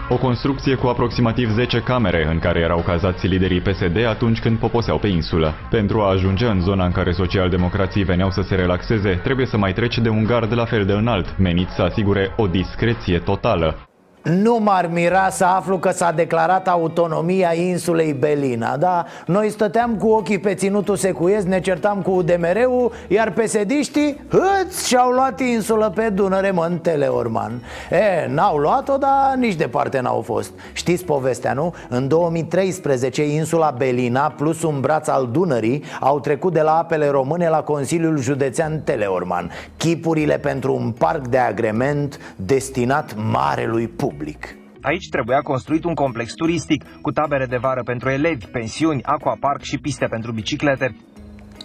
o 0.09 0.17
construcție 0.17 0.75
cu 0.75 0.87
aproximativ 0.87 1.51
10 1.51 1.81
camere 1.81 2.27
în 2.31 2.39
care 2.39 2.61
erau 2.61 2.79
cazați 2.79 3.27
liderii 3.27 3.61
PSD 3.61 4.05
atunci 4.05 4.41
când 4.41 4.59
poposeau 4.59 4.99
pe 4.99 5.07
insulă. 5.07 5.55
Pentru 5.71 6.01
a 6.01 6.11
ajunge 6.11 6.47
în 6.47 6.61
zona 6.61 6.85
în 6.85 6.93
care 6.93 7.13
socialdemocrații 7.13 8.03
veneau 8.03 8.31
să 8.31 8.43
se 8.43 8.55
relaxeze, 8.55 9.21
trebuie 9.23 9.47
să 9.47 9.57
mai 9.57 9.73
treci 9.73 9.99
de 9.99 10.09
un 10.09 10.25
gard 10.25 10.53
la 10.53 10.65
fel 10.65 10.85
de 10.85 10.93
înalt, 10.93 11.39
menit 11.39 11.69
să 11.69 11.83
asigure 11.83 12.35
o 12.37 12.47
discreție 12.47 13.19
totală. 13.19 13.89
Nu 14.25 14.59
m-ar 14.59 14.87
mira 14.93 15.29
să 15.31 15.45
aflu 15.45 15.79
că 15.79 15.91
s-a 15.91 16.13
declarat 16.13 16.69
autonomia 16.69 17.53
insulei 17.55 18.13
Belina 18.13 18.77
Da, 18.77 19.05
noi 19.27 19.51
stăteam 19.51 19.97
cu 19.97 20.09
ochii 20.09 20.39
pe 20.39 20.55
ținutul 20.55 20.97
secuiesc, 20.97 21.47
ne 21.47 21.61
certam 21.61 22.03
cu 22.03 22.11
UDMR-ul 22.11 22.93
Iar 23.09 23.33
pesediștii, 23.33 24.21
hâți, 24.29 24.89
și-au 24.89 25.11
luat 25.11 25.41
insulă 25.41 25.93
pe 25.95 26.09
Dunăre, 26.09 26.51
mă, 26.51 26.67
în 26.71 26.79
Teleorman. 26.79 27.63
E, 27.91 28.29
n-au 28.29 28.57
luat-o, 28.57 28.97
dar 28.97 29.35
nici 29.37 29.55
departe 29.55 30.01
n-au 30.01 30.21
fost. 30.21 30.53
Știți 30.73 31.05
povestea, 31.05 31.53
nu? 31.53 31.75
În 31.89 32.09
2013, 32.09 33.25
insula 33.25 33.75
Belina 33.79 34.35
plus 34.37 34.63
un 34.63 34.81
braț 34.81 35.09
al 35.09 35.29
Dunării 35.33 35.85
Au 36.01 36.21
trecut 36.21 36.53
de 36.53 36.61
la 36.61 36.79
apele 36.79 37.09
române 37.09 37.49
la 37.49 37.63
Consiliul 37.63 38.19
Județean 38.19 38.81
Teleorman. 38.85 39.51
Chipurile 39.77 40.39
pentru 40.39 40.75
un 40.75 40.91
parc 40.91 41.27
de 41.27 41.39
agrement 41.39 42.35
destinat 42.37 43.15
marelui 43.33 43.89
public 43.89 44.13
public. 44.15 44.57
Aici 44.81 45.09
trebuia 45.09 45.41
construit 45.41 45.85
un 45.85 45.95
complex 45.95 46.33
turistic 46.33 46.85
cu 47.01 47.11
tabere 47.11 47.47
de 47.47 47.57
vară 47.57 47.83
pentru 47.83 48.11
elevi, 48.11 48.47
pensiuni, 48.47 49.03
aquapark 49.03 49.63
și 49.63 49.79
piste 49.79 50.07
pentru 50.07 50.33
biciclete. 50.33 50.97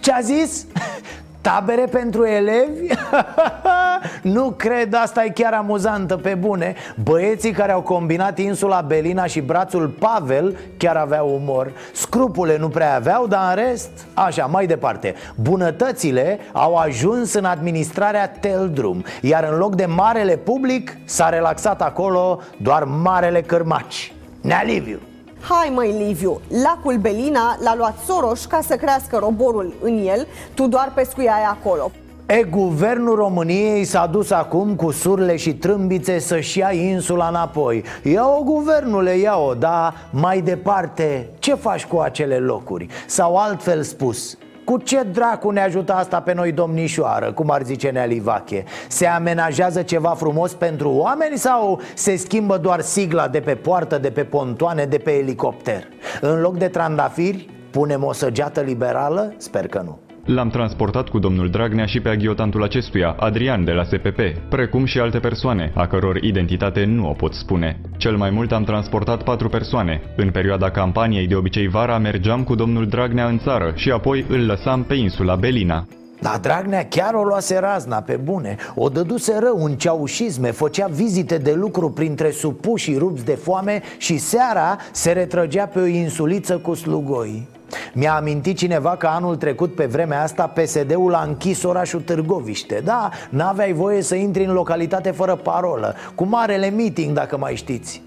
Ce 0.00 0.12
a 0.12 0.20
zis? 0.20 0.66
Tabere 1.40 1.84
pentru 1.84 2.24
elevi? 2.24 2.86
nu 4.22 4.50
cred, 4.50 4.94
asta 4.94 5.24
e 5.24 5.28
chiar 5.28 5.52
amuzantă 5.52 6.16
pe 6.16 6.34
bune. 6.34 6.74
Băieții 7.02 7.52
care 7.52 7.72
au 7.72 7.82
combinat 7.82 8.38
insula 8.38 8.80
Belina 8.80 9.26
și 9.26 9.40
brațul 9.40 9.88
Pavel 9.88 10.56
chiar 10.76 10.96
aveau 10.96 11.34
umor. 11.34 11.72
Scrupule 11.92 12.56
nu 12.58 12.68
prea 12.68 12.94
aveau, 12.94 13.26
dar 13.26 13.58
în 13.58 13.64
rest, 13.64 13.90
așa, 14.14 14.46
mai 14.46 14.66
departe. 14.66 15.14
Bunătățile 15.34 16.38
au 16.52 16.76
ajuns 16.76 17.32
în 17.32 17.44
administrarea 17.44 18.28
Teldrum 18.28 19.04
Iar 19.20 19.44
în 19.50 19.58
loc 19.58 19.74
de 19.74 19.86
marele 19.86 20.36
public 20.36 20.96
s-a 21.04 21.28
relaxat 21.28 21.82
acolo 21.82 22.40
doar 22.56 22.84
marele 22.84 23.40
cârmaci 23.42 24.12
Nea 24.40 24.62
Liviu 24.62 25.00
Hai 25.40 25.72
măi 25.74 25.94
Liviu, 26.06 26.40
lacul 26.62 26.96
Belina 26.96 27.56
l-a 27.62 27.74
luat 27.76 27.98
Soros 28.06 28.44
ca 28.44 28.60
să 28.66 28.76
crească 28.76 29.16
roborul 29.16 29.74
în 29.82 30.06
el 30.06 30.26
Tu 30.54 30.66
doar 30.66 30.92
pescuiai 30.94 31.42
acolo 31.42 31.90
E, 32.26 32.42
guvernul 32.42 33.14
României 33.14 33.84
s-a 33.84 34.06
dus 34.06 34.30
acum 34.30 34.74
cu 34.74 34.90
surle 34.90 35.36
și 35.36 35.54
trâmbițe 35.54 36.18
să-și 36.18 36.58
ia 36.58 36.72
insula 36.72 37.28
înapoi 37.28 37.84
Ia-o, 38.02 38.42
guvernule, 38.42 39.16
ia-o, 39.16 39.54
dar 39.54 39.94
mai 40.10 40.40
departe, 40.40 41.30
ce 41.38 41.54
faci 41.54 41.84
cu 41.86 41.98
acele 41.98 42.38
locuri? 42.38 42.86
Sau 43.06 43.36
altfel 43.36 43.82
spus, 43.82 44.36
Cu 44.70 44.78
ce 44.78 45.02
dracu 45.02 45.50
ne 45.50 45.60
ajută 45.60 45.94
asta 45.94 46.20
pe 46.20 46.34
noi 46.34 46.52
domnișoară, 46.52 47.32
cum 47.32 47.50
ar 47.50 47.62
zice 47.62 47.90
Nealivache? 47.90 48.64
Se 48.88 49.06
amenajează 49.06 49.82
ceva 49.82 50.08
frumos 50.08 50.54
pentru 50.54 50.90
oameni 50.90 51.36
sau 51.36 51.80
se 51.94 52.16
schimbă 52.16 52.58
doar 52.58 52.80
sigla 52.80 53.28
de 53.28 53.40
pe 53.40 53.54
poartă, 53.54 53.98
de 53.98 54.10
pe 54.10 54.24
pontoane, 54.24 54.84
de 54.84 54.98
pe 54.98 55.10
elicopter? 55.10 55.88
În 56.20 56.40
loc 56.40 56.56
de 56.56 56.68
trandafiri, 56.68 57.48
punem 57.70 58.04
o 58.04 58.12
săgeată 58.12 58.60
liberală? 58.60 59.34
Sper 59.36 59.68
că 59.68 59.82
nu 59.84 59.98
L-am 60.24 60.48
transportat 60.48 61.08
cu 61.08 61.18
domnul 61.18 61.50
Dragnea 61.50 61.86
și 61.86 62.00
pe 62.00 62.08
aghiotantul 62.08 62.62
acestuia, 62.62 63.16
Adrian 63.18 63.64
de 63.64 63.72
la 63.72 63.84
SPP, 63.84 64.20
precum 64.48 64.84
și 64.84 64.98
alte 64.98 65.18
persoane, 65.18 65.72
a 65.74 65.86
căror 65.86 66.16
identitate 66.16 66.84
nu 66.84 67.08
o 67.08 67.12
pot 67.12 67.34
spune. 67.34 67.80
Cel 67.96 68.16
mai 68.16 68.30
mult 68.30 68.52
am 68.52 68.64
transportat 68.64 69.22
patru 69.22 69.48
persoane. 69.48 70.02
În 70.16 70.30
perioada 70.30 70.70
campaniei 70.70 71.26
de 71.26 71.34
obicei 71.34 71.68
vara 71.68 71.98
mergeam 71.98 72.44
cu 72.44 72.54
domnul 72.54 72.86
Dragnea 72.86 73.26
în 73.26 73.38
țară 73.38 73.72
și 73.74 73.90
apoi 73.90 74.24
îl 74.28 74.46
lăsam 74.46 74.82
pe 74.82 74.94
insula 74.94 75.34
Belina. 75.34 75.86
Dar 76.20 76.38
Dragnea 76.38 76.86
chiar 76.86 77.14
o 77.14 77.22
luase 77.22 77.58
razna, 77.58 78.00
pe 78.00 78.16
bune 78.16 78.56
O 78.74 78.88
dăduse 78.88 79.38
rău 79.38 79.64
în 79.64 79.74
ceaușisme 79.74 80.50
Făcea 80.50 80.86
vizite 80.86 81.38
de 81.38 81.52
lucru 81.52 81.90
printre 81.90 82.30
supușii 82.30 82.96
rupți 82.96 83.24
de 83.24 83.34
foame 83.34 83.82
Și 83.98 84.18
seara 84.18 84.76
se 84.92 85.12
retrăgea 85.12 85.66
pe 85.66 85.78
o 85.78 85.86
insuliță 85.86 86.58
cu 86.58 86.74
slugoi 86.74 87.48
mi-a 87.92 88.14
amintit 88.14 88.56
cineva 88.56 88.96
că 88.96 89.06
anul 89.06 89.36
trecut 89.36 89.74
pe 89.74 89.86
vremea 89.86 90.22
asta 90.22 90.46
PSD-ul 90.46 91.14
a 91.14 91.22
închis 91.22 91.62
orașul 91.62 92.00
Târgoviște. 92.00 92.80
Da, 92.84 93.10
n-aveai 93.30 93.72
voie 93.72 94.02
să 94.02 94.14
intri 94.14 94.44
în 94.44 94.52
localitate 94.52 95.10
fără 95.10 95.34
parolă 95.34 95.94
Cu 96.14 96.24
marele 96.24 96.70
meeting, 96.70 97.14
dacă 97.14 97.36
mai 97.36 97.56
știți. 97.56 98.02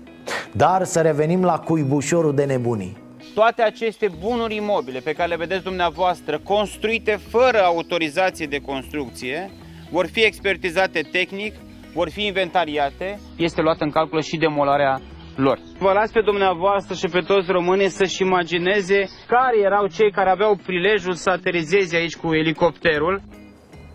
Dar 0.51 0.84
să 0.84 1.01
revenim 1.01 1.43
la 1.43 1.59
cuibușorul 1.59 2.36
de 2.36 2.43
nebunii. 2.43 2.97
Toate 3.34 3.61
aceste 3.61 4.11
bunuri 4.20 4.55
imobile 4.55 4.99
pe 4.99 5.14
care 5.14 5.30
le 5.30 5.36
vedeți 5.36 5.64
dumneavoastră, 5.64 6.39
construite 6.43 7.20
fără 7.30 7.61
autorizație 7.64 8.45
de 8.45 8.59
construcție, 8.59 9.51
vor 9.91 10.05
fi 10.05 10.24
expertizate 10.24 11.01
tehnic, 11.11 11.53
vor 11.93 12.09
fi 12.09 12.26
inventariate, 12.26 13.20
este 13.38 13.61
luată 13.61 13.84
în 13.84 13.89
calcul 13.89 14.22
și 14.22 14.38
demolarea 14.38 15.01
lor. 15.36 15.59
Vă 15.79 15.91
las 15.91 16.11
pe 16.11 16.21
dumneavoastră 16.21 16.93
și 16.95 17.07
pe 17.07 17.19
toți 17.19 17.51
românii 17.51 17.89
să-și 17.89 18.21
imagineze 18.21 19.09
care 19.27 19.59
erau 19.63 19.88
cei 19.88 20.11
care 20.11 20.29
aveau 20.29 20.59
prilejul 20.65 21.13
să 21.13 21.29
aterizeze 21.29 21.95
aici 21.95 22.15
cu 22.15 22.34
elicopterul. 22.34 23.21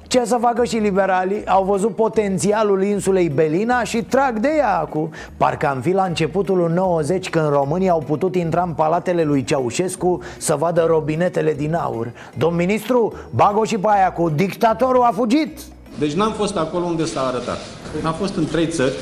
Ce 0.09 0.25
să 0.25 0.37
facă 0.41 0.65
și 0.65 0.77
liberalii? 0.77 1.47
Au 1.47 1.65
văzut 1.65 1.95
potențialul 1.95 2.83
insulei 2.83 3.29
Belina 3.29 3.85
și 3.85 4.03
trag 4.03 4.39
de 4.39 4.49
ea 4.57 4.79
acum 4.79 5.11
Parcă 5.37 5.67
am 5.67 5.81
fi 5.81 5.93
la 5.93 6.05
începutul 6.05 6.71
90 6.75 7.31
când 7.31 7.49
românii 7.49 7.89
au 7.89 8.03
putut 8.07 8.35
intra 8.35 8.63
în 8.63 8.73
palatele 8.73 9.23
lui 9.23 9.45
Ceaușescu 9.45 10.23
să 10.39 10.55
vadă 10.55 10.85
robinetele 10.89 11.55
din 11.55 11.75
aur 11.75 12.13
Domn 12.37 12.57
ministru, 12.57 13.13
bag 13.35 13.65
și 13.65 13.79
pe 13.79 13.89
aia 13.91 14.13
cu 14.13 14.29
dictatorul 14.29 15.03
a 15.03 15.11
fugit 15.15 15.59
Deci 15.99 16.13
n-am 16.13 16.33
fost 16.33 16.57
acolo 16.57 16.85
unde 16.85 17.05
s-a 17.05 17.21
arătat 17.21 17.59
Am 18.05 18.13
fost 18.13 18.37
în 18.37 18.47
trei 18.47 18.67
țări 18.67 18.93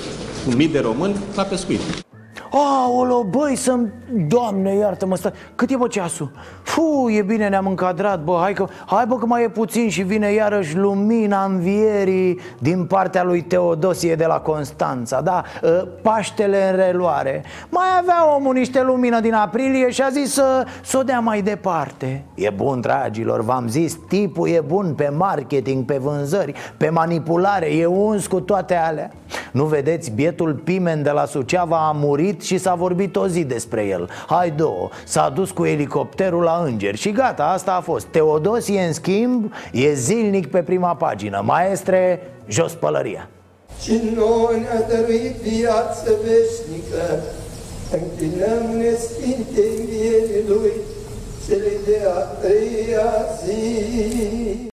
cu 0.44 0.56
mii 0.56 0.68
de 0.68 0.78
români 0.78 1.16
la 1.36 1.42
pescuit 1.42 2.05
Aolo, 2.50 3.24
băi, 3.24 3.56
să-mi... 3.56 3.92
Doamne, 4.28 4.74
iartă-mă, 4.74 5.16
stai. 5.16 5.32
Cât 5.54 5.70
e, 5.70 5.76
bă, 5.76 5.86
ceasul? 5.86 6.30
Fu, 6.62 7.08
e 7.10 7.22
bine, 7.22 7.48
ne-am 7.48 7.66
încadrat, 7.66 8.22
bă 8.22 8.38
Hai, 8.40 8.52
că... 8.52 8.66
Hai 8.86 9.04
bă, 9.06 9.16
că 9.16 9.26
mai 9.26 9.42
e 9.42 9.48
puțin 9.48 9.88
și 9.88 10.02
vine 10.02 10.32
iarăși 10.32 10.76
lumina 10.76 11.44
învierii 11.44 12.40
Din 12.58 12.84
partea 12.84 13.24
lui 13.24 13.42
Teodosie 13.42 14.14
de 14.14 14.26
la 14.26 14.40
Constanța 14.40 15.20
Da, 15.20 15.42
ă, 15.62 15.68
Paștele 16.02 16.70
în 16.70 16.76
reluare. 16.76 17.44
Mai 17.68 17.86
avea 18.00 18.34
omul 18.36 18.54
niște 18.54 18.82
lumină 18.82 19.20
din 19.20 19.34
aprilie 19.34 19.90
și 19.90 20.02
a 20.02 20.08
zis 20.08 20.32
să, 20.32 20.64
să 20.82 20.98
o 20.98 21.02
dea 21.02 21.20
mai 21.20 21.42
departe. 21.42 22.24
E 22.34 22.50
bun, 22.50 22.80
dragilor, 22.80 23.40
v-am 23.40 23.68
zis 23.68 23.98
Tipul 24.08 24.48
e 24.48 24.60
bun 24.66 24.94
pe 24.94 25.12
marketing, 25.16 25.84
pe 25.84 25.98
vânzări 26.02 26.52
Pe 26.76 26.88
manipulare, 26.88 27.66
e 27.76 27.86
uns 27.86 28.26
cu 28.26 28.40
toate 28.40 28.74
alea. 28.74 29.10
Nu 29.52 29.64
vedeți, 29.64 30.10
bietul 30.10 30.54
Pimen 30.54 31.02
de 31.02 31.10
la 31.10 31.24
Suceava 31.24 31.88
a 31.88 31.92
murit 31.94 32.35
și 32.42 32.58
s-a 32.58 32.74
vorbit 32.74 33.16
o 33.16 33.28
zi 33.28 33.44
despre 33.44 33.86
el. 33.86 34.08
Hai 34.26 34.50
două, 34.50 34.88
s-a 35.04 35.28
dus 35.28 35.50
cu 35.50 35.64
elicopterul 35.64 36.42
la 36.42 36.62
îngeri 36.64 36.96
și 36.96 37.10
gata, 37.10 37.44
asta 37.44 37.72
a 37.72 37.80
fost. 37.80 38.06
Teodosie, 38.06 38.80
în 38.80 38.92
schimb, 38.92 39.52
e 39.72 39.92
zilnic 39.92 40.46
pe 40.46 40.62
prima 40.62 40.94
pagină. 40.94 41.42
Maestre, 41.44 42.30
jos 42.48 42.72
pălăria. 42.72 43.28
Și 43.82 44.00
noi 44.14 44.60
ne-a 44.60 44.82
dăruit 44.88 45.32
viață 45.32 46.10
veșnică. 46.24 47.22
Închinăm-ne 47.92 48.90
Sfinte 48.94 49.60
învierii 49.78 50.48
Lui 50.48 50.72
Cele 51.46 51.72
de 51.86 52.00
a 52.06 52.18
treia 52.18 53.12
zi. 53.44 54.64
a, 54.64 54.65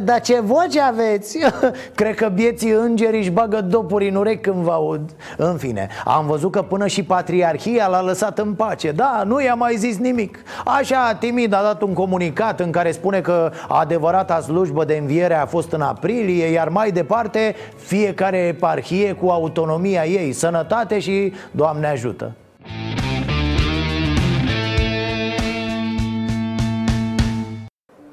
dar 0.00 0.20
ce 0.20 0.40
voce 0.40 0.80
aveți? 0.80 1.38
Cred 1.94 2.14
că 2.14 2.28
bieții 2.28 2.70
îngeri 2.70 3.18
își 3.18 3.30
bagă 3.30 3.60
dopuri 3.60 4.08
în 4.08 4.14
urechi 4.14 4.40
când 4.40 4.62
vă 4.62 4.70
aud. 4.70 5.10
În 5.36 5.56
fine, 5.56 5.88
am 6.04 6.26
văzut 6.26 6.50
că 6.50 6.62
până 6.62 6.86
și 6.86 7.02
patriarhia 7.02 7.86
l-a 7.86 8.02
lăsat 8.02 8.38
în 8.38 8.54
pace. 8.54 8.90
Da, 8.90 9.22
nu 9.26 9.42
i-a 9.42 9.54
mai 9.54 9.76
zis 9.76 9.98
nimic. 9.98 10.38
Așa, 10.64 11.14
timid 11.14 11.52
a 11.52 11.62
dat 11.62 11.82
un 11.82 11.92
comunicat 11.92 12.60
în 12.60 12.70
care 12.70 12.92
spune 12.92 13.20
că 13.20 13.50
adevărata 13.68 14.40
slujbă 14.40 14.84
de 14.84 14.96
înviere 15.00 15.34
a 15.34 15.46
fost 15.46 15.72
în 15.72 15.80
aprilie 15.80 16.46
Iar 16.46 16.68
mai 16.68 16.90
departe, 16.90 17.54
fiecare 17.76 18.38
eparhie 18.38 19.12
cu 19.12 19.28
autonomia 19.28 20.04
ei 20.04 20.32
Sănătate 20.32 20.98
și 20.98 21.32
Doamne 21.50 21.86
ajută 21.86 22.32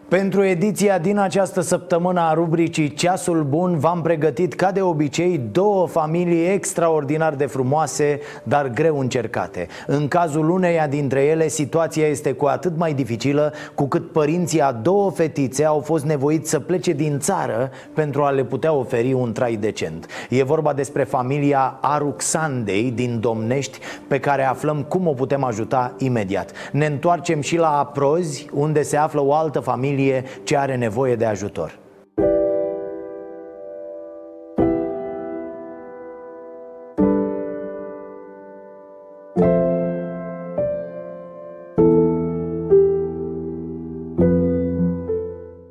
Pentru 0.08 0.44
ediția 0.44 0.98
din 0.98 1.18
această 1.18 1.62
săptămână 1.62 2.20
a 2.20 2.34
rubricii 2.34 2.94
Ceasul 2.94 3.44
Bun 3.44 3.78
v-am 3.78 4.02
pregătit 4.02 4.54
ca 4.54 4.72
de 4.72 4.82
obicei 4.82 5.42
două 5.52 5.88
familii 5.88 6.52
extraordinar 6.52 7.34
de 7.34 7.46
frumoase, 7.46 8.20
dar 8.44 8.70
greu 8.70 9.00
încercate. 9.00 9.68
În 9.88 10.08
cazul 10.08 10.50
uneia 10.50 10.88
dintre 10.88 11.24
ele, 11.24 11.48
situația 11.48 12.08
este 12.08 12.32
cu 12.32 12.46
atât 12.46 12.78
mai 12.78 12.94
dificilă 12.94 13.54
cu 13.76 13.88
cât 13.88 14.12
părinții 14.12 14.62
a 14.62 14.72
două 14.72 15.12
fetițe 15.12 15.66
au 15.66 15.80
fost 15.80 16.06
nevoiți 16.06 16.50
să 16.50 16.60
plece 16.60 16.92
din 16.92 17.20
țară 17.20 17.70
pentru 17.94 18.24
a 18.24 18.30
le 18.30 18.44
putea 18.44 18.74
oferi 18.74 19.14
un 19.14 19.34
trai 19.34 19.56
decent. 19.56 20.06
E 20.30 20.44
vorba 20.44 20.74
despre 20.74 21.04
familia 21.04 21.78
Aruxandei 21.82 22.92
din 22.92 23.20
Domnești 23.20 23.80
pe 24.08 24.20
care 24.20 24.44
aflăm 24.44 24.84
cum 24.84 25.08
o 25.08 25.14
putem 25.14 25.44
ajuta 25.44 25.94
imediat. 25.98 26.52
Ne 26.72 26.86
întoarcem 26.86 27.42
și 27.42 27.58
la 27.58 27.80
Aprozi, 27.80 28.48
unde 28.54 28.82
se 28.82 28.98
află 28.98 29.22
o 29.22 29.34
altă 29.34 29.60
familie 29.60 29.94
familie 29.96 30.24
ce 30.44 30.58
are 30.58 30.76
nevoie 30.76 31.16
de 31.16 31.26
ajutor. 31.26 31.80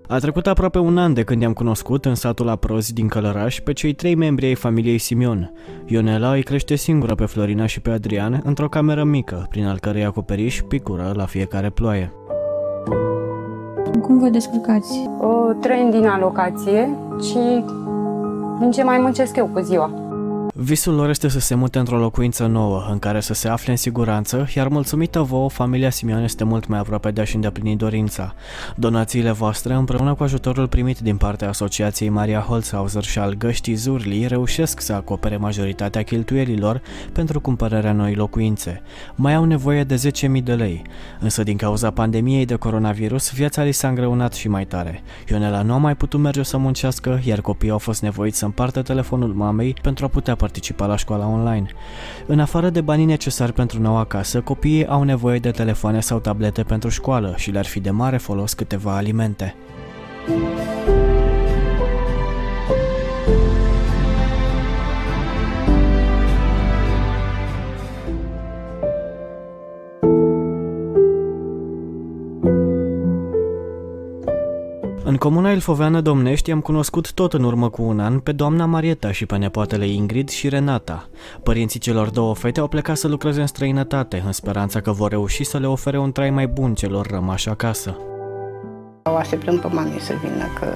A 0.08 0.18
trecut 0.18 0.46
aproape 0.46 0.78
un 0.78 0.98
an 0.98 1.14
de 1.14 1.22
când 1.22 1.42
i-am 1.42 1.52
cunoscut 1.52 2.04
în 2.04 2.14
satul 2.14 2.48
Aprozi 2.48 2.92
din 2.92 3.08
Călăraș 3.08 3.60
pe 3.60 3.72
cei 3.72 3.92
trei 3.92 4.14
membri 4.14 4.46
ai 4.46 4.54
familiei 4.54 4.98
Simion. 4.98 5.52
Ionela 5.86 6.32
îi 6.32 6.42
crește 6.42 6.74
singură 6.74 7.14
pe 7.14 7.24
Florina 7.24 7.66
și 7.66 7.80
pe 7.80 7.90
Adrian 7.90 8.40
într-o 8.44 8.68
cameră 8.68 9.04
mică, 9.04 9.46
prin 9.50 9.66
al 9.66 9.78
cărei 9.78 10.04
acoperiș 10.04 10.60
picură 10.68 11.12
la 11.16 11.26
fiecare 11.26 11.70
ploaie. 11.70 12.12
Cum 14.02 14.18
vă 14.18 14.28
descurcați? 14.28 15.10
O 15.20 15.52
tren 15.52 15.90
din 15.90 16.06
alocație 16.06 16.96
și 17.20 17.64
din 18.58 18.70
ce 18.70 18.82
mai 18.82 18.98
muncesc 18.98 19.36
eu 19.36 19.46
cu 19.52 19.60
ziua. 19.60 20.03
Visul 20.56 20.94
lor 20.94 21.08
este 21.08 21.28
să 21.28 21.40
se 21.40 21.54
mute 21.54 21.78
într-o 21.78 21.98
locuință 21.98 22.46
nouă, 22.46 22.86
în 22.90 22.98
care 22.98 23.20
să 23.20 23.34
se 23.34 23.48
afle 23.48 23.70
în 23.70 23.76
siguranță, 23.76 24.48
iar 24.56 24.68
mulțumită 24.68 25.20
vouă, 25.20 25.48
familia 25.48 25.90
Simion 25.90 26.22
este 26.22 26.44
mult 26.44 26.66
mai 26.66 26.78
aproape 26.78 27.10
de 27.10 27.20
a-și 27.20 27.34
îndeplini 27.34 27.76
dorința. 27.76 28.34
Donațiile 28.76 29.30
voastre, 29.30 29.74
împreună 29.74 30.14
cu 30.14 30.22
ajutorul 30.22 30.68
primit 30.68 30.98
din 30.98 31.16
partea 31.16 31.48
Asociației 31.48 32.08
Maria 32.08 32.40
Holzhauser 32.40 33.02
și 33.02 33.18
al 33.18 33.34
Găștii 33.34 33.74
Zurli, 33.74 34.26
reușesc 34.26 34.80
să 34.80 34.92
acopere 34.92 35.36
majoritatea 35.36 36.02
cheltuielilor 36.02 36.82
pentru 37.12 37.40
cumpărarea 37.40 37.92
noi 37.92 38.14
locuințe. 38.14 38.82
Mai 39.14 39.34
au 39.34 39.44
nevoie 39.44 39.84
de 39.84 40.10
10.000 40.36 40.42
de 40.42 40.54
lei, 40.54 40.82
însă 41.20 41.42
din 41.42 41.56
cauza 41.56 41.90
pandemiei 41.90 42.44
de 42.44 42.54
coronavirus, 42.54 43.32
viața 43.32 43.62
li 43.62 43.72
s-a 43.72 43.88
îngreunat 43.88 44.34
și 44.34 44.48
mai 44.48 44.64
tare. 44.64 45.02
Ionela 45.30 45.62
nu 45.62 45.72
a 45.72 45.78
mai 45.78 45.96
putut 45.96 46.20
merge 46.20 46.42
să 46.42 46.56
muncească, 46.56 47.20
iar 47.24 47.40
copiii 47.40 47.72
au 47.72 47.78
fost 47.78 48.02
nevoiți 48.02 48.38
să 48.38 48.44
împartă 48.44 48.82
telefonul 48.82 49.32
mamei 49.32 49.76
pentru 49.82 50.04
a 50.04 50.08
putea 50.08 50.34
participa 50.44 50.86
la 50.86 50.96
școala 50.96 51.26
online. 51.26 51.66
În 52.26 52.40
afară 52.40 52.70
de 52.70 52.80
banii 52.80 53.04
necesari 53.04 53.52
pentru 53.52 53.80
noua 53.80 54.04
casă, 54.04 54.40
copiii 54.40 54.86
au 54.86 55.02
nevoie 55.02 55.38
de 55.38 55.50
telefoane 55.50 56.00
sau 56.00 56.18
tablete 56.18 56.62
pentru 56.62 56.88
școală 56.88 57.34
și 57.36 57.50
le-ar 57.50 57.66
fi 57.66 57.80
de 57.80 57.90
mare 57.90 58.16
folos 58.16 58.52
câteva 58.52 58.96
alimente. 58.96 59.54
Comuna 75.24 75.52
Ilfoveană 75.52 76.00
Domnești 76.00 76.50
am 76.50 76.60
cunoscut 76.60 77.12
tot 77.12 77.32
în 77.32 77.44
urmă 77.44 77.68
cu 77.68 77.82
un 77.82 78.00
an 78.00 78.18
pe 78.18 78.32
doamna 78.32 78.66
Marieta 78.66 79.12
și 79.12 79.26
pe 79.26 79.36
nepoatele 79.36 79.86
Ingrid 79.86 80.28
și 80.28 80.48
Renata. 80.48 81.08
Părinții 81.42 81.80
celor 81.80 82.10
două 82.10 82.34
fete 82.34 82.60
au 82.60 82.68
plecat 82.68 82.96
să 82.96 83.08
lucreze 83.08 83.40
în 83.40 83.46
străinătate, 83.46 84.22
în 84.26 84.32
speranța 84.32 84.80
că 84.80 84.92
vor 84.92 85.10
reuși 85.10 85.44
să 85.44 85.58
le 85.58 85.66
ofere 85.66 85.98
un 85.98 86.12
trai 86.12 86.30
mai 86.30 86.46
bun 86.46 86.74
celor 86.74 87.06
rămași 87.06 87.48
acasă. 87.48 87.96
O 89.02 89.14
așteptăm 89.14 89.58
pe 89.58 89.66
mami 89.66 89.96
să 90.00 90.12
vină, 90.22 90.44
că 90.58 90.66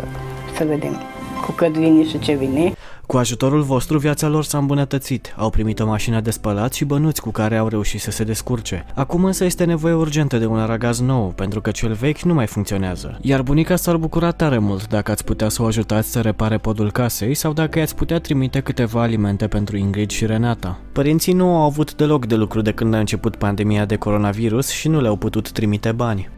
să 0.56 0.64
vedem 0.64 1.00
cu 1.46 1.52
cât 1.52 1.72
vine 1.72 2.04
și 2.04 2.18
ce 2.18 2.34
vine. 2.34 2.72
Cu 3.08 3.16
ajutorul 3.16 3.62
vostru, 3.62 3.98
viața 3.98 4.28
lor 4.28 4.44
s-a 4.44 4.58
îmbunătățit. 4.58 5.34
Au 5.36 5.50
primit 5.50 5.80
o 5.80 5.86
mașină 5.86 6.20
de 6.20 6.30
spălat 6.30 6.72
și 6.72 6.84
bănuți 6.84 7.20
cu 7.20 7.30
care 7.30 7.56
au 7.56 7.68
reușit 7.68 8.00
să 8.00 8.10
se 8.10 8.24
descurce. 8.24 8.84
Acum 8.94 9.24
însă 9.24 9.44
este 9.44 9.64
nevoie 9.64 9.94
urgentă 9.94 10.38
de 10.38 10.46
un 10.46 10.58
aragaz 10.58 11.00
nou, 11.00 11.32
pentru 11.36 11.60
că 11.60 11.70
cel 11.70 11.92
vechi 11.92 12.20
nu 12.20 12.34
mai 12.34 12.46
funcționează. 12.46 13.18
Iar 13.20 13.42
bunica 13.42 13.76
s-ar 13.76 13.96
bucura 13.96 14.30
tare 14.30 14.58
mult 14.58 14.88
dacă 14.88 15.10
ați 15.10 15.24
putea 15.24 15.48
să 15.48 15.62
o 15.62 15.66
ajutați 15.66 16.10
să 16.10 16.20
repare 16.20 16.58
podul 16.58 16.90
casei 16.90 17.34
sau 17.34 17.52
dacă 17.52 17.78
i-ați 17.78 17.94
putea 17.94 18.20
trimite 18.20 18.60
câteva 18.60 19.02
alimente 19.02 19.46
pentru 19.46 19.76
Ingrid 19.76 20.10
și 20.10 20.26
Renata. 20.26 20.78
Părinții 20.92 21.32
nu 21.32 21.56
au 21.56 21.64
avut 21.64 21.94
deloc 21.94 22.26
de 22.26 22.34
lucru 22.34 22.60
de 22.60 22.72
când 22.72 22.94
a 22.94 22.98
început 22.98 23.36
pandemia 23.36 23.84
de 23.84 23.96
coronavirus 23.96 24.68
și 24.68 24.88
nu 24.88 25.00
le-au 25.00 25.16
putut 25.16 25.50
trimite 25.50 25.92
bani. 25.92 26.28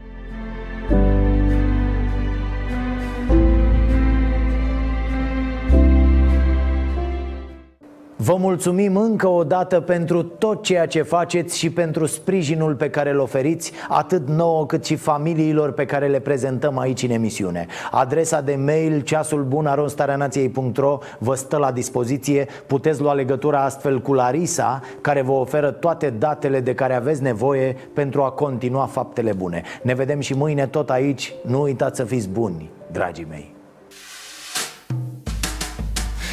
Vă 8.23 8.37
mulțumim 8.39 8.97
încă 8.97 9.29
o 9.29 9.45
dată 9.45 9.81
pentru 9.81 10.23
tot 10.23 10.63
ceea 10.63 10.87
ce 10.87 11.03
faceți 11.03 11.59
și 11.59 11.71
pentru 11.71 12.07
sprijinul 12.07 12.75
pe 12.75 12.91
care 12.91 13.11
îl 13.11 13.19
oferiți 13.19 13.73
atât 13.89 14.29
nouă 14.29 14.67
cât 14.67 14.85
și 14.85 14.97
familiilor 14.97 15.73
pe 15.73 15.87
care 15.87 16.07
le 16.07 16.21
prezentăm 16.21 16.79
aici 16.79 17.03
în 17.03 17.11
emisiune. 17.11 17.67
Adresa 17.91 18.41
de 18.41 18.55
mail 18.55 19.01
ceasulbun.ro 19.01 20.99
vă 21.19 21.35
stă 21.35 21.57
la 21.57 21.73
dispoziție. 21.73 22.47
Puteți 22.67 23.01
lua 23.01 23.13
legătura 23.13 23.65
astfel 23.65 24.01
cu 24.01 24.13
Larisa, 24.13 24.81
care 25.01 25.23
vă 25.23 25.33
oferă 25.33 25.71
toate 25.71 26.11
datele 26.19 26.61
de 26.61 26.75
care 26.75 26.95
aveți 26.95 27.23
nevoie 27.23 27.77
pentru 27.95 28.23
a 28.23 28.31
continua 28.31 28.87
faptele 28.87 29.33
bune. 29.33 29.63
Ne 29.83 29.95
vedem 29.95 30.21
și 30.21 30.35
mâine 30.35 30.67
tot 30.67 30.91
aici. 30.91 31.33
Nu 31.47 31.61
uitați 31.61 31.97
să 31.97 32.05
fiți 32.05 32.29
buni, 32.29 32.71
dragii 32.93 33.27
mei. 33.29 33.60